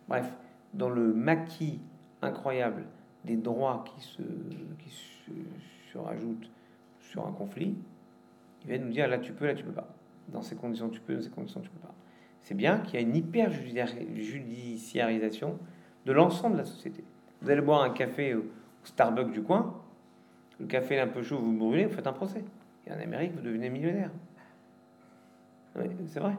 Bref, 0.07 0.31
dans 0.73 0.89
le 0.89 1.13
maquis 1.13 1.79
incroyable 2.21 2.83
des 3.25 3.35
droits 3.35 3.83
qui 3.85 4.01
se, 4.01 4.21
qui 4.79 4.89
se 4.89 5.31
surajoute 5.91 6.49
sur 6.99 7.27
un 7.27 7.31
conflit, 7.31 7.75
il 8.63 8.71
va 8.71 8.77
nous 8.77 8.91
dire 8.91 9.07
là 9.07 9.17
tu 9.17 9.33
peux, 9.33 9.47
là 9.47 9.55
tu 9.55 9.63
peux 9.63 9.71
pas. 9.71 9.87
Dans 10.29 10.41
ces 10.41 10.55
conditions 10.55 10.89
tu 10.89 10.99
peux, 10.99 11.15
dans 11.15 11.21
ces 11.21 11.29
conditions 11.29 11.61
tu 11.61 11.69
peux 11.69 11.79
pas. 11.79 11.93
C'est 12.41 12.55
bien 12.55 12.79
qu'il 12.79 12.95
y 12.95 12.97
a 12.97 13.01
une 13.01 13.15
hyper 13.15 13.51
judiciarisation 13.51 15.57
de 16.05 16.11
l'ensemble 16.11 16.55
de 16.55 16.61
la 16.61 16.65
société. 16.65 17.03
Vous 17.41 17.49
allez 17.49 17.61
boire 17.61 17.83
un 17.83 17.91
café 17.91 18.35
au 18.35 18.45
Starbucks 18.83 19.31
du 19.31 19.41
coin, 19.41 19.81
le 20.59 20.65
café 20.65 20.95
est 20.95 20.99
un 20.99 21.07
peu 21.07 21.21
chaud, 21.21 21.39
vous 21.39 21.53
brûlez, 21.53 21.85
vous 21.85 21.95
faites 21.95 22.07
un 22.07 22.13
procès. 22.13 22.43
Et 22.85 22.91
en 22.91 22.99
Amérique, 22.99 23.33
vous 23.33 23.41
devenez 23.41 23.69
millionnaire. 23.69 24.11
c'est 26.07 26.19
vrai. 26.19 26.37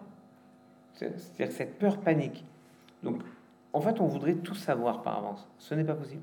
C'est-à-dire 0.95 1.53
cette 1.53 1.79
peur 1.79 2.01
panique. 2.01 2.45
Donc, 3.03 3.23
en 3.73 3.81
fait, 3.81 4.01
on 4.01 4.07
voudrait 4.07 4.35
tout 4.35 4.55
savoir 4.55 5.03
par 5.03 5.19
avance. 5.19 5.49
Ce 5.59 5.75
n'est 5.75 5.85
pas 5.85 5.95
possible. 5.95 6.23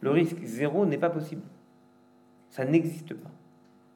Le 0.00 0.10
risque 0.10 0.42
zéro 0.42 0.86
n'est 0.86 0.98
pas 0.98 1.10
possible. 1.10 1.42
Ça 2.48 2.64
n'existe 2.64 3.14
pas. 3.14 3.30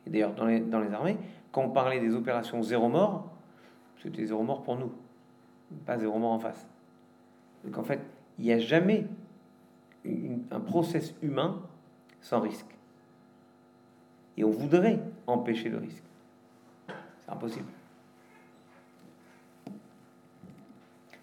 Et 0.07 0.11
d'ailleurs, 0.11 0.35
dans 0.35 0.47
les, 0.47 0.93
armées, 0.93 1.17
quand 1.51 1.63
on 1.63 1.71
parlait 1.71 2.01
des 2.01 2.15
opérations 2.15 2.63
zéro 2.63 2.89
mort, 2.89 3.31
c'était 4.03 4.27
zéro 4.27 4.43
mort 4.43 4.63
pour 4.63 4.77
nous, 4.77 4.93
pas 5.87 5.99
zéro 5.99 6.19
mort 6.19 6.33
en 6.33 6.39
face. 6.39 6.67
Donc 7.65 7.79
en 7.79 7.85
fait, 7.85 8.01
il 8.39 8.45
n'y 8.45 8.53
a 8.53 8.59
jamais 8.59 9.07
un 10.51 10.61
process 10.61 11.15
humain 11.23 11.63
sans 12.21 12.41
risque. 12.41 12.67
Et 14.37 14.45
on 14.45 14.51
voudrait 14.51 15.01
empêcher 15.27 15.71
le 15.71 15.79
risque. 15.79 16.05
C'est 17.21 17.31
impossible. 17.31 17.67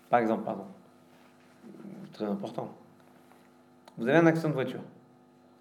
Par 0.09 0.19
exemple, 0.19 0.43
pardon, 0.43 0.65
très 2.13 2.25
important. 2.25 2.73
Vous 3.97 4.07
avez 4.07 4.17
un 4.17 4.25
accident 4.25 4.49
de 4.49 4.53
voiture. 4.53 4.81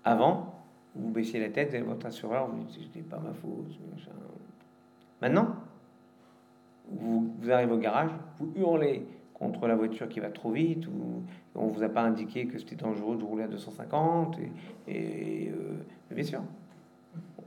Avant, 0.05 0.55
vous 0.95 1.11
baissiez 1.11 1.41
la 1.41 1.51
tête 1.51 1.74
et 1.74 1.81
votre 1.81 2.07
assureur 2.07 2.49
vous 2.49 2.64
dites 2.64 2.81
c'était 2.83 3.01
pas 3.01 3.18
ma 3.18 3.33
faute. 3.33 3.78
Maintenant, 5.20 5.55
vous, 6.91 7.31
arrivez 7.51 7.72
au 7.72 7.78
garage, 7.78 8.11
vous 8.39 8.53
hurlez 8.57 9.07
contre 9.35 9.66
la 9.66 9.74
voiture 9.74 10.09
qui 10.09 10.20
va 10.20 10.31
trop 10.31 10.51
vite, 10.51 10.87
ou 10.87 11.22
on 11.55 11.68
vous 11.68 11.83
a 11.83 11.89
pas 11.89 12.03
indiqué 12.03 12.47
que 12.47 12.59
c'était 12.59 12.76
dangereux 12.76 13.16
de 13.16 13.24
rouler 13.24 13.45
à 13.45 13.49
250, 13.49 14.39
et, 14.89 15.51
euh, 15.51 16.14
bien 16.14 16.24
sûr. 16.24 16.43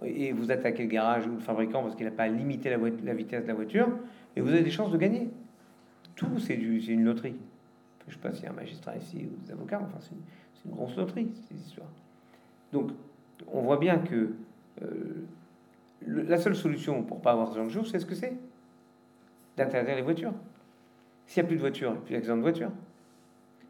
Et 0.03 0.31
vous 0.31 0.51
attaquez 0.51 0.83
le 0.83 0.89
garage 0.89 1.27
ou 1.27 1.33
le 1.33 1.39
fabricant 1.39 1.81
parce 1.83 1.95
qu'il 1.95 2.05
n'a 2.05 2.11
pas 2.11 2.27
limité 2.27 2.69
la, 2.69 2.77
la, 2.77 3.13
vitesse 3.13 3.43
de 3.43 3.47
la 3.47 3.53
voiture, 3.53 3.87
et 4.35 4.41
vous 4.41 4.49
avez 4.49 4.63
des 4.63 4.71
chances 4.71 4.91
de 4.91 4.97
gagner. 4.97 5.29
Tout, 6.15 6.39
c'est 6.39 6.55
une 6.55 7.03
loterie. 7.03 7.35
Je 8.07 8.11
ne 8.11 8.13
sais 8.15 8.19
pas 8.19 8.33
s'il 8.33 8.43
y 8.43 8.47
a 8.47 8.51
un 8.51 8.55
magistrat 8.55 8.97
ici 8.97 9.25
ou 9.25 9.45
des 9.45 9.51
avocats, 9.51 9.81
enfin, 9.83 9.99
c'est 10.63 10.69
une, 10.69 10.75
grosse 10.75 10.95
loterie, 10.95 11.29
ces 11.49 11.55
histoires. 11.55 11.89
Donc, 12.71 12.91
on 13.51 13.61
voit 13.61 13.77
bien 13.77 13.97
que 13.99 14.33
euh, 14.81 15.25
la 16.07 16.37
seule 16.37 16.55
solution 16.55 17.03
pour 17.03 17.21
pas 17.21 17.31
avoir 17.31 17.49
ce 17.49 17.57
genre 17.57 17.67
de 17.67 17.71
choses, 17.71 17.91
c'est 17.91 17.99
ce 17.99 18.05
que 18.05 18.15
c'est 18.15 18.33
D'interdire 19.55 19.95
les 19.95 20.01
voitures. 20.01 20.33
S'il 21.27 21.43
n'y 21.43 21.45
a 21.45 21.47
plus 21.47 21.55
de 21.57 21.61
voitures, 21.61 21.89
il 21.89 21.93
n'y 21.93 21.97
a 21.97 22.01
plus 22.01 22.13
d'accident 22.15 22.37
de 22.37 22.41
voiture. 22.41 22.71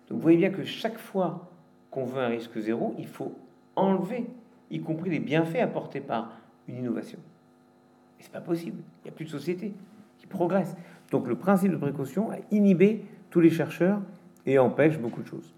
Donc 0.08 0.18
vous 0.18 0.22
voyez 0.22 0.38
bien 0.38 0.50
que 0.50 0.64
chaque 0.64 0.98
fois 0.98 1.50
qu'on 1.91 2.06
veut 2.06 2.22
un 2.22 2.28
risque 2.28 2.58
zéro, 2.58 2.96
il 2.98 3.08
faut 3.08 3.34
enlever, 3.76 4.26
y 4.72 4.80
compris 4.80 5.10
les 5.10 5.20
bienfaits 5.20 5.58
apportés 5.58 6.00
par 6.00 6.32
une 6.68 6.78
innovation. 6.78 7.20
Et 8.20 8.24
c'est 8.24 8.32
pas 8.32 8.41
possible. 8.41 8.82
Il 9.02 9.08
n'y 9.08 9.10
a 9.10 9.14
plus 9.14 9.26
de 9.26 9.30
société 9.30 9.74
qui 10.20 10.28
progresse. 10.28 10.76
Donc 11.12 11.28
le 11.28 11.36
principe 11.36 11.72
de 11.72 11.78
précaution 11.78 12.32
a 12.32 12.38
inhibé 12.52 13.04
tous 13.30 13.41
les 13.41 13.50
chercheurs 13.50 14.02
et 14.46 14.58
empêche 14.58 14.98
beaucoup 14.98 15.22
de 15.22 15.28
choses. 15.28 15.54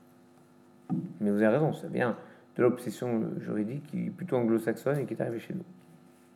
Mais 1.20 1.32
vous 1.32 1.38
avez 1.38 1.48
raison, 1.48 1.74
ça 1.74 1.88
vient 1.88 2.16
de 2.56 2.62
l'obsession 2.64 3.40
juridique 3.40 3.88
qui 3.88 4.08
est 4.08 4.10
plutôt 4.10 4.38
anglo-saxonne 4.38 5.00
et 5.00 5.06
qui 5.06 5.14
est 5.14 5.22
arrivée 5.22 5.40
chez 5.40 5.54
nous. 5.54 5.66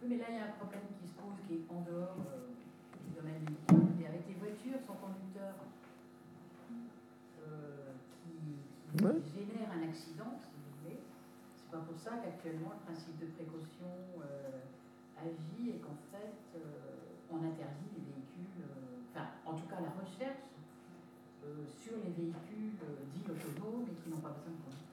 mais 0.08 0.18
là, 0.18 0.26
il 0.30 0.36
y 0.36 0.39
a 0.39 0.45
un 0.45 0.56
problème 0.60 0.84
qui 1.00 1.08
se 1.08 1.14
pose 1.14 1.39
qui 1.47 1.54
est 1.56 1.66
en 1.72 1.82
dehors 1.88 2.18
euh, 2.20 2.52
du 3.08 3.16
domaine 3.16 3.39
médical, 3.39 3.88
mais 3.97 4.08
avec 4.08 4.28
les 4.28 4.36
voitures 4.36 4.82
sans 4.84 5.00
conducteur 5.00 5.56
euh, 7.47 7.95
qui, 8.26 8.68
génèrent 9.32 9.72
un 9.72 9.88
accident, 9.88 10.36
si 10.43 10.52
vous 10.52 10.72
voulez. 10.84 11.00
C'est 11.56 11.72
pas 11.72 11.86
pour 11.88 11.97
ça 11.97 12.20
qu'actuellement 12.20 12.76
le 12.76 12.84
principe 12.84 13.16
de 13.22 13.28
précaution 13.32 13.93
euh, 14.20 15.24
agit 15.24 15.70
et 15.70 15.80
qu'en 15.80 15.95
fait 16.12 16.36
on 17.32 17.38
interdit 17.45 17.93
les 17.93 18.02
véhicules, 18.10 18.66
enfin 19.14 19.30
en 19.45 19.54
tout 19.54 19.68
cas 19.70 19.78
la 19.78 19.93
recherche 19.93 20.50
sur 21.78 21.93
les 22.02 22.10
véhicules 22.10 22.49
qui 23.34 24.11
conducteur. 24.11 24.32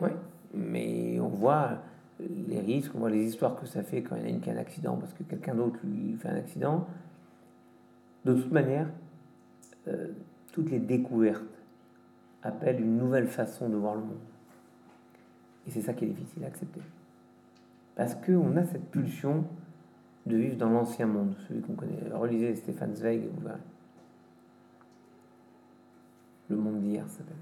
Oui 0.01 0.11
mais 0.57 1.19
on 1.21 1.29
voit 1.29 1.79
les 2.19 2.61
risques, 2.61 2.93
on 2.95 2.99
voit 2.99 3.11
les 3.11 3.25
histoires 3.25 3.57
que 3.57 3.67
ça 3.67 3.83
fait 3.83 4.03
quand 4.03 4.17
il 4.17 4.29
y 4.29 4.35
en 4.35 4.41
a 4.41 4.55
un 4.55 4.57
accident 4.57 4.97
parce 4.97 5.13
que 5.13 5.23
quelqu'un 5.23 5.55
d'autre 5.55 5.79
lui 5.85 6.17
fait 6.17 6.29
un 6.29 6.37
accident. 6.37 6.87
De 8.25 8.35
toute 8.35 8.51
manière, 8.51 8.89
euh, 9.89 10.09
toutes 10.53 10.71
les 10.71 10.81
découvertes 10.81 11.45
appellent 12.43 12.81
une 12.81 12.97
nouvelle 12.97 13.27
façon 13.27 13.69
de 13.69 13.77
voir 13.77 13.95
le 13.95 14.01
monde. 14.01 14.17
Et 15.67 15.71
c'est 15.71 15.83
ça 15.83 15.93
qui 15.93 16.05
est 16.05 16.09
difficile 16.09 16.45
à 16.45 16.47
accepter. 16.47 16.81
Parce 17.95 18.15
qu'on 18.15 18.57
a 18.57 18.65
cette 18.65 18.91
pulsion 18.91 19.45
de 20.25 20.37
vivre 20.37 20.57
dans 20.57 20.71
l'ancien 20.71 21.07
monde, 21.07 21.37
celui 21.47 21.61
qu'on 21.61 21.75
connaît. 21.75 21.99
Relisez 22.13 22.55
Stéphane 22.57 22.95
Zweig 22.95 23.29
vous 23.33 23.47
verrez. 23.47 23.59
Le 26.49 26.57
monde 26.57 26.81
d'hier 26.81 27.05
s'appelle 27.09 27.37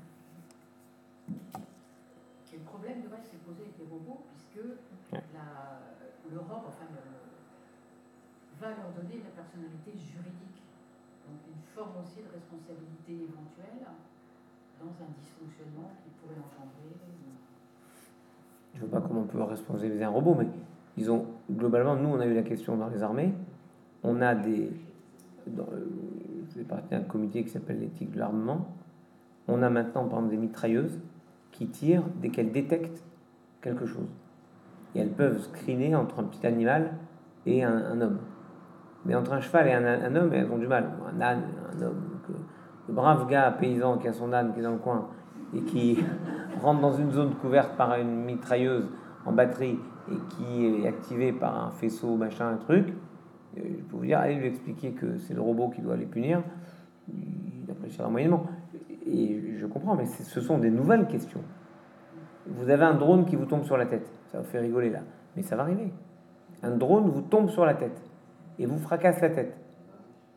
problème 2.75 3.03
devrait 3.07 3.23
se 3.23 3.37
poser 3.47 3.71
avec 3.71 3.79
les 3.79 3.87
robots, 3.87 4.27
puisque 4.35 4.67
l'Europe 6.29 6.65
enfin, 6.69 6.91
va 8.61 8.69
leur 8.69 8.91
donner 8.99 9.23
la 9.23 9.31
personnalité 9.31 9.93
juridique. 9.95 10.61
Donc 11.25 11.41
une 11.49 11.63
forme 11.73 12.03
aussi 12.03 12.21
de 12.21 12.29
responsabilité 12.35 13.31
éventuelle 13.31 13.87
dans 14.83 14.91
un 14.91 15.11
dysfonctionnement 15.17 15.91
qui 16.03 16.11
pourrait 16.21 16.43
engendrer. 16.43 16.99
Je 18.75 18.83
ne 18.83 18.87
vois 18.87 19.01
pas 19.01 19.07
comment 19.07 19.21
on 19.21 19.27
peut 19.27 19.43
responsabiliser 19.43 20.05
un 20.05 20.11
robot, 20.11 20.35
mais 20.35 20.49
disons, 20.97 21.27
globalement, 21.51 21.97
nous, 21.97 22.09
on 22.09 22.21
a 22.21 22.27
eu 22.27 22.35
la 22.35 22.43
question 22.43 22.77
dans 22.77 22.89
les 22.89 23.03
armées. 23.03 23.33
On 24.03 24.21
a 24.21 24.35
des. 24.35 24.71
Dans, 25.47 25.67
je 26.49 26.59
fais 26.59 26.65
partie 26.65 26.89
d'un 26.91 27.03
comité 27.03 27.45
qui 27.45 27.51
s'appelle 27.51 27.81
l'éthique 27.81 28.11
de 28.11 28.19
l'armement. 28.19 28.67
On 29.47 29.63
a 29.63 29.71
maintenant, 29.71 30.09
par 30.09 30.19
exemple, 30.19 30.31
des 30.31 30.41
mitrailleuses 30.41 30.99
qui 31.55 31.69
tirent 31.69 32.03
dès 32.21 32.29
qu'elles 32.29 32.53
détectent 32.53 33.03
quelque 33.63 33.87
chose. 33.87 34.09
Et 34.95 35.01
elles 35.01 35.13
peuvent 35.13 35.41
screener 35.41 35.95
entre 35.95 36.21
un 36.21 36.25
petit 36.25 36.47
animal 36.47 36.93
et 37.47 37.65
un, 37.65 38.01
homme. 38.01 38.19
Mais 39.05 39.15
entre 39.15 39.33
un 39.33 39.41
cheval 39.41 39.69
et 39.69 39.73
un, 39.73 40.17
homme, 40.17 40.33
elles 40.33 40.51
ont 40.51 40.59
du 40.59 40.67
mal. 40.67 40.91
Un 41.15 41.21
âne, 41.21 41.43
un 41.73 41.83
homme. 41.83 42.03
Euh, 42.31 42.35
le 42.89 42.95
brave 42.95 43.29
gars 43.29 43.51
paysan 43.53 43.99
qui 43.99 44.09
a 44.09 44.13
son 44.13 44.33
âne 44.33 44.53
qui 44.53 44.61
est 44.61 44.63
dans 44.63 44.73
le 44.73 44.79
coin 44.79 45.09
et 45.55 45.61
qui 45.61 45.99
rentre 46.61 46.81
dans 46.81 46.93
une 46.93 47.13
zone 47.13 47.35
couverte 47.37 47.77
par 47.77 47.99
une 47.99 48.25
mitrailleuse 48.25 48.89
en 49.25 49.33
batterie 49.33 49.79
et 50.11 50.17
qui 50.31 50.67
est 50.67 50.87
activé 50.87 51.33
par 51.33 51.67
un 51.67 51.71
faisceau, 51.71 52.17
machin, 52.17 52.51
un 52.51 52.57
truc, 52.57 52.89
euh, 53.57 53.61
je 53.63 53.83
peux 53.85 53.97
vous 53.97 54.05
dire, 54.05 54.19
allez 54.19 54.35
lui 54.35 54.49
expliquer 54.49 54.93
que 54.93 55.17
c'est 55.19 55.35
le 55.35 55.41
robot 55.41 55.71
qui 55.71 55.81
doit 55.81 55.97
les 55.97 56.07
punir, 56.07 56.43
il 57.09 57.71
appréciera 57.71 58.09
moyennement. 58.09 58.47
Et 59.07 59.57
je 59.59 59.67
comprends, 59.67 59.95
mais 59.95 60.07
ce 60.07 60.41
sont 60.41 60.59
des 60.59 60.71
nouvelles 60.71 61.07
questions. 61.07 61.43
Vous 62.47 62.69
avez 62.69 62.85
un 62.85 62.95
drone 62.95 63.25
qui 63.25 63.37
vous 63.37 63.47
tombe 63.47 63.65
sur 63.65 63.77
la 63.77 63.87
tête. 63.87 64.11
Ça 64.31 64.39
vous 64.39 64.45
fait 64.45 64.61
rigoler 64.61 64.91
là. 64.91 65.01
Mais 65.37 65.43
ça 65.43 65.57
va 65.57 65.63
arriver. 65.63 65.93
Un 66.63 66.71
drone 66.71 67.11
vous 67.11 67.23
tombe 67.23 67.51
sur 67.51 67.65
la 67.65 67.75
tête 67.75 68.03
et 68.59 68.67
vous 68.67 68.79
fracasse 68.79 69.21
la 69.21 69.31
tête. 69.31 69.57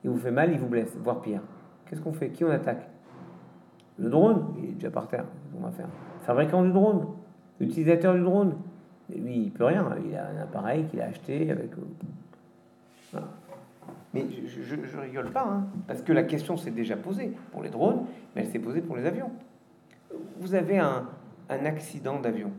Il 0.04 0.10
vous 0.10 0.18
fait 0.18 0.32
mal, 0.32 0.52
il 0.52 0.60
vous 0.60 0.68
blesse, 0.68 0.96
voire 0.98 1.22
pire. 1.22 1.42
Qu'est-ce 1.86 2.02
qu'on 2.02 2.14
fait? 2.14 2.30
Qui 2.30 2.44
on 2.44 2.50
attaque? 2.50 2.90
Le 3.98 4.10
drone, 4.10 4.54
il 4.58 4.66
est 4.66 4.74
déjà 4.74 4.92
par 4.92 5.08
terre. 5.08 5.26
On 5.58 5.64
va 5.64 5.72
faire? 5.72 5.88
fabricant 6.24 6.62
du 6.62 6.72
drone, 6.72 7.08
l'utilisateur 7.60 8.14
du 8.14 8.22
drone? 8.22 8.56
Lui, 9.10 9.44
il 9.44 9.52
peut 9.52 9.64
rien. 9.64 9.88
Il 10.06 10.16
a 10.16 10.28
un 10.28 10.42
appareil 10.44 10.86
qu'il 10.86 11.00
a 11.02 11.06
acheté 11.06 11.50
avec. 11.50 11.72
Euh. 13.16 13.20
Mais 14.14 14.26
je, 14.32 14.98
rigole 15.00 15.32
pas, 15.32 15.46
hein, 15.46 15.68
parce 15.86 16.02
que 16.02 16.14
la 16.14 16.24
question 16.24 16.56
s'est 16.56 16.72
déjà 16.72 16.96
posée 16.96 17.34
pour 17.52 17.62
les 17.62 17.70
drones, 17.70 18.06
mais 18.36 18.42
elle 18.42 18.48
s'est 18.48 18.60
posée 18.60 18.82
pour 18.82 18.96
les 18.96 19.06
avions. 19.06 19.32
Vous 20.40 20.56
avez 20.56 20.80
un, 20.80 21.08
accident 21.50 22.20
d'avion, 22.20 22.52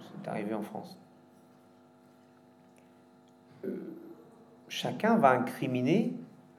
c'est 0.00 0.28
arrivé 0.28 0.54
en 0.54 0.62
France. 0.62 0.98
Euh, 3.64 3.76
chacun 4.68 5.16
va 5.16 5.30
incriminer, 5.30 6.14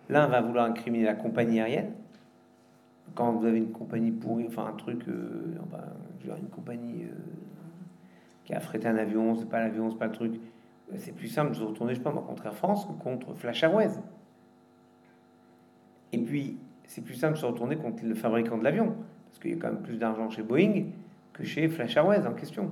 l'un 0.09 0.27
va 0.27 0.41
vouloir 0.41 0.65
incriminer 0.65 1.05
la 1.05 1.15
compagnie 1.15 1.59
aérienne. 1.59 1.91
Quand 3.15 3.31
vous 3.33 3.45
avez 3.45 3.57
une 3.57 3.71
compagnie 3.71 4.11
pourrie, 4.11 4.45
enfin 4.47 4.67
un 4.67 4.75
truc, 4.75 5.07
euh, 5.07 5.57
une 6.25 6.49
compagnie 6.49 7.03
euh, 7.03 7.15
qui 8.45 8.53
a 8.53 8.57
affrété 8.57 8.87
un 8.87 8.97
avion, 8.97 9.35
c'est 9.35 9.49
pas 9.49 9.59
l'avion, 9.59 9.89
c'est 9.91 9.97
pas 9.97 10.07
le 10.07 10.13
truc. 10.13 10.39
C'est 10.97 11.15
plus 11.15 11.27
simple 11.27 11.51
de 11.51 11.55
se 11.55 11.63
retourner, 11.63 11.93
je 11.93 11.99
sais 11.99 12.03
pas, 12.03 12.11
contre 12.11 12.45
Air 12.45 12.55
France 12.55 12.85
que 12.85 12.93
contre 12.93 13.33
Flash 13.35 13.63
Airways. 13.63 13.91
Et 16.12 16.18
puis, 16.18 16.57
c'est 16.86 17.01
plus 17.01 17.16
simple 17.16 17.36
de 17.36 17.39
se 17.39 17.45
retourner 17.45 17.76
contre 17.76 18.03
le 18.03 18.16
fabricant 18.16 18.57
de 18.57 18.64
l'avion, 18.64 18.95
parce 19.28 19.39
qu'il 19.39 19.51
y 19.51 19.53
a 19.53 19.57
quand 19.57 19.72
même 19.72 19.84
plus 19.84 19.97
d'argent 19.97 20.30
chez 20.30 20.41
Boeing 20.41 20.86
que 21.34 21.43
chez 21.43 21.68
Flash 21.68 21.95
Airways 21.97 22.26
en 22.26 22.34
question. 22.34 22.72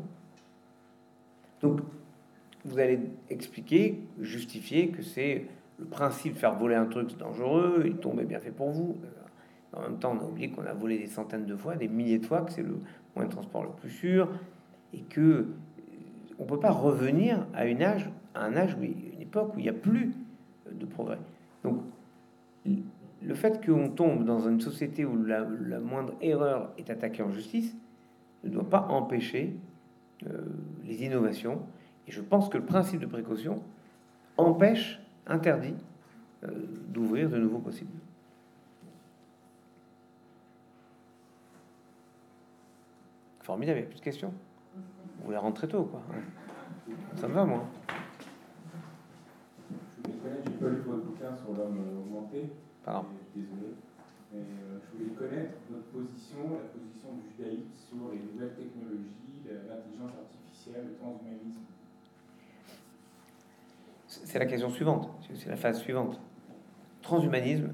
Donc, 1.62 1.82
vous 2.66 2.80
allez 2.80 3.00
expliquer, 3.30 4.00
justifier 4.20 4.90
que 4.90 5.02
c'est 5.02 5.46
le 5.80 5.86
principe 5.86 6.34
de 6.34 6.40
faire 6.40 6.56
voler 6.56 6.76
un 6.76 6.86
truc 6.86 7.16
dangereux, 7.18 7.84
il 7.86 7.98
tombe 7.98 8.22
bien 8.24 8.40
fait 8.40 8.52
pour 8.52 8.72
vous. 8.72 8.98
En 9.74 9.82
même 9.82 10.00
temps, 10.00 10.18
on 10.20 10.26
a 10.26 10.28
oublié 10.28 10.50
qu'on 10.50 10.66
a 10.66 10.74
volé 10.74 10.98
des 10.98 11.08
centaines 11.08 11.46
de 11.46 11.56
fois, 11.56 11.76
des 11.76 11.88
milliers 11.88 12.18
de 12.18 12.26
fois, 12.26 12.42
que 12.42 12.52
c'est 12.52 12.64
le 12.64 12.80
moyen 13.16 13.30
de 13.30 13.34
transport 13.34 13.64
le 13.64 13.70
plus 13.70 13.92
sûr, 13.92 14.30
et 14.94 15.02
que 15.02 15.22
euh, 15.22 15.46
on 16.40 16.46
peut 16.46 16.60
pas 16.60 16.72
revenir 16.72 17.46
à 17.54 17.66
une 17.66 17.84
âge, 17.84 18.10
à 18.34 18.46
un 18.46 18.56
âge 18.56 18.76
où 18.76 18.84
époque 19.22 19.56
où 19.56 19.60
il 19.60 19.64
n'y 19.64 19.70
a 19.70 19.74
plus 19.74 20.14
de 20.72 20.86
progrès. 20.86 21.20
Donc, 21.64 21.82
le 23.24 23.36
fait 23.36 23.65
qu'on 23.65 23.89
tombe 23.89 24.26
dans 24.26 24.47
une 24.47 24.61
société 24.61 25.05
où 25.05 25.24
la, 25.24 25.43
moindre 25.80 26.13
erreur 26.22 26.72
est 26.78 26.89
attaquée 26.89 27.24
en 27.24 27.32
justice 27.32 27.76
ne 28.43 28.49
doit 28.49 28.70
pas 28.70 28.88
empêcher 28.89 29.55
euh, 30.26 30.41
les 30.86 31.03
innovations. 31.03 31.61
Et 32.07 32.11
je 32.11 32.22
pense 32.22 32.49
que 32.49 32.57
le 32.57 32.65
principe 32.65 32.99
de 32.99 33.05
précaution 33.05 33.61
empêche, 34.38 35.01
interdit 35.26 35.76
euh, 36.43 36.49
d'ouvrir 36.88 37.30
de 37.30 37.38
nouveaux 37.38 37.59
possibles. 37.59 37.91
Formidable, 43.41 43.80
il 43.80 43.82
n'y 43.82 43.88
a 43.88 43.89
plus 43.89 43.99
de 43.99 44.03
questions? 44.03 44.34
Vous 45.20 45.26
voulez 45.26 45.38
rentrer 45.38 45.68
tôt, 45.68 45.84
quoi? 45.84 46.01
Ça 47.15 47.28
me 47.28 47.34
va, 47.34 47.45
moi. 47.45 47.65
Je 50.05 50.11
connaître, 50.11 50.43
j'ai 50.45 50.57
pas 50.57 50.70
lu 50.70 50.82
votre 50.86 51.03
bouquin 51.03 51.36
sur 51.36 51.53
l'homme 51.53 51.80
augmenté. 51.99 52.49
Pardon. 52.88 53.06
Désolé. 53.36 53.74
Mais 54.32 54.40
euh, 54.40 54.80
je 54.80 54.98
voulais 54.98 55.14
connaître 55.14 55.58
votre 55.70 55.88
position, 55.88 56.38
la 56.52 56.70
position 56.70 57.10
du 57.16 57.36
judaïsme 57.36 57.74
sur 57.76 58.12
les 58.14 58.20
nouvelles 58.20 58.56
technologies, 58.56 59.44
l'intelligence 59.44 60.12
artificielle, 60.18 60.86
le 60.88 60.96
transhumanisme. 60.96 61.60
C'est 64.08 64.40
la 64.40 64.46
question 64.46 64.70
suivante, 64.70 65.10
c'est 65.36 65.50
la 65.50 65.58
phase 65.58 65.82
suivante. 65.82 66.18
Transhumanisme, 67.02 67.74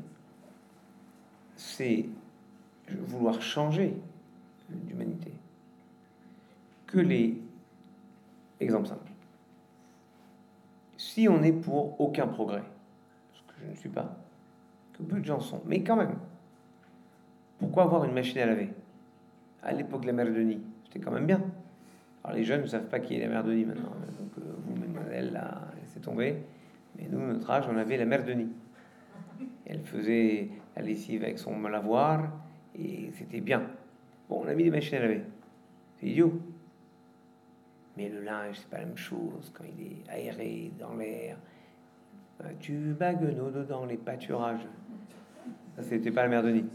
c'est 1.57 2.09
vouloir 2.89 3.39
changer 3.39 3.95
l'humanité 4.87 5.31
que 6.87 6.97
les 6.97 7.39
exemples 8.59 8.87
simples. 8.87 9.11
Si 10.97 11.27
on 11.29 11.43
est 11.43 11.53
pour 11.53 12.01
aucun 12.01 12.25
progrès, 12.25 12.63
ce 13.33 13.41
que 13.41 13.61
je 13.61 13.69
ne 13.69 13.75
suis 13.75 13.89
pas, 13.89 14.22
que 14.93 15.03
peu 15.03 15.19
de 15.19 15.25
gens 15.25 15.39
sont, 15.39 15.61
mais 15.65 15.83
quand 15.83 15.95
même, 15.95 16.15
pourquoi 17.59 17.83
avoir 17.83 18.03
une 18.05 18.13
machine 18.13 18.39
à 18.39 18.45
laver? 18.45 18.69
À 19.63 19.71
l'époque 19.71 20.01
de 20.01 20.07
la 20.07 20.13
mère 20.13 20.25
Denis, 20.25 20.61
c'était 20.85 20.99
quand 20.99 21.11
même 21.11 21.25
bien. 21.25 21.41
Alors 22.23 22.37
les 22.37 22.43
jeunes 22.43 22.61
ne 22.61 22.67
savent 22.67 22.87
pas 22.87 22.99
qui 22.99 23.15
est 23.15 23.19
la 23.19 23.27
mère 23.27 23.43
Denis 23.43 23.65
maintenant, 23.65 23.91
donc 24.19 24.31
euh, 24.37 24.41
vous, 24.65 24.79
mesdemoiselles, 24.79 25.31
là, 25.33 25.61
c'est 25.87 26.01
tombé. 26.01 26.37
Mais 26.97 27.07
nous, 27.09 27.19
notre 27.19 27.49
âge, 27.49 27.65
on 27.71 27.77
avait 27.77 27.97
la 27.97 28.05
mère 28.05 28.23
Denis. 28.23 28.49
Elle 29.65 29.81
faisait 29.81 30.49
la 30.75 30.81
lessive 30.81 31.23
avec 31.23 31.39
son 31.39 31.59
lavoir 31.61 32.29
et 32.77 33.09
c'était 33.13 33.41
bien. 33.41 33.63
Bon, 34.29 34.43
on 34.43 34.47
a 34.47 34.53
mis 34.53 34.63
des 34.63 34.71
machines 34.71 34.97
à 34.97 35.01
laver. 35.01 35.23
C'est 35.99 36.07
idiot. 36.07 36.39
Mais 37.97 38.09
le 38.09 38.21
linge, 38.21 38.57
c'est 38.59 38.69
pas 38.69 38.79
la 38.79 38.85
même 38.85 38.97
chose 38.97 39.51
quand 39.53 39.63
il 39.77 39.85
est 39.85 40.09
aéré 40.09 40.71
dans 40.79 40.95
l'air. 40.95 41.37
Euh, 42.43 42.49
tu 42.59 42.73
bagues 42.97 43.35
dans 43.67 43.85
les 43.85 43.97
pâturages. 43.97 44.65
Ça, 45.75 45.83
c'était 45.83 46.11
pas 46.11 46.23
la 46.23 46.29
mère 46.29 46.43
Denis. 46.43 46.65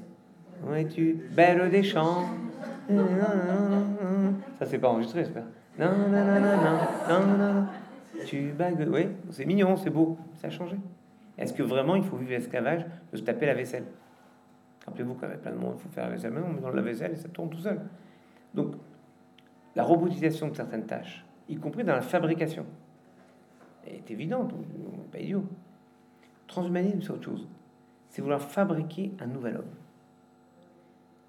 Ouais, 0.66 0.86
tu 0.86 1.18
belle 1.34 1.70
des 1.70 1.82
champs. 1.82 2.24
Ça, 4.58 4.66
c'est 4.66 4.78
pas 4.78 4.88
enregistré, 4.88 5.20
j'espère. 5.20 5.44
Non, 5.78 5.86
non, 5.86 6.08
non, 6.08 6.40
non, 6.40 7.26
non, 7.26 7.54
non. 7.54 7.66
Tu 8.26 8.50
bagues. 8.50 8.88
Oui, 8.90 9.08
c'est 9.30 9.44
mignon, 9.44 9.76
c'est 9.76 9.90
beau. 9.90 10.18
Ça 10.34 10.48
a 10.48 10.50
changé. 10.50 10.76
Est-ce 11.36 11.52
que 11.52 11.62
vraiment 11.62 11.94
il 11.94 12.02
faut 12.02 12.16
vivre 12.16 12.32
l'esclavage 12.32 12.84
de 13.12 13.16
se 13.16 13.22
taper 13.22 13.46
la 13.46 13.54
vaisselle? 13.54 13.84
Rappelez-vous 14.86 15.14
qu'il 15.14 15.22
y 15.22 15.26
avait 15.26 15.36
plein 15.36 15.52
de 15.52 15.58
monde, 15.58 15.74
il 15.76 15.82
faut 15.82 15.88
faire 15.90 16.04
la 16.04 16.10
vaisselle. 16.10 16.32
Maintenant, 16.32 16.48
on 16.50 16.54
met 16.54 16.60
dans 16.60 16.70
la 16.70 16.82
vaisselle 16.82 17.12
et 17.12 17.16
ça 17.16 17.28
tourne 17.28 17.50
tout 17.50 17.58
seul. 17.58 17.80
Donc, 18.54 18.74
la 19.76 19.84
robotisation 19.84 20.48
de 20.48 20.56
certaines 20.56 20.86
tâches, 20.86 21.24
y 21.48 21.56
compris 21.56 21.84
dans 21.84 21.94
la 21.94 22.00
fabrication, 22.00 22.64
est 23.86 24.10
évidente, 24.10 24.52
pas 25.12 25.18
idiot. 25.20 25.44
Transhumanisme, 26.48 27.02
c'est 27.02 27.10
autre 27.10 27.24
chose. 27.24 27.46
C'est 28.08 28.22
vouloir 28.22 28.40
fabriquer 28.40 29.12
un 29.20 29.26
nouvel 29.26 29.56
homme 29.56 29.74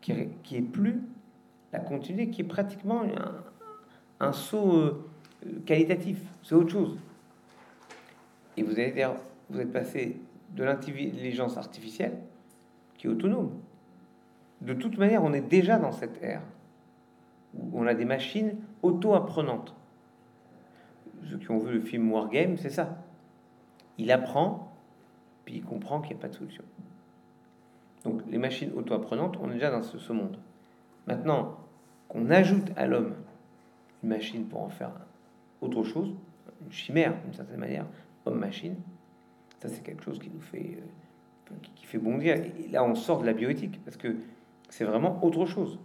qui 0.01 0.13
qui 0.43 0.57
est 0.57 0.61
plus 0.61 1.01
la 1.71 1.80
continuité, 1.80 2.32
qui 2.32 2.41
est 2.41 2.45
pratiquement 2.45 3.03
un, 4.19 4.32
saut 4.32 4.75
euh, 4.75 5.05
qualitatif. 5.65 6.19
C'est 6.41 6.55
autre 6.55 6.71
chose. 6.71 6.97
Et 8.57 8.63
vous 8.63 8.71
allez 8.71 8.91
dire, 8.91 9.13
vous 9.51 9.59
êtes 9.59 9.71
passé 9.71 10.19
de 10.55 10.63
l'intelligence 10.63 11.57
artificielle 11.57 12.17
qui 12.97 13.05
est 13.05 13.09
autonome. 13.09 13.51
De 14.61 14.73
toute 14.73 14.97
manière, 14.97 15.23
on 15.23 15.32
est 15.32 15.47
déjà 15.47 15.77
dans 15.77 15.91
cette 15.91 16.21
ère 16.23 16.41
on 17.73 17.88
a 17.88 17.93
des 17.93 18.05
machines 18.05 18.55
auto-apprenantes. 18.82 19.75
Ceux 21.30 21.38
qui 21.38 21.51
ont 21.51 21.59
vu 21.59 21.73
le 21.73 21.82
film 21.82 22.11
Wargame, 22.11 22.57
c'est 22.57 22.69
ça. 22.69 22.97
Il 23.97 24.11
apprend, 24.11 24.68
puis 25.49 25.57
il 25.57 25.63
comprend 25.63 25.99
qu'il 25.99 26.11
n'y 26.11 26.19
a 26.19 26.21
pas 26.21 26.27
de 26.27 26.35
solution. 26.35 26.63
Donc 28.03 28.21
les 28.29 28.37
machines 28.37 28.71
auto-apprenantes, 28.75 29.35
on 29.41 29.49
est 29.49 29.55
déjà 29.55 29.71
dans 29.71 29.81
ce, 29.81 30.13
monde. 30.13 30.37
Maintenant, 31.07 31.57
qu'on 32.07 32.29
ajoute 32.29 32.69
à 32.75 32.85
l'homme 32.85 33.15
une 34.03 34.09
machine 34.09 34.45
pour 34.45 34.61
en 34.61 34.69
faire 34.69 34.91
autre 35.61 35.83
chose, 35.83 36.13
une 36.63 36.71
chimère 36.71 37.19
d'une 37.23 37.33
certaine 37.33 37.59
manière, 37.59 37.87
homme-machine, 38.27 38.75
ça 39.59 39.69
c'est 39.69 39.81
quelque 39.81 40.03
chose 40.03 40.19
qui 40.19 40.29
nous 40.29 40.39
fait, 40.39 40.77
euh, 41.49 41.55
qui 41.75 41.87
fait 41.87 41.97
bondir. 41.97 42.35
Et 42.35 42.67
là, 42.67 42.83
on 42.83 42.93
sort 42.93 43.21
de 43.21 43.25
la 43.25 43.33
bioéthique, 43.33 43.83
parce 43.83 43.97
que 43.97 44.17
c'est 44.69 44.85
vraiment 44.85 45.19
autre 45.25 45.47
chose. 45.47 45.79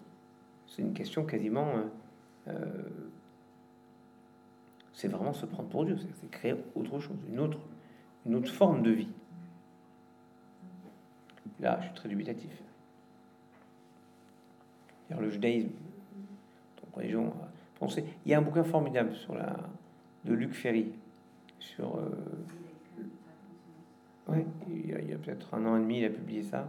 C'est 0.67 0.83
une 0.83 0.93
question 0.93 1.25
quasiment. 1.25 1.69
Euh, 1.69 2.51
euh, 2.53 2.83
c'est 4.93 5.09
vraiment 5.09 5.33
se 5.33 5.47
prendre 5.47 5.71
pour 5.71 5.87
Dieu, 5.87 5.97
c'est 5.97 6.31
créer 6.31 6.55
autre 6.75 7.01
chose, 7.01 7.17
une 7.31 7.41
autre, 7.41 7.59
une 8.27 8.35
autre 8.35 8.53
forme 8.53 8.83
de 8.83 8.91
vie. 8.91 9.09
Là, 11.61 11.79
je 11.81 11.87
suis 11.87 11.95
très 11.95 12.09
dubitatif. 12.09 12.51
le 15.11 15.31
judaïsme, 15.31 15.69
donc 15.69 16.95
religion, 16.95 17.33
penser. 17.79 18.05
Il 18.25 18.33
y 18.33 18.35
a 18.35 18.39
un 18.39 18.43
bouquin 18.43 18.65
formidable 18.65 19.15
sur 19.15 19.35
la 19.35 19.57
de 20.25 20.35
Luc 20.35 20.55
Ferry 20.55 20.93
sur. 21.59 21.97
Euh, 21.97 22.11
ouais, 24.29 24.45
il 24.69 24.89
y 24.89 25.13
a, 25.13 25.17
peut-être 25.19 25.55
un 25.55 25.65
an 25.67 25.77
et 25.77 25.81
demi, 25.81 25.99
il 25.99 26.05
a 26.05 26.11
publié 26.11 26.43
ça. 26.43 26.67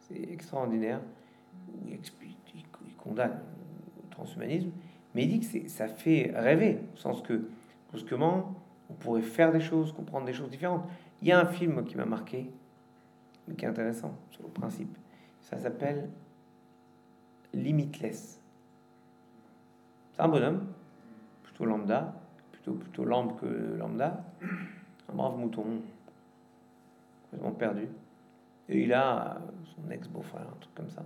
C'est 0.00 0.30
extraordinaire. 0.30 1.00
il 1.86 1.94
explique 1.94 2.36
condamne 3.02 3.38
le 4.02 4.10
transhumanisme, 4.10 4.70
mais 5.14 5.24
il 5.24 5.40
dit 5.40 5.40
que 5.40 5.68
ça 5.68 5.88
fait 5.88 6.32
rêver, 6.34 6.78
au 6.94 6.96
sens 6.96 7.22
que, 7.22 7.48
brusquement, 7.90 8.54
on 8.90 8.94
pourrait 8.94 9.22
faire 9.22 9.52
des 9.52 9.60
choses, 9.60 9.92
comprendre 9.92 10.26
des 10.26 10.32
choses 10.32 10.50
différentes. 10.50 10.84
Il 11.22 11.28
y 11.28 11.32
a 11.32 11.40
un 11.40 11.46
film 11.46 11.84
qui 11.84 11.96
m'a 11.96 12.04
marqué, 12.04 12.50
qui 13.56 13.64
est 13.64 13.68
intéressant 13.68 14.14
sur 14.30 14.42
le 14.42 14.48
principe. 14.48 14.96
Ça 15.40 15.58
s'appelle 15.58 16.08
Limitless. 17.52 18.40
C'est 20.12 20.22
un 20.22 20.28
bonhomme, 20.28 20.66
plutôt 21.42 21.64
lambda, 21.64 22.14
plutôt, 22.52 22.74
plutôt 22.74 23.04
lambe 23.04 23.38
que 23.40 23.76
lambda, 23.78 24.24
un 25.08 25.14
brave 25.14 25.38
mouton, 25.38 25.82
complètement 27.22 27.52
perdu. 27.52 27.88
Et 28.68 28.82
il 28.82 28.92
a 28.92 29.40
son 29.74 29.90
ex-beau-frère, 29.90 30.42
un 30.42 30.60
truc 30.60 30.74
comme 30.74 30.90
ça 30.90 31.02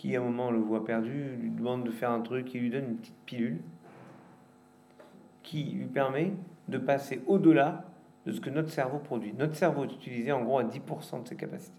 qui 0.00 0.16
à 0.16 0.20
un 0.22 0.24
moment 0.24 0.50
le 0.50 0.58
voit 0.58 0.86
perdu, 0.86 1.36
lui 1.36 1.50
demande 1.50 1.84
de 1.84 1.90
faire 1.90 2.10
un 2.10 2.22
truc, 2.22 2.46
qui 2.46 2.58
lui 2.58 2.70
donne 2.70 2.84
une 2.84 2.96
petite 2.96 3.22
pilule 3.26 3.60
qui 5.42 5.64
lui 5.64 5.84
permet 5.84 6.32
de 6.68 6.78
passer 6.78 7.22
au-delà 7.26 7.84
de 8.26 8.32
ce 8.32 8.40
que 8.40 8.50
notre 8.50 8.70
cerveau 8.70 8.98
produit. 8.98 9.32
Notre 9.32 9.54
cerveau 9.54 9.84
est 9.84 9.92
utilisé 9.92 10.32
en 10.32 10.42
gros 10.42 10.58
à 10.58 10.64
10% 10.64 11.22
de 11.22 11.28
ses 11.28 11.36
capacités. 11.36 11.72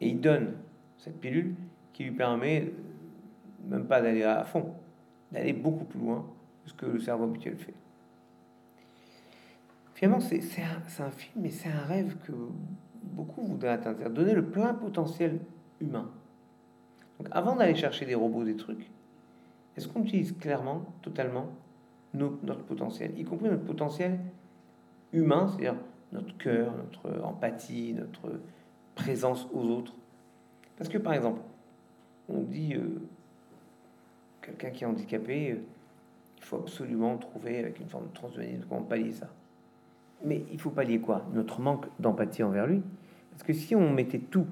Et 0.00 0.08
il 0.08 0.20
donne 0.20 0.54
cette 0.98 1.20
pilule 1.20 1.54
qui 1.92 2.04
lui 2.04 2.12
permet 2.12 2.72
même 3.66 3.86
pas 3.86 4.00
d'aller 4.00 4.22
à 4.22 4.44
fond, 4.44 4.72
d'aller 5.32 5.52
beaucoup 5.52 5.84
plus 5.84 6.00
loin 6.00 6.24
que 6.64 6.70
ce 6.70 6.74
que 6.74 6.86
le 6.86 7.00
cerveau 7.00 7.24
habituel 7.24 7.56
fait. 7.56 7.74
Finalement, 9.94 10.20
c'est 10.20 10.40
un, 10.62 11.04
un, 11.04 11.10
film, 11.10 11.42
mais 11.42 11.50
c'est 11.50 11.68
un 11.68 11.84
rêve 11.84 12.16
que 12.24 12.32
beaucoup 13.02 13.42
voudraient 13.42 13.70
atteindre, 13.70 14.08
donner 14.10 14.32
le 14.32 14.44
plein 14.44 14.72
potentiel 14.74 15.40
humain. 15.80 16.08
Donc 17.18 17.28
avant 17.32 17.56
d'aller 17.56 17.74
chercher 17.74 18.06
des 18.06 18.14
robots, 18.14 18.44
des 18.44 18.56
trucs, 18.56 18.88
est-ce 19.76 19.88
qu'on 19.88 20.02
utilise 20.02 20.36
clairement, 20.38 20.84
totalement, 21.02 21.48
notre 22.14 22.62
potentiel, 22.64 23.18
y 23.18 23.24
compris 23.24 23.48
notre 23.48 23.64
potentiel 23.64 24.18
humain, 25.12 25.48
c'est-à-dire 25.48 25.76
notre 26.12 26.36
cœur, 26.38 26.72
notre 26.76 27.22
empathie, 27.22 27.92
notre 27.92 28.40
présence 28.94 29.46
aux 29.52 29.64
autres 29.64 29.94
Parce 30.76 30.88
que 30.88 30.98
par 30.98 31.12
exemple, 31.12 31.40
on 32.28 32.40
dit, 32.40 32.74
euh, 32.74 33.00
quelqu'un 34.42 34.70
qui 34.70 34.84
est 34.84 34.86
handicapé, 34.86 35.52
euh, 35.52 35.56
Il 36.38 36.44
faut 36.44 36.56
absolument 36.56 37.18
trouver 37.18 37.58
avec 37.58 37.80
une 37.80 37.88
forme 37.88 38.06
de 38.08 38.14
transhumanisme 38.14 38.64
comment 38.68 38.82
pallier 38.82 39.12
ça? 39.12 39.28
Mais 40.24 40.44
il 40.52 40.60
faut 40.60 40.70
pallier 40.70 41.00
quoi? 41.00 41.26
Notre 41.32 41.60
manque 41.60 41.86
d'empathie 41.98 42.42
envers 42.42 42.66
lui. 42.66 42.82
Parce 43.30 43.42
que 43.42 43.52
si 43.52 43.74
on 43.74 43.92
mettait 43.92 44.20
tout 44.20 44.46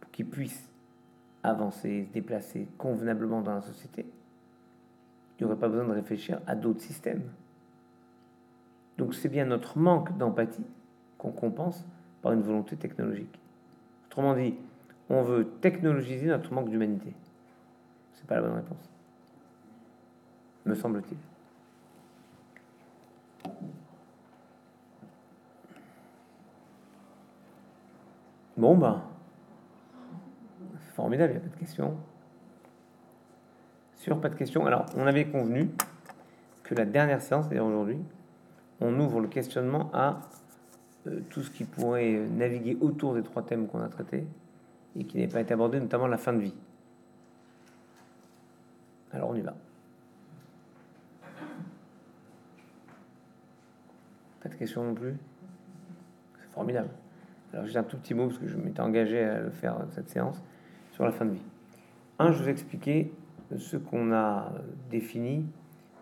pour 0.00 0.10
qu'il 0.10 0.26
puisse 0.26 0.68
avancer, 1.42 2.06
se 2.06 2.12
déplacer 2.12 2.68
convenablement 2.78 3.42
dans 3.42 3.54
la 3.54 3.60
société, 3.60 4.06
il 5.38 5.44
n'y 5.44 5.50
aurait 5.50 5.58
pas 5.58 5.68
besoin 5.68 5.86
de 5.86 5.92
réfléchir 5.92 6.40
à 6.46 6.54
d'autres 6.54 6.80
systèmes. 6.80 7.22
Donc 8.96 9.14
c'est 9.14 9.28
bien 9.28 9.44
notre 9.44 9.78
manque 9.78 10.16
d'empathie 10.18 10.66
qu'on 11.16 11.30
compense 11.30 11.86
par 12.22 12.32
une 12.32 12.42
volonté 12.42 12.76
technologique. 12.76 13.38
Autrement 14.06 14.34
dit, 14.34 14.54
on 15.08 15.22
veut 15.22 15.46
technologiser 15.60 16.26
notre 16.26 16.52
manque 16.52 16.68
d'humanité. 16.68 17.12
C'est 18.14 18.26
pas 18.26 18.36
la 18.36 18.42
bonne 18.42 18.56
réponse. 18.56 18.90
Me 20.66 20.74
semble-t-il. 20.74 21.16
Bon, 28.56 28.76
ben, 28.76 29.04
c'est 30.80 30.94
formidable, 30.94 31.34
il 31.34 31.36
n'y 31.36 31.42
a 31.44 31.48
pas 31.48 31.54
de 31.54 31.60
questions. 31.60 31.96
Pas 34.16 34.30
de 34.30 34.34
questions. 34.34 34.66
Alors, 34.66 34.86
on 34.96 35.06
avait 35.06 35.26
convenu 35.26 35.68
que 36.62 36.74
la 36.74 36.84
dernière 36.84 37.20
séance, 37.20 37.46
c'est-à-dire 37.46 37.66
aujourd'hui, 37.66 37.98
on 38.80 38.98
ouvre 38.98 39.20
le 39.20 39.28
questionnement 39.28 39.90
à 39.92 40.20
euh, 41.06 41.20
tout 41.30 41.42
ce 41.42 41.50
qui 41.50 41.64
pourrait 41.64 42.26
naviguer 42.30 42.76
autour 42.80 43.14
des 43.14 43.22
trois 43.22 43.42
thèmes 43.42 43.66
qu'on 43.68 43.80
a 43.80 43.88
traités 43.88 44.26
et 44.96 45.04
qui 45.04 45.18
n'est 45.18 45.28
pas 45.28 45.40
été 45.40 45.54
abordé, 45.54 45.78
notamment 45.78 46.06
la 46.06 46.18
fin 46.18 46.32
de 46.32 46.40
vie. 46.40 46.54
Alors 49.12 49.30
on 49.30 49.34
y 49.34 49.40
va. 49.40 49.54
Pas 54.42 54.48
de 54.48 54.54
questions 54.54 54.84
non 54.84 54.94
plus? 54.94 55.16
C'est 56.40 56.52
formidable. 56.52 56.90
Alors 57.52 57.66
j'ai 57.66 57.78
un 57.78 57.84
tout 57.84 57.96
petit 57.96 58.14
mot 58.14 58.26
parce 58.26 58.38
que 58.38 58.48
je 58.48 58.56
m'étais 58.56 58.80
engagé 58.80 59.22
à 59.22 59.40
le 59.40 59.50
faire 59.50 59.76
cette 59.90 60.08
séance 60.08 60.42
sur 60.92 61.04
la 61.04 61.12
fin 61.12 61.24
de 61.24 61.32
vie. 61.32 61.46
Un, 62.18 62.32
je 62.32 62.42
vous 62.42 62.48
expliquer 62.48 63.12
ce 63.56 63.76
qu'on 63.76 64.12
a 64.12 64.52
défini 64.90 65.46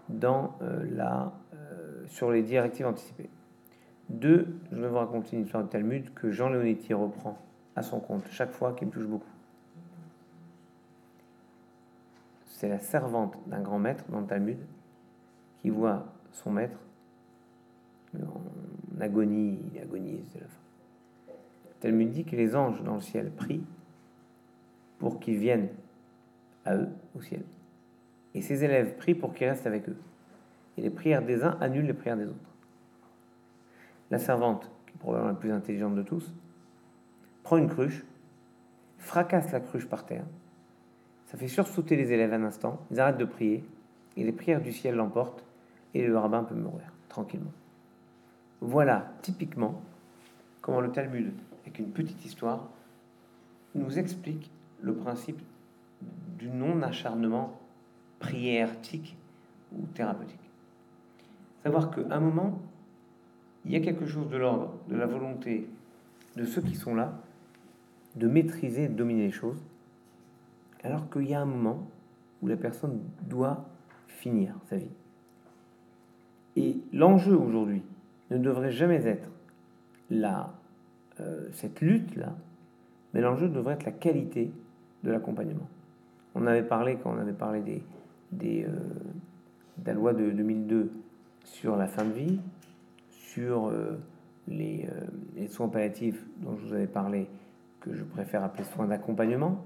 dans 0.08 0.56
euh, 0.62 0.84
la, 0.90 1.32
euh, 1.54 2.04
sur 2.06 2.30
les 2.30 2.42
directives 2.42 2.86
anticipées. 2.86 3.30
Deux, 4.08 4.56
je 4.70 4.80
vais 4.80 4.88
vous 4.88 4.96
raconter 4.96 5.36
une 5.36 5.44
histoire 5.44 5.64
de 5.64 5.68
Talmud 5.68 6.12
que 6.14 6.30
Jean 6.30 6.48
Leonetti 6.48 6.94
reprend 6.94 7.38
à 7.74 7.82
son 7.82 8.00
compte 8.00 8.26
chaque 8.30 8.52
fois 8.52 8.72
qui 8.72 8.86
me 8.86 8.90
touche 8.90 9.06
beaucoup. 9.06 9.26
C'est 12.46 12.68
la 12.68 12.78
servante 12.78 13.36
d'un 13.46 13.60
grand 13.60 13.78
maître 13.78 14.04
dans 14.08 14.20
le 14.20 14.26
Talmud 14.26 14.58
qui 15.60 15.70
voit 15.70 16.06
son 16.32 16.50
maître 16.50 16.78
en 18.14 19.00
agonie, 19.00 19.58
agonise 19.82 20.32
de 20.34 20.40
la 20.40 20.46
fin. 20.46 20.60
Le 21.28 21.80
Talmud 21.80 22.10
dit 22.10 22.24
que 22.24 22.36
les 22.36 22.56
anges 22.56 22.82
dans 22.82 22.94
le 22.94 23.00
ciel 23.00 23.30
prient 23.30 23.64
pour 24.98 25.20
qu'ils 25.20 25.36
viennent 25.36 25.68
à 26.66 26.76
eux 26.76 26.88
au 27.14 27.20
ciel. 27.20 27.42
Et 28.34 28.42
ses 28.42 28.64
élèves 28.64 28.96
prient 28.96 29.14
pour 29.14 29.32
qu'ils 29.32 29.48
restent 29.48 29.66
avec 29.66 29.88
eux. 29.88 29.96
Et 30.76 30.82
les 30.82 30.90
prières 30.90 31.22
des 31.22 31.42
uns 31.42 31.56
annulent 31.60 31.86
les 31.86 31.94
prières 31.94 32.18
des 32.18 32.26
autres. 32.26 32.36
La 34.10 34.18
servante, 34.18 34.70
qui 34.86 34.94
est 34.94 34.98
probablement 34.98 35.32
la 35.32 35.38
plus 35.38 35.52
intelligente 35.52 35.94
de 35.94 36.02
tous, 36.02 36.34
prend 37.42 37.56
une 37.56 37.68
cruche, 37.68 38.04
fracasse 38.98 39.52
la 39.52 39.60
cruche 39.60 39.86
par 39.86 40.04
terre. 40.04 40.24
Ça 41.26 41.38
fait 41.38 41.48
sursauter 41.48 41.96
les 41.96 42.12
élèves 42.12 42.32
un 42.32 42.44
instant, 42.44 42.80
ils 42.90 43.00
arrêtent 43.00 43.18
de 43.18 43.24
prier, 43.24 43.64
et 44.16 44.24
les 44.24 44.32
prières 44.32 44.60
du 44.60 44.72
ciel 44.72 44.94
l'emportent, 44.94 45.44
et 45.94 46.06
le 46.06 46.18
rabbin 46.18 46.44
peut 46.44 46.54
mourir 46.54 46.92
tranquillement. 47.08 47.52
Voilà 48.60 49.12
typiquement 49.22 49.80
comment 50.60 50.80
le 50.80 50.92
Talmud, 50.92 51.32
avec 51.62 51.78
une 51.78 51.90
petite 51.90 52.24
histoire, 52.24 52.68
nous 53.74 53.98
explique 53.98 54.50
le 54.82 54.94
principe 54.94 55.40
du 56.38 56.48
non-acharnement 56.48 57.58
prière-tique 58.18 59.16
ou 59.72 59.86
thérapeutique. 59.94 60.40
Savoir 61.62 61.90
qu'à 61.90 62.02
un 62.10 62.20
moment, 62.20 62.60
il 63.64 63.72
y 63.72 63.76
a 63.76 63.80
quelque 63.80 64.06
chose 64.06 64.28
de 64.28 64.36
l'ordre 64.36 64.74
de 64.88 64.96
la 64.96 65.06
volonté 65.06 65.68
de 66.36 66.44
ceux 66.44 66.62
qui 66.62 66.74
sont 66.74 66.94
là 66.94 67.20
de 68.16 68.28
maîtriser, 68.28 68.88
de 68.88 68.94
dominer 68.94 69.26
les 69.26 69.32
choses, 69.32 69.62
alors 70.82 71.08
qu'il 71.10 71.28
y 71.28 71.34
a 71.34 71.40
un 71.40 71.46
moment 71.46 71.86
où 72.42 72.46
la 72.46 72.56
personne 72.56 73.00
doit 73.22 73.66
finir 74.06 74.54
sa 74.68 74.76
vie. 74.76 74.90
Et 76.56 76.76
l'enjeu 76.92 77.36
aujourd'hui 77.36 77.82
ne 78.30 78.38
devrait 78.38 78.72
jamais 78.72 79.06
être 79.06 79.28
la, 80.10 80.54
euh, 81.20 81.48
cette 81.52 81.80
lutte-là, 81.80 82.34
mais 83.12 83.20
l'enjeu 83.20 83.48
devrait 83.48 83.74
être 83.74 83.84
la 83.84 83.92
qualité 83.92 84.50
de 85.04 85.10
l'accompagnement. 85.10 85.68
On 86.38 86.46
avait 86.46 86.62
parlé, 86.62 86.98
quand 87.02 87.14
on 87.14 87.18
avait 87.18 87.32
parlé 87.32 87.62
des, 87.62 87.82
des, 88.30 88.64
euh, 88.64 88.68
de 89.78 89.86
la 89.86 89.94
loi 89.94 90.12
de 90.12 90.30
2002 90.30 90.92
sur 91.44 91.76
la 91.76 91.86
fin 91.86 92.04
de 92.04 92.12
vie, 92.12 92.38
sur 93.08 93.68
euh, 93.68 93.98
les, 94.46 94.86
euh, 94.92 95.06
les, 95.34 95.48
soins 95.48 95.68
palliatifs 95.68 96.22
dont 96.42 96.54
je 96.56 96.66
vous 96.66 96.74
avais 96.74 96.86
parlé, 96.86 97.26
que 97.80 97.94
je 97.94 98.04
préfère 98.04 98.44
appeler 98.44 98.64
soins 98.64 98.86
d'accompagnement. 98.86 99.64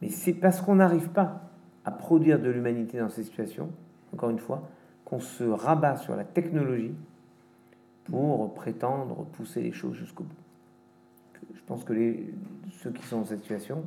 Mais 0.00 0.08
c'est 0.08 0.34
parce 0.34 0.60
qu'on 0.60 0.76
n'arrive 0.76 1.08
pas 1.08 1.50
à 1.84 1.90
produire 1.90 2.38
de 2.38 2.48
l'humanité 2.48 3.00
dans 3.00 3.08
ces 3.08 3.24
situations, 3.24 3.70
encore 4.12 4.30
une 4.30 4.38
fois, 4.38 4.68
qu'on 5.04 5.18
se 5.18 5.42
rabat 5.42 5.96
sur 5.96 6.14
la 6.14 6.24
technologie 6.24 6.94
pour 8.04 8.54
prétendre 8.54 9.24
pousser 9.32 9.62
les 9.62 9.72
choses 9.72 9.96
jusqu'au 9.96 10.22
bout. 10.22 10.36
Je 11.54 11.60
pense 11.66 11.82
que 11.82 11.92
les, 11.92 12.32
ceux 12.70 12.92
qui 12.92 13.02
sont 13.02 13.18
dans 13.18 13.24
cette 13.24 13.40
situation 13.40 13.84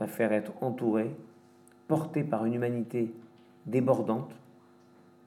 préfèrent 0.00 0.32
être 0.32 0.54
entourés, 0.62 1.14
portés 1.86 2.24
par 2.24 2.46
une 2.46 2.54
humanité 2.54 3.12
débordante. 3.66 4.34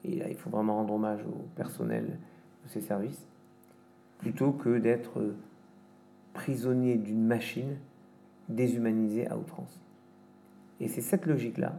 Et 0.02 0.16
là, 0.16 0.28
il 0.28 0.34
faut 0.34 0.50
vraiment 0.50 0.74
rendre 0.74 0.94
hommage 0.94 1.20
au 1.24 1.46
personnel 1.54 2.18
de 2.64 2.68
ces 2.68 2.80
services, 2.80 3.24
plutôt 4.18 4.50
que 4.50 4.78
d'être 4.78 5.32
prisonnier 6.32 6.96
d'une 6.96 7.24
machine 7.24 7.76
déshumanisée 8.48 9.28
à 9.28 9.38
outrance. 9.38 9.80
Et 10.80 10.88
c'est 10.88 11.02
cette 11.02 11.26
logique-là 11.26 11.78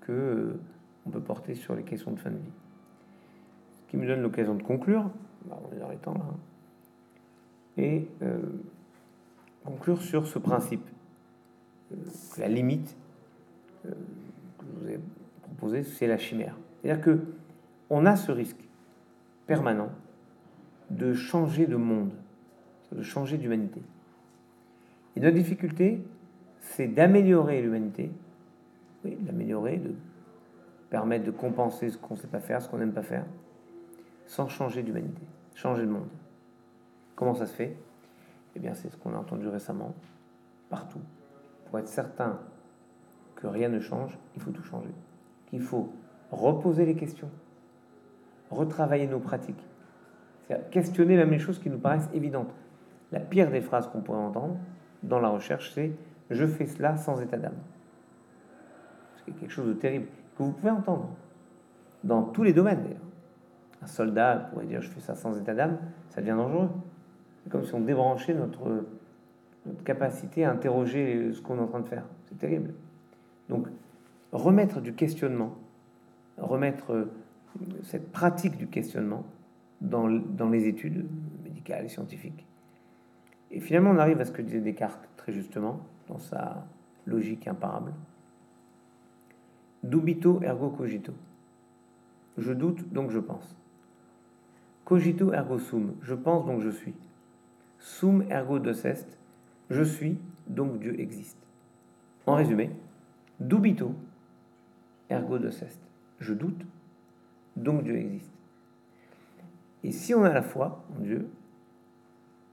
que 0.00 0.10
euh, 0.10 0.60
on 1.06 1.10
peut 1.10 1.20
porter 1.20 1.54
sur 1.54 1.76
les 1.76 1.84
questions 1.84 2.10
de 2.10 2.18
fin 2.18 2.30
de 2.30 2.36
vie. 2.36 2.52
Ce 3.84 3.90
qui 3.92 3.96
me 3.96 4.08
donne 4.08 4.22
l'occasion 4.22 4.56
de 4.56 4.62
conclure, 4.64 5.08
bah, 5.44 5.56
on 5.64 5.76
est 5.76 5.78
dans 5.78 5.88
les 5.88 5.96
temps 5.98 6.14
là, 6.14 6.24
hein, 6.28 6.36
et 7.76 8.08
euh, 8.22 8.40
conclure 9.64 10.02
sur 10.02 10.26
ce 10.26 10.40
principe. 10.40 10.84
Euh, 11.92 11.96
la 12.38 12.48
limite 12.48 12.96
que 13.84 13.90
je 14.66 14.80
vous 14.80 14.90
ai 14.90 15.00
proposé, 15.42 15.82
c'est 15.82 16.06
la 16.06 16.18
chimère. 16.18 16.56
C'est-à-dire 16.82 17.02
que 17.02 17.20
on 17.90 18.06
a 18.06 18.16
ce 18.16 18.32
risque 18.32 18.68
permanent 19.46 19.90
de 20.90 21.14
changer 21.14 21.66
de 21.66 21.76
monde, 21.76 22.12
de 22.92 23.02
changer 23.02 23.38
d'humanité. 23.38 23.82
Et 25.16 25.20
notre 25.20 25.36
difficulté, 25.36 26.02
c'est 26.60 26.88
d'améliorer 26.88 27.62
l'humanité, 27.62 28.10
oui, 29.04 29.16
d'améliorer, 29.20 29.78
de 29.78 29.94
permettre 30.90 31.24
de 31.24 31.30
compenser 31.30 31.90
ce 31.90 31.98
qu'on 31.98 32.14
ne 32.14 32.20
sait 32.20 32.26
pas 32.26 32.40
faire, 32.40 32.62
ce 32.62 32.68
qu'on 32.68 32.78
n'aime 32.78 32.92
pas 32.92 33.02
faire, 33.02 33.24
sans 34.26 34.48
changer 34.48 34.82
d'humanité, 34.82 35.22
changer 35.54 35.82
le 35.82 35.88
monde. 35.88 36.08
Comment 37.16 37.34
ça 37.34 37.46
se 37.46 37.54
fait? 37.54 37.76
Eh 38.54 38.60
bien, 38.60 38.74
c'est 38.74 38.88
ce 38.90 38.96
qu'on 38.96 39.14
a 39.14 39.18
entendu 39.18 39.48
récemment, 39.48 39.94
partout. 40.68 41.00
Pour 41.68 41.78
être 41.78 41.88
certain 41.88 42.38
que 43.36 43.46
rien 43.46 43.68
ne 43.68 43.80
change, 43.80 44.18
il 44.34 44.42
faut 44.42 44.50
tout 44.50 44.62
changer. 44.62 44.92
Il 45.52 45.60
faut 45.60 45.92
reposer 46.30 46.84
les 46.84 46.94
questions, 46.94 47.30
retravailler 48.50 49.06
nos 49.06 49.20
pratiques. 49.20 49.64
Questionner 50.70 51.16
même 51.16 51.30
les 51.30 51.38
choses 51.38 51.58
qui 51.58 51.68
nous 51.68 51.78
paraissent 51.78 52.08
évidentes. 52.14 52.54
La 53.12 53.20
pire 53.20 53.50
des 53.50 53.60
phrases 53.60 53.86
qu'on 53.88 54.00
pourrait 54.00 54.18
entendre 54.18 54.56
dans 55.02 55.20
la 55.20 55.28
recherche, 55.28 55.72
c'est 55.74 55.92
je 56.30 56.46
fais 56.46 56.66
cela 56.66 56.96
sans 56.96 57.20
état 57.20 57.36
d'âme. 57.36 57.56
C'est 59.16 59.32
quelque 59.32 59.52
chose 59.52 59.68
de 59.68 59.74
terrible 59.74 60.06
que 60.36 60.42
vous 60.42 60.52
pouvez 60.52 60.70
entendre 60.70 61.10
dans 62.02 62.22
tous 62.22 62.42
les 62.42 62.52
domaines 62.52 62.82
d'ailleurs. 62.82 62.98
Un 63.82 63.86
soldat 63.86 64.48
pourrait 64.50 64.66
dire 64.66 64.80
je 64.80 64.88
fais 64.88 65.00
ça 65.00 65.14
sans 65.14 65.38
état 65.38 65.54
d'âme, 65.54 65.78
ça 66.08 66.20
devient 66.20 66.36
dangereux. 66.36 66.70
C'est 67.42 67.50
comme 67.50 67.64
si 67.64 67.74
on 67.74 67.80
débranchait 67.80 68.34
notre, 68.34 68.84
notre 69.68 69.84
capacité 69.84 70.44
à 70.44 70.52
interroger 70.52 71.32
ce 71.32 71.40
qu'on 71.40 71.58
est 71.58 71.60
en 71.60 71.66
train 71.66 71.80
de 71.80 71.88
faire. 71.88 72.04
C'est 72.26 72.38
terrible. 72.38 72.74
Donc, 73.48 73.66
remettre 74.32 74.80
du 74.80 74.94
questionnement, 74.94 75.54
remettre 76.36 77.08
cette 77.82 78.10
pratique 78.12 78.56
du 78.56 78.66
questionnement 78.66 79.24
dans, 79.80 80.08
dans, 80.08 80.48
les 80.48 80.66
études 80.66 81.06
médicales 81.44 81.84
et 81.84 81.88
scientifiques. 81.88 82.44
Et 83.50 83.60
finalement, 83.60 83.90
on 83.90 83.98
arrive 83.98 84.20
à 84.20 84.24
ce 84.24 84.32
que 84.32 84.42
disait 84.42 84.60
Descartes 84.60 85.08
très 85.16 85.32
justement 85.32 85.80
dans 86.08 86.18
sa 86.18 86.66
logique 87.06 87.48
imparable. 87.48 87.92
Dubito 89.82 90.42
ergo 90.42 90.70
cogito. 90.70 91.12
je 92.36 92.52
doute, 92.52 92.92
donc 92.92 93.10
je 93.10 93.18
pense. 93.18 93.56
Cogito 94.84 95.32
ergo 95.32 95.58
sum, 95.58 95.94
je 96.02 96.14
pense, 96.14 96.46
donc 96.46 96.62
je 96.62 96.70
suis. 96.70 96.94
Sum 97.78 98.24
ergo 98.30 98.58
est, 98.58 99.17
je 99.70 99.82
suis, 99.82 100.18
donc 100.46 100.78
Dieu 100.80 100.98
existe. 101.00 101.38
En 102.26 102.34
résumé, 102.34 102.70
dubito 103.40 103.94
ergo 105.10 105.38
est, 105.38 105.78
je 106.20 106.34
doute, 106.34 106.64
donc 107.56 107.84
Dieu 107.84 107.96
existe. 107.96 108.30
Et 109.84 109.92
si 109.92 110.14
on 110.14 110.24
a 110.24 110.32
la 110.32 110.42
foi 110.42 110.84
en 110.96 111.00
Dieu, 111.00 111.28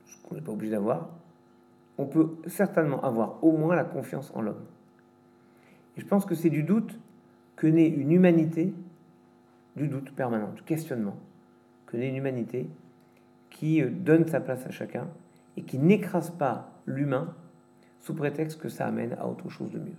ce 0.06 0.18
qu'on 0.24 0.36
n'est 0.36 0.42
pas 0.42 0.52
obligé 0.52 0.72
d'avoir, 0.72 1.10
on 1.98 2.06
peut 2.06 2.36
certainement 2.48 3.04
avoir 3.04 3.44
au 3.44 3.58
moins 3.58 3.76
la 3.76 3.84
confiance 3.84 4.32
en 4.36 4.42
l'homme. 4.42 4.66
Et 5.98 6.02
je 6.02 6.06
pense 6.06 6.26
que 6.26 6.36
c'est 6.36 6.50
du 6.50 6.64
doute 6.64 7.00
que 7.56 7.68
naît 7.68 7.88
une 7.88 8.12
humanité, 8.12 8.74
du 9.76 9.88
doute 9.88 10.12
permanent, 10.12 10.52
du 10.54 10.62
questionnement, 10.62 11.16
que 11.86 11.98
naît 11.98 12.10
une 12.10 12.18
humanité 12.18 12.68
qui 13.50 13.82
euh, 13.82 13.90
donne 13.90 14.28
sa 14.28 14.42
place 14.42 14.66
à 14.66 14.72
chacun 14.72 15.08
et 15.56 15.64
qui 15.64 15.80
n'écrase 15.80 16.32
pas 16.32 16.75
l'humain 16.86 17.34
sous 18.00 18.14
prétexte 18.14 18.60
que 18.60 18.70
ça 18.70 18.88
amène 18.88 19.14
à 19.14 19.28
autre 19.28 19.50
chose 19.50 19.72
de 19.72 19.80
mieux. 19.80 19.98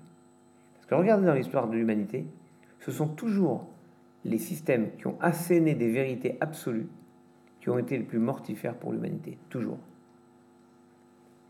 Parce 0.74 0.86
que 0.86 0.94
regardez 0.94 1.26
dans 1.26 1.34
l'histoire 1.34 1.68
de 1.68 1.74
l'humanité, 1.74 2.26
ce 2.80 2.92
sont 2.92 3.08
toujours 3.08 3.68
les 4.24 4.38
systèmes 4.38 4.90
qui 4.96 5.06
ont 5.06 5.18
asséné 5.20 5.74
des 5.74 5.90
vérités 5.90 6.36
absolues 6.40 6.88
qui 7.66 7.70
ont 7.70 7.78
été 7.78 7.98
les 7.98 8.04
plus 8.04 8.20
mortifères 8.20 8.76
pour 8.76 8.92
l'humanité, 8.92 9.38
toujours. 9.48 9.78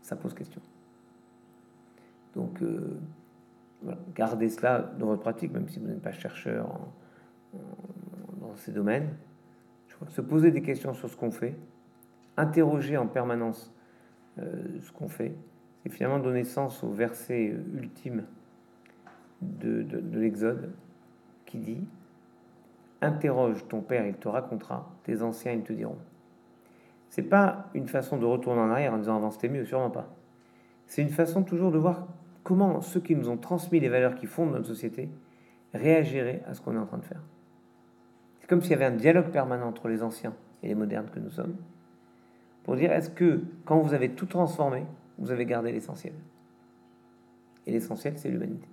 Ça 0.01 0.15
pose 0.15 0.33
question. 0.33 0.61
Donc, 2.33 2.59
euh, 2.63 2.97
gardez 4.15 4.49
cela 4.49 4.79
dans 4.97 5.05
votre 5.05 5.21
pratique, 5.21 5.53
même 5.53 5.69
si 5.69 5.77
vous 5.77 5.85
n'êtes 5.85 6.01
pas 6.01 6.11
chercheur 6.11 6.75
dans 7.53 8.55
ces 8.55 8.71
domaines. 8.71 9.09
Se 10.07 10.21
poser 10.21 10.49
des 10.49 10.63
questions 10.63 10.95
sur 10.95 11.07
ce 11.07 11.15
qu'on 11.15 11.29
fait, 11.29 11.55
interroger 12.35 12.97
en 12.97 13.05
permanence 13.05 13.71
ce 14.37 14.91
qu'on 14.91 15.07
fait, 15.07 15.33
c'est 15.83 15.89
finalement 15.89 16.19
donner 16.19 16.43
sens 16.43 16.83
au 16.83 16.89
verset 16.89 17.55
ultime 17.73 18.23
de, 19.41 19.83
de 19.83 20.19
l'Exode 20.19 20.71
qui 21.45 21.57
dit 21.57 21.83
Interroge 23.01 23.67
ton 23.67 23.81
père, 23.81 24.07
il 24.07 24.15
te 24.15 24.27
racontera, 24.27 24.89
tes 25.03 25.21
anciens, 25.21 25.51
ils 25.51 25.61
te 25.61 25.73
diront. 25.73 25.97
C'est 27.09 27.23
pas 27.23 27.69
une 27.73 27.87
façon 27.87 28.17
de 28.17 28.25
retourner 28.25 28.59
en 28.59 28.69
arrière 28.69 28.93
en 28.93 28.97
disant 28.97 29.15
avant 29.15 29.29
c'était 29.29 29.49
mieux, 29.49 29.65
sûrement 29.65 29.91
pas. 29.91 30.13
C'est 30.87 31.01
une 31.01 31.09
façon 31.09 31.43
toujours 31.43 31.71
de 31.71 31.77
voir 31.77 32.07
comment 32.43 32.81
ceux 32.81 32.99
qui 32.99 33.15
nous 33.15 33.29
ont 33.29 33.37
transmis 33.37 33.79
les 33.79 33.89
valeurs 33.89 34.15
qui 34.15 34.25
fondent 34.25 34.51
notre 34.51 34.67
société 34.67 35.09
réagiraient 35.73 36.43
à 36.47 36.53
ce 36.53 36.61
qu'on 36.61 36.75
est 36.75 36.79
en 36.79 36.85
train 36.85 36.97
de 36.97 37.05
faire. 37.05 37.21
C'est 38.39 38.47
comme 38.47 38.61
s'il 38.61 38.71
y 38.71 38.75
avait 38.75 38.85
un 38.85 38.91
dialogue 38.91 39.29
permanent 39.29 39.67
entre 39.67 39.89
les 39.89 40.01
anciens 40.01 40.33
et 40.63 40.69
les 40.69 40.75
modernes 40.75 41.09
que 41.13 41.19
nous 41.19 41.29
sommes, 41.29 41.55
pour 42.67 42.75
dire 42.75 42.91
est-ce 42.91 43.09
que 43.09 43.45
quand 43.63 43.79
vous 43.79 43.93
avez 43.93 44.11
tout 44.11 44.25
transformé, 44.25 44.83
vous 45.17 45.31
avez 45.31 45.45
gardé 45.45 45.71
l'essentiel? 45.71 46.11
Et 47.65 47.71
l'essentiel, 47.71 48.17
c'est 48.17 48.29
l'humanité. 48.29 48.67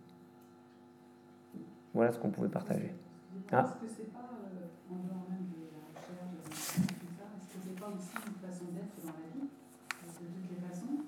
Voilà 1.94 2.10
ce 2.10 2.18
qu'on 2.18 2.30
pouvait 2.30 2.48
partager. 2.48 2.90
Est-ce 2.90 3.78
que 3.78 3.86
c'est 3.86 4.12
pas, 4.12 4.34
euh, 4.34 4.66
en 4.90 4.98
dehors 4.98 5.30
même 5.30 5.46
de 5.46 5.70
la 5.70 5.94
recherche, 5.94 6.26
est-ce 6.50 7.54
que 7.54 7.58
c'est 7.62 7.78
pas 7.78 7.86
aussi 7.94 8.18
une 8.18 8.42
façon 8.42 8.64
d'être 8.74 8.98
dans 8.98 9.14
la 9.14 9.30
vie 9.30 9.46
De 9.46 10.26
toutes 10.26 10.50
les 10.50 10.58
façons, 10.66 10.98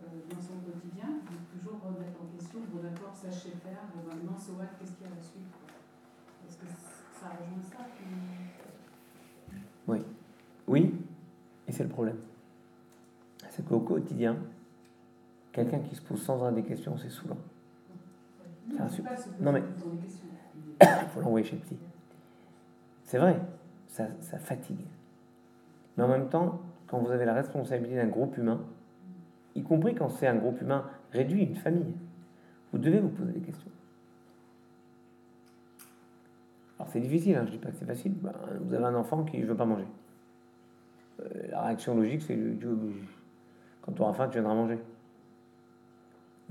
euh, 0.00 0.06
dans 0.32 0.40
son 0.40 0.56
quotidien, 0.64 1.20
toujours 1.52 1.84
remettre 1.84 2.16
en 2.16 2.32
question, 2.32 2.60
bon 2.72 2.80
d'accord, 2.80 3.12
ça 3.14 3.28
je 3.28 3.36
sais 3.36 3.60
faire, 3.60 3.84
bon 3.92 4.08
maintenant, 4.08 4.38
so 4.40 4.56
what, 4.56 4.72
qu'est-ce 4.80 4.92
qu'il 4.92 5.04
y 5.04 5.10
a 5.10 5.12
à 5.12 5.16
la 5.16 5.22
suite 5.22 5.52
Est-ce 6.48 6.56
que 6.56 6.66
ça 7.20 7.28
rejoint 7.28 7.60
ça 7.60 7.84
Oui. 9.86 10.00
Oui, 10.66 10.94
et 11.68 11.71
c'est 11.82 11.88
le 11.88 11.94
problème. 11.94 12.18
C'est 13.50 13.66
qu'au 13.66 13.80
quotidien, 13.80 14.36
quelqu'un 15.50 15.80
qui 15.80 15.96
se 15.96 16.00
pose 16.00 16.22
sans 16.22 16.40
arrêt 16.40 16.54
des 16.54 16.62
questions, 16.62 16.96
c'est 16.96 17.10
saoulant. 17.10 17.38
C'est 18.88 19.02
pas 19.02 19.16
non 19.40 19.50
mais 19.50 19.62
il 20.80 20.86
faut 21.12 21.20
l'envoyer 21.20 21.44
chez 21.44 21.56
le 21.56 21.62
petit. 21.62 21.76
C'est 23.04 23.18
vrai, 23.18 23.36
ça, 23.88 24.06
ça 24.20 24.38
fatigue. 24.38 24.86
Mais 25.96 26.04
en 26.04 26.08
même 26.08 26.28
temps, 26.28 26.60
quand 26.86 26.98
vous 26.98 27.10
avez 27.10 27.24
la 27.24 27.34
responsabilité 27.34 27.96
d'un 27.96 28.06
groupe 28.06 28.36
humain, 28.38 28.60
y 29.56 29.62
compris 29.62 29.96
quand 29.96 30.08
c'est 30.08 30.28
un 30.28 30.36
groupe 30.36 30.60
humain 30.60 30.84
réduit, 31.10 31.42
une 31.42 31.56
famille, 31.56 31.94
vous 32.70 32.78
devez 32.78 33.00
vous 33.00 33.08
poser 33.08 33.32
des 33.32 33.40
questions. 33.40 33.70
Alors 36.78 36.88
c'est 36.92 37.00
difficile, 37.00 37.34
hein, 37.34 37.42
je 37.44 37.50
ne 37.50 37.56
dis 37.56 37.58
pas 37.58 37.70
que 37.70 37.76
c'est 37.76 37.84
facile. 37.84 38.14
Ben, 38.14 38.32
vous 38.60 38.72
avez 38.72 38.84
un 38.84 38.94
enfant 38.94 39.24
qui 39.24 39.38
ne 39.38 39.46
veut 39.46 39.56
pas 39.56 39.66
manger. 39.66 39.86
Euh, 41.22 41.48
la 41.50 41.62
réaction 41.62 41.94
logique, 41.94 42.22
c'est 42.22 42.38
quand 43.82 43.92
tu 43.92 44.02
auras 44.02 44.12
faim, 44.12 44.28
tu 44.28 44.34
viendras 44.34 44.54
manger. 44.54 44.78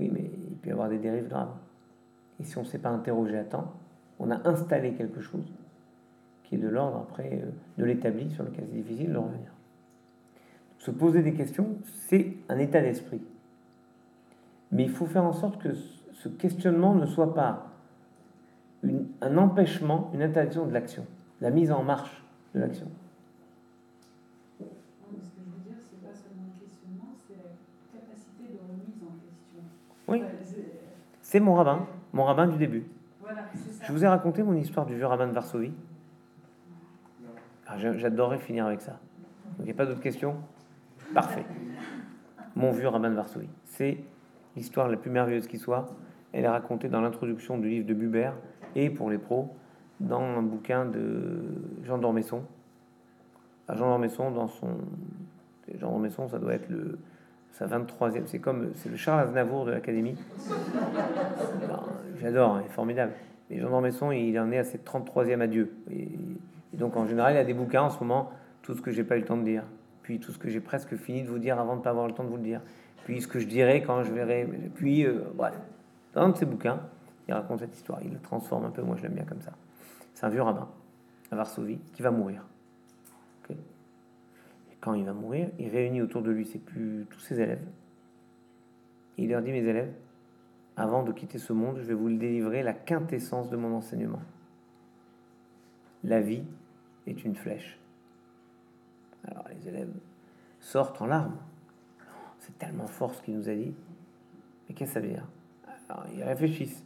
Oui, 0.00 0.10
mais 0.12 0.30
il 0.50 0.56
peut 0.56 0.68
y 0.68 0.72
avoir 0.72 0.88
des 0.88 0.98
dérives 0.98 1.28
graves. 1.28 1.54
Et 2.40 2.44
si 2.44 2.56
on 2.58 2.62
ne 2.62 2.66
s'est 2.66 2.78
pas 2.78 2.90
interrogé 2.90 3.38
à 3.38 3.44
temps, 3.44 3.72
on 4.18 4.30
a 4.30 4.48
installé 4.48 4.92
quelque 4.94 5.20
chose 5.20 5.44
qui 6.44 6.56
est 6.56 6.58
de 6.58 6.68
l'ordre 6.68 7.06
après 7.08 7.40
euh, 7.42 7.50
de 7.78 7.84
l'établi 7.84 8.30
sur 8.30 8.44
lequel 8.44 8.66
c'est 8.70 8.76
difficile 8.76 9.12
de 9.12 9.18
revenir. 9.18 9.52
Se 10.78 10.90
poser 10.90 11.22
des 11.22 11.34
questions, 11.34 11.76
c'est 11.84 12.34
un 12.48 12.58
état 12.58 12.80
d'esprit. 12.80 13.22
Mais 14.72 14.84
il 14.84 14.90
faut 14.90 15.06
faire 15.06 15.24
en 15.24 15.32
sorte 15.32 15.60
que 15.62 15.72
ce 15.74 16.28
questionnement 16.28 16.94
ne 16.94 17.06
soit 17.06 17.34
pas 17.34 17.68
un 19.20 19.36
empêchement, 19.36 20.10
une 20.14 20.22
interdiction 20.22 20.66
de 20.66 20.72
l'action, 20.72 21.06
la 21.40 21.50
mise 21.50 21.70
en 21.70 21.82
marche 21.82 22.22
de 22.54 22.60
l'action. 22.60 22.86
Ce 24.58 24.64
que 24.64 24.70
je 25.38 25.50
veux 25.50 25.62
dire, 25.64 25.78
c'est 25.78 26.00
pas 26.02 26.14
seulement 26.14 26.50
le 26.54 26.64
questionnement, 26.64 27.14
c'est 27.26 27.36
la 27.36 28.00
capacité 28.00 28.54
de 28.54 28.58
remise 28.58 28.98
en 29.02 29.14
question. 29.22 29.62
Oui. 30.12 30.22
C'est 31.22 31.40
mon 31.40 31.54
rabbin, 31.54 31.86
mon 32.12 32.24
rabbin 32.24 32.46
du 32.46 32.58
début. 32.58 32.84
Je 33.82 33.92
vous 33.92 34.04
ai 34.04 34.08
raconté 34.08 34.42
mon 34.42 34.54
histoire 34.54 34.84
du 34.84 34.94
vieux 34.94 35.06
rabbin 35.06 35.26
de 35.26 35.32
Varsovie. 35.32 35.72
Ah, 37.66 37.78
j'adorerais 37.78 38.38
finir 38.38 38.66
avec 38.66 38.82
ça. 38.82 39.00
il 39.60 39.64
n'y 39.64 39.70
a 39.70 39.74
pas 39.74 39.86
d'autres 39.86 40.02
questions? 40.02 40.36
Parfait. 41.14 41.46
Mon 42.54 42.72
vieux 42.72 42.88
rabbin 42.88 43.08
de 43.08 43.14
Varsovie. 43.14 43.48
C'est 43.64 44.04
l'histoire 44.54 44.88
la 44.88 44.98
plus 44.98 45.10
merveilleuse 45.10 45.46
qui 45.46 45.56
soit. 45.56 45.86
Elle 46.34 46.44
est 46.44 46.48
racontée 46.48 46.88
dans 46.88 47.00
l'introduction 47.00 47.56
du 47.56 47.70
livre 47.70 47.86
de 47.86 47.94
Buber 47.94 48.32
et 48.74 48.90
pour 48.90 49.08
les 49.08 49.18
pros 49.18 49.56
dans 49.98 50.20
un 50.20 50.42
bouquin 50.42 50.84
de 50.84 51.42
Jean 51.84 51.96
d'Ormesson. 51.96 52.42
À 53.66 53.76
Jean 53.76 53.86
d'Ormesson, 53.86 54.30
dans 54.30 54.48
son. 54.48 54.76
Jean 55.74 55.88
d'Ormesson, 55.88 56.28
ça 56.28 56.38
doit 56.38 56.52
être 56.52 56.68
le, 56.68 56.98
sa 57.52 57.66
23e. 57.66 58.22
C'est 58.26 58.38
comme. 58.38 58.72
C'est 58.76 58.88
le 58.88 58.96
Charles 58.96 59.20
Aznavour 59.20 59.64
de 59.64 59.72
l'Académie. 59.72 60.16
J'adore, 62.20 62.60
il 62.60 62.66
est 62.66 62.70
formidable. 62.70 63.12
Et 63.50 63.58
Jean 63.58 63.70
d'Ormesson, 63.70 64.12
il 64.12 64.38
en 64.38 64.50
est 64.50 64.58
à 64.58 64.64
ses 64.64 64.78
33e 64.78 65.40
adieu. 65.40 65.74
Et, 65.90 66.08
donc, 66.72 66.96
en 66.96 67.06
général, 67.06 67.34
il 67.34 67.36
y 67.36 67.40
a 67.40 67.44
des 67.44 67.54
bouquins 67.54 67.82
en 67.82 67.90
ce 67.90 67.98
moment, 67.98 68.30
tout 68.62 68.74
ce 68.74 68.80
que 68.80 68.90
j'ai 68.90 69.04
pas 69.04 69.16
eu 69.16 69.20
le 69.20 69.26
temps 69.26 69.36
de 69.36 69.44
dire, 69.44 69.64
puis 70.02 70.18
tout 70.18 70.32
ce 70.32 70.38
que 70.38 70.48
j'ai 70.48 70.60
presque 70.60 70.96
fini 70.96 71.22
de 71.22 71.28
vous 71.28 71.38
dire 71.38 71.60
avant 71.60 71.76
de 71.76 71.82
pas 71.82 71.90
avoir 71.90 72.06
le 72.06 72.14
temps 72.14 72.24
de 72.24 72.30
vous 72.30 72.38
le 72.38 72.42
dire, 72.42 72.62
puis 73.04 73.20
ce 73.20 73.28
que 73.28 73.38
je 73.38 73.46
dirai 73.46 73.82
quand 73.82 74.04
je 74.04 74.12
verrai, 74.12 74.48
puis, 74.74 75.04
euh, 75.04 75.20
bref. 75.34 75.54
Dans 76.14 76.22
un 76.22 76.30
de 76.30 76.36
ces 76.36 76.46
bouquins, 76.46 76.80
il 77.28 77.34
raconte 77.34 77.60
cette 77.60 77.74
histoire, 77.74 77.98
il 78.02 78.12
le 78.12 78.20
transforme 78.20 78.64
un 78.64 78.70
peu, 78.70 78.82
moi 78.82 78.96
je 78.96 79.02
l'aime 79.02 79.12
bien 79.12 79.24
comme 79.24 79.42
ça. 79.42 79.52
C'est 80.14 80.24
un 80.24 80.30
vieux 80.30 80.42
rabbin 80.42 80.68
à 81.30 81.36
Varsovie 81.36 81.78
qui 81.92 82.02
va 82.02 82.10
mourir. 82.10 82.42
Quand 84.82 84.92
il 84.92 85.06
va 85.06 85.14
mourir, 85.14 85.48
il 85.58 85.70
réunit 85.70 86.02
autour 86.02 86.20
de 86.20 86.30
lui 86.30 86.44
ses 86.44 86.58
plus, 86.58 87.06
tous 87.08 87.20
ses 87.20 87.40
élèves. 87.40 87.64
Il 89.16 89.30
leur 89.30 89.40
dit, 89.40 89.52
mes 89.52 89.64
élèves, 89.64 89.94
avant 90.76 91.02
de 91.02 91.12
quitter 91.12 91.38
ce 91.38 91.52
monde, 91.52 91.78
je 91.78 91.84
vais 91.84 91.94
vous 91.94 92.10
délivrer 92.10 92.62
la 92.62 92.74
quintessence 92.74 93.48
de 93.48 93.56
mon 93.56 93.74
enseignement. 93.74 94.22
La 96.02 96.20
vie 96.20 96.44
est 97.06 97.24
une 97.24 97.36
flèche. 97.36 97.78
Alors 99.24 99.46
les 99.48 99.68
élèves 99.68 99.92
sortent 100.58 101.00
en 101.00 101.06
larmes. 101.06 101.36
C'est 102.40 102.58
tellement 102.58 102.88
fort 102.88 103.14
ce 103.14 103.22
qu'il 103.22 103.36
nous 103.36 103.48
a 103.48 103.54
dit. 103.54 103.74
Mais 104.68 104.74
qu'est-ce 104.74 104.94
que 104.94 104.94
ça 104.94 105.00
veut 105.00 105.12
dire? 105.12 105.28
Alors 105.88 106.06
ils 106.12 106.24
réfléchissent. 106.24 106.84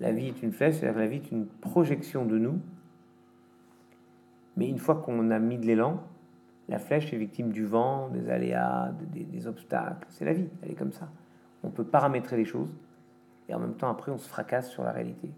La 0.00 0.12
vie 0.12 0.28
est 0.28 0.42
une 0.42 0.52
flèche, 0.52 0.80
la 0.80 1.06
vie 1.06 1.16
est 1.16 1.30
une 1.30 1.46
projection 1.46 2.24
de 2.24 2.38
nous. 2.38 2.58
Mais 4.56 4.68
une 4.68 4.78
fois 4.78 4.96
qu'on 4.96 5.30
a 5.30 5.38
mis 5.38 5.58
de 5.58 5.66
l'élan, 5.66 6.02
la 6.70 6.78
flèche 6.78 7.12
est 7.12 7.16
victime 7.16 7.50
du 7.50 7.66
vent, 7.66 8.08
des 8.08 8.30
aléas, 8.30 8.92
des, 9.12 9.46
obstacles. 9.48 10.06
C'est 10.08 10.24
la 10.24 10.32
vie, 10.32 10.48
elle 10.62 10.70
est 10.70 10.74
comme 10.74 10.92
ça. 10.92 11.08
On 11.64 11.70
peut 11.70 11.84
paramétrer 11.84 12.36
les 12.36 12.44
choses 12.44 12.72
et 13.48 13.54
en 13.54 13.58
même 13.58 13.74
temps 13.74 13.90
après 13.90 14.12
on 14.12 14.18
se 14.18 14.28
fracasse 14.28 14.70
sur 14.70 14.84
la 14.84 14.92
réalité. 14.92 15.30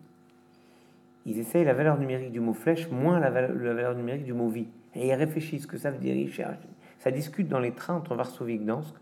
Ils 1.24 1.38
essayent 1.38 1.64
la 1.64 1.72
valeur 1.72 1.98
numérique 1.98 2.32
du 2.32 2.40
mot 2.40 2.52
flèche 2.52 2.90
moins 2.90 3.18
la 3.18 3.30
valeur, 3.30 3.94
numérique 3.94 4.24
du 4.24 4.34
mot 4.34 4.48
vie. 4.48 4.68
Et 4.94 5.08
ils 5.08 5.14
réfléchissent 5.14 5.62
ce 5.62 5.66
que 5.66 5.78
ça 5.78 5.90
veut 5.90 5.98
dire, 5.98 6.14
ils 6.14 6.30
cherchent. 6.30 6.58
Ça 6.98 7.10
discute 7.10 7.48
dans 7.48 7.60
les 7.60 7.72
trains 7.72 7.94
entre 7.94 8.14
Varsovie 8.14 8.54
et 8.54 8.58
Gdansk, 8.58 8.94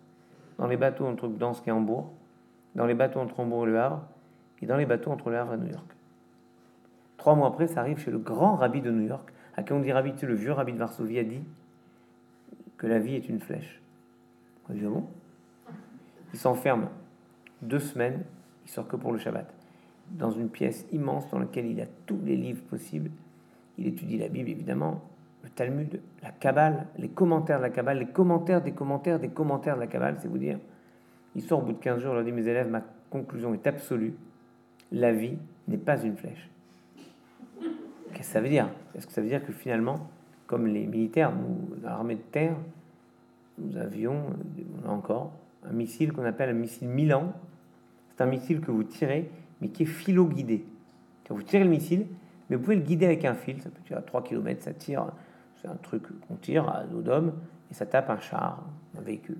dans 0.57 0.69
les 0.69 0.77
bateaux 0.77 1.07
entre 1.07 1.27
Gdansk 1.27 1.67
et 1.67 1.73
Hambourg, 1.73 2.13
dans 2.77 2.87
les 2.87 2.95
bateaux 2.95 3.19
entre 3.19 3.41
Hambourg 3.41 3.67
et 3.67 3.71
Le 3.71 3.81
Havre, 3.81 4.07
et 4.63 4.67
dans 4.67 4.77
les 4.77 4.87
bateaux 4.87 5.11
entre 5.11 5.31
Le 5.31 5.39
Havre 5.39 5.55
et 5.55 5.57
New 5.57 5.71
York. 5.71 5.97
Trois 7.17 7.35
mois 7.35 7.49
après, 7.49 7.67
ça 7.67 7.81
arrive 7.81 7.99
chez 7.99 8.13
le 8.13 8.19
grand 8.19 8.55
rabbi 8.55 8.81
de 8.81 8.93
New 8.93 9.07
York, 9.09 9.33
À 9.57 9.65
qui 9.65 9.73
on 9.73 9.81
dit 9.81 9.91
Rabbi, 9.91 10.13
le 10.23 10.35
vieux 10.35 10.53
Rabbi 10.53 10.73
de 10.73 10.79
Varsovie 10.79 11.19
a 11.19 11.25
dit 11.25 11.43
que 12.81 12.87
la 12.87 12.99
vie 12.99 13.15
est 13.15 13.29
une 13.29 13.41
flèche. 13.41 13.79
On 14.69 14.73
dit, 14.73 14.81
bon 14.81 15.05
Il 16.33 16.39
s'enferme 16.39 16.89
deux 17.61 17.79
semaines, 17.79 18.25
il 18.65 18.71
sort 18.71 18.89
que 18.89 18.97
pour 18.97 19.13
le 19.13 19.19
Shabbat, 19.19 19.53
dans 20.13 20.31
une 20.31 20.49
pièce 20.49 20.87
immense 20.91 21.29
dans 21.29 21.39
laquelle 21.39 21.67
il 21.67 21.79
a 21.83 21.87
tous 22.07 22.19
les 22.25 22.37
livres 22.37 22.63
possibles. 22.63 23.11
Il 23.77 23.87
étudie 23.87 24.17
la 24.17 24.29
Bible, 24.29 24.49
évidemment, 24.49 25.03
le 25.43 25.51
Talmud, 25.51 26.01
la 26.23 26.31
Kabbale, 26.31 26.87
les 26.97 27.11
commentaires 27.11 27.59
de 27.59 27.65
la 27.65 27.71
Kabbale, 27.71 27.99
les 27.99 28.07
commentaires 28.07 28.63
des 28.63 28.73
commentaires 28.73 29.21
des 29.21 29.29
commentaires 29.29 29.75
de 29.75 29.81
la 29.81 29.87
Kabbale, 29.87 30.17
c'est 30.19 30.29
vous 30.29 30.39
dire. 30.39 30.59
Il 31.35 31.43
sort 31.43 31.59
au 31.59 31.63
bout 31.63 31.73
de 31.73 31.79
15 31.79 32.01
jours, 32.01 32.13
il 32.13 32.15
leur 32.15 32.25
dit, 32.25 32.33
mes 32.33 32.49
élèves, 32.49 32.71
ma 32.71 32.83
conclusion 33.11 33.53
est 33.53 33.67
absolue, 33.67 34.15
la 34.91 35.13
vie 35.13 35.37
n'est 35.69 35.77
pas 35.77 36.03
une 36.03 36.17
flèche. 36.17 36.49
Qu'est-ce 38.15 38.29
que 38.29 38.33
ça 38.33 38.41
veut 38.41 38.49
dire? 38.49 38.71
Est-ce 38.95 39.07
que 39.07 39.13
ça 39.13 39.21
veut 39.21 39.29
dire 39.29 39.45
que 39.45 39.53
finalement, 39.53 40.09
comme 40.51 40.67
les 40.67 40.85
militaires, 40.85 41.33
nous, 41.33 41.81
l'armée 41.81 42.17
de 42.17 42.23
terre, 42.33 42.57
nous 43.57 43.77
avions, 43.77 44.25
encore, 44.85 45.31
un 45.63 45.73
missile 45.73 46.13
qu'on 46.13 46.25
appelle 46.25 46.49
un 46.49 46.55
missile 46.55 46.89
Milan. 46.89 47.33
C'est 48.09 48.25
un 48.25 48.27
missile 48.27 48.61
que 48.61 48.73
vous 48.73 48.83
tirez, 48.83 49.31
mais 49.61 49.69
qui 49.69 49.85
est 49.85 49.87
philo-guidé. 49.87 50.65
Vous 51.29 51.45
tirez 51.45 51.63
le 51.63 51.71
missile, 51.71 52.07
mais 52.49 52.57
vous 52.57 52.63
pouvez 52.65 52.75
le 52.75 52.83
guider 52.83 53.07
avec 53.07 53.25
un 53.25 53.35
fil, 53.35 53.63
ça 53.63 53.71
peut 53.71 53.81
tirer 53.85 54.01
à 54.01 54.03
3 54.03 54.25
km, 54.25 54.61
ça 54.61 54.73
tire, 54.73 55.13
c'est 55.55 55.69
un 55.69 55.77
truc 55.77 56.03
qu'on 56.27 56.35
tire 56.35 56.69
à 56.69 56.83
dos 56.83 57.01
d'homme, 57.01 57.35
et 57.71 57.75
ça 57.75 57.87
tape 57.87 58.11
un 58.11 58.19
char, 58.19 58.67
un 58.99 59.03
véhicule. 59.03 59.39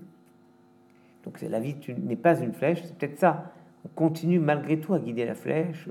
Donc 1.25 1.41
la 1.41 1.59
vie 1.59 1.75
n'est 2.01 2.15
pas 2.15 2.39
une 2.39 2.53
flèche, 2.53 2.83
c'est 2.85 2.97
peut-être 2.97 3.19
ça. 3.19 3.51
On 3.83 3.89
continue 3.89 4.39
malgré 4.39 4.79
tout 4.79 4.93
à 4.93 4.99
guider 4.99 5.25
la 5.25 5.35
flèche. 5.35 5.89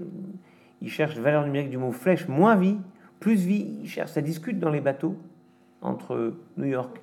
Il 0.81 0.89
cherche 0.89 1.19
valeur 1.19 1.45
numérique 1.45 1.69
du 1.69 1.77
mot 1.77 1.93
flèche, 1.93 2.27
moins 2.27 2.57
vie, 2.57 2.79
plus 3.21 3.45
vie. 3.47 3.87
Cherche, 3.87 4.11
ça 4.13 4.23
discute 4.23 4.59
dans 4.59 4.71
les 4.71 4.81
bateaux 4.81 5.17
entre 5.83 6.35
New 6.57 6.67
York 6.67 7.01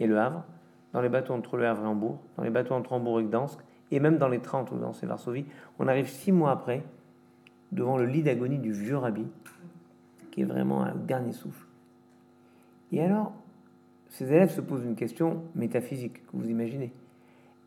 et 0.00 0.06
Le 0.06 0.18
Havre, 0.18 0.44
dans 0.92 1.00
les 1.00 1.08
bateaux 1.08 1.34
entre 1.34 1.56
Le 1.56 1.66
Havre 1.66 1.84
et 1.84 1.86
Hambourg, 1.86 2.18
dans 2.36 2.44
les 2.44 2.50
bateaux 2.50 2.74
entre 2.74 2.92
Hambourg 2.92 3.20
et 3.20 3.24
Gdansk, 3.24 3.58
et 3.90 4.00
même 4.00 4.18
dans 4.18 4.28
les 4.28 4.40
trains 4.40 4.58
entre 4.58 4.76
Gdansk 4.76 5.02
et 5.02 5.06
Varsovie. 5.06 5.44
On 5.78 5.88
arrive 5.88 6.08
six 6.08 6.32
mois 6.32 6.52
après 6.52 6.82
devant 7.72 7.98
le 7.98 8.06
lit 8.06 8.22
d'agonie 8.22 8.58
du 8.58 8.72
vieux 8.72 8.96
rabbi, 8.96 9.26
qui 10.30 10.40
est 10.40 10.44
vraiment 10.44 10.82
un 10.82 10.94
dernier 10.94 11.32
souffle. 11.32 11.66
Et 12.92 13.02
alors, 13.02 13.32
ces 14.08 14.24
élèves 14.32 14.50
se 14.50 14.60
posent 14.60 14.84
une 14.84 14.94
question 14.94 15.42
métaphysique, 15.54 16.24
que 16.26 16.36
vous 16.36 16.48
imaginez. 16.48 16.92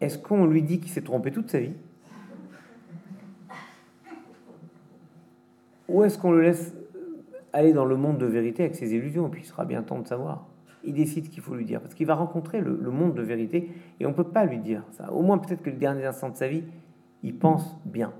Est-ce 0.02 0.18
qu'on 0.18 0.45
lui 0.45 0.64
dit 0.64 0.80
qu'il 0.80 0.89
s'est 0.89 1.02
trompé 1.02 1.32
toute 1.32 1.50
sa 1.50 1.60
vie? 1.60 1.74
Ou 5.89 6.04
est-ce 6.04 6.18
qu'on 6.18 6.32
le 6.32 6.41
laisse 6.41 6.74
aller 7.54 7.74
dans 7.74 7.86
le 7.86 7.95
monde 7.95 8.18
de 8.18 8.26
vérité 8.26 8.64
avec 8.64 8.76
ses 8.76 8.93
illusions 8.93 9.28
Et 9.28 9.30
puis 9.30 9.41
il 9.41 9.45
sera 9.45 9.66
bien 9.66 9.82
temps 9.84 10.00
de 10.00 10.08
savoir. 10.08 10.45
Il 10.84 10.93
décide 10.93 11.30
qu'il 11.30 11.41
faut 11.41 11.56
lui 11.56 11.66
dire, 11.66 11.82
parce 11.82 11.93
qu'il 11.93 12.08
va 12.08 12.16
rencontrer 12.16 12.62
le, 12.62 12.91
monde 12.91 13.14
de 13.14 13.22
vérité 13.22 13.70
et 14.00 14.06
on 14.06 14.10
ne 14.10 14.14
peut 14.14 14.24
pas 14.24 14.45
lui 14.45 14.60
dire 14.60 14.84
ça. 14.91 15.12
Au 15.12 15.22
moins 15.22 15.38
peut-être 15.38 15.62
que 15.62 15.70
le 15.70 15.76
dernier 15.76 16.06
instant 16.06 16.30
de 16.30 16.36
sa 16.36 16.47
vie, 16.47 16.64
il 17.22 17.36
pense 17.36 17.78
bien. 17.86 18.14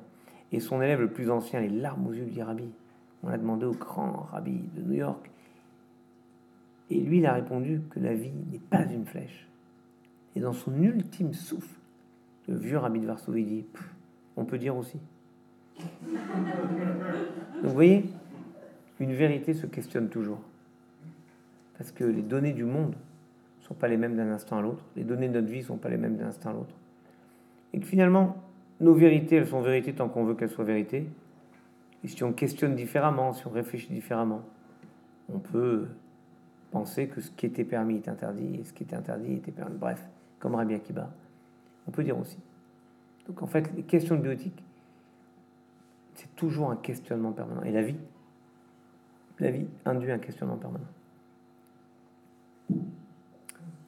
Et 0.52 0.60
son 0.60 0.82
élève 0.82 1.00
le 1.00 1.10
plus 1.10 1.30
ancien, 1.30 1.62
les 1.62 1.70
larmes 1.70 2.08
aux 2.08 2.14
yeux, 2.14 2.26
du 2.26 2.42
rabbi. 2.42 2.70
On 3.24 3.30
a 3.30 3.38
demandé 3.38 3.66
au 3.66 3.72
grand 3.72 4.28
rabbi 4.32 4.64
de 4.76 4.82
New 4.82 4.94
York. 4.94 5.30
Et 6.90 7.00
lui, 7.00 7.20
il 7.20 7.26
a 7.26 7.34
répondu 7.34 7.82
que 7.92 8.00
la 8.00 8.14
vie 8.14 8.34
n'est 8.52 8.60
pas 8.60 8.84
une 8.84 9.06
flèche. 9.06 9.48
Et 10.36 10.40
dans 10.40 10.54
son 10.54 10.82
ultime 10.82 11.34
souffle, 11.34 11.80
le 12.48 12.58
vieux 12.58 12.78
rabbi 12.78 13.00
de 13.00 13.06
Varsovie 13.06 13.46
dit 13.46 13.66
On 14.36 14.46
peut 14.46 14.58
dire 14.58 14.76
aussi. 14.76 14.98
Vous 17.64 17.70
voyez, 17.70 18.06
une 19.00 19.14
vérité 19.14 19.54
se 19.54 19.66
questionne 19.66 20.10
toujours. 20.10 20.40
Parce 21.78 21.92
que 21.92 22.04
les 22.04 22.22
données 22.22 22.54
du 22.54 22.66
monde 22.66 22.96
ne 23.62 23.66
sont 23.66 23.74
pas 23.74 23.88
les 23.88 23.98
mêmes 23.98 24.16
d'un 24.16 24.30
instant 24.32 24.58
à 24.58 24.62
l'autre. 24.62 24.84
Les 24.96 25.04
données 25.04 25.30
de 25.30 25.40
notre 25.40 25.52
vie 25.52 25.60
ne 25.60 25.66
sont 25.66 25.78
pas 25.78 25.90
les 25.90 25.98
mêmes 25.98 26.18
d'un 26.18 26.28
instant 26.28 26.50
à 26.50 26.54
l'autre. 26.54 26.76
Et 27.74 27.80
que 27.80 27.86
finalement, 27.86 28.38
nos 28.80 28.94
vérités, 28.94 29.38
elles 29.38 29.48
sont 29.48 29.62
vérités 29.62 29.94
tant 29.94 30.10
qu'on 30.10 30.26
veut 30.26 30.36
qu'elles 30.36 30.50
soient 30.50 30.66
vérités. 30.66 31.08
Et 32.04 32.08
si 32.08 32.24
on 32.24 32.34
questionne 32.34 32.76
différemment, 32.76 33.34
si 33.34 33.46
on 33.48 33.52
réfléchit 33.52 33.94
différemment, 33.94 34.42
on 35.34 35.40
peut 35.40 35.88
penser 36.72 37.08
que 37.08 37.22
ce 37.22 37.32
qui 37.32 37.46
était 37.46 37.64
permis 37.64 37.98
est 37.98 38.08
interdit 38.08 38.60
et 38.60 38.64
ce 38.64 38.74
qui 38.74 38.84
était 38.84 38.96
interdit 38.96 39.34
était 39.34 39.52
permis. 39.52 39.78
Bref, 39.78 40.04
comme 40.40 40.56
Rabbi 40.56 40.76
Akiba, 40.76 41.10
on 41.88 41.92
peut 41.92 42.04
dire 42.04 42.18
aussi. 42.18 42.38
Donc 43.28 43.42
en 43.42 43.48
fait, 43.48 43.72
les 43.76 43.84
questions 43.84 44.16
de 44.16 44.22
biotique, 44.22 44.64
c'est 46.16 46.36
toujours 46.36 46.72
un 46.72 46.76
questionnement 46.76 47.32
permanent. 47.32 47.64
Et 47.64 47.72
la 47.72 47.82
vie, 47.82 47.98
la 49.40 49.52
vie 49.52 49.68
induit 49.86 50.12
un 50.12 50.20
questionnement 50.20 50.58
permanent. 50.58 50.86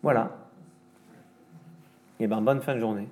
Voilà. 0.02 0.32
Et 2.20 2.26
eh 2.26 2.28
bien, 2.28 2.42
bonne 2.42 2.62
fin 2.62 2.76
de 2.76 2.80
journée. 2.80 3.08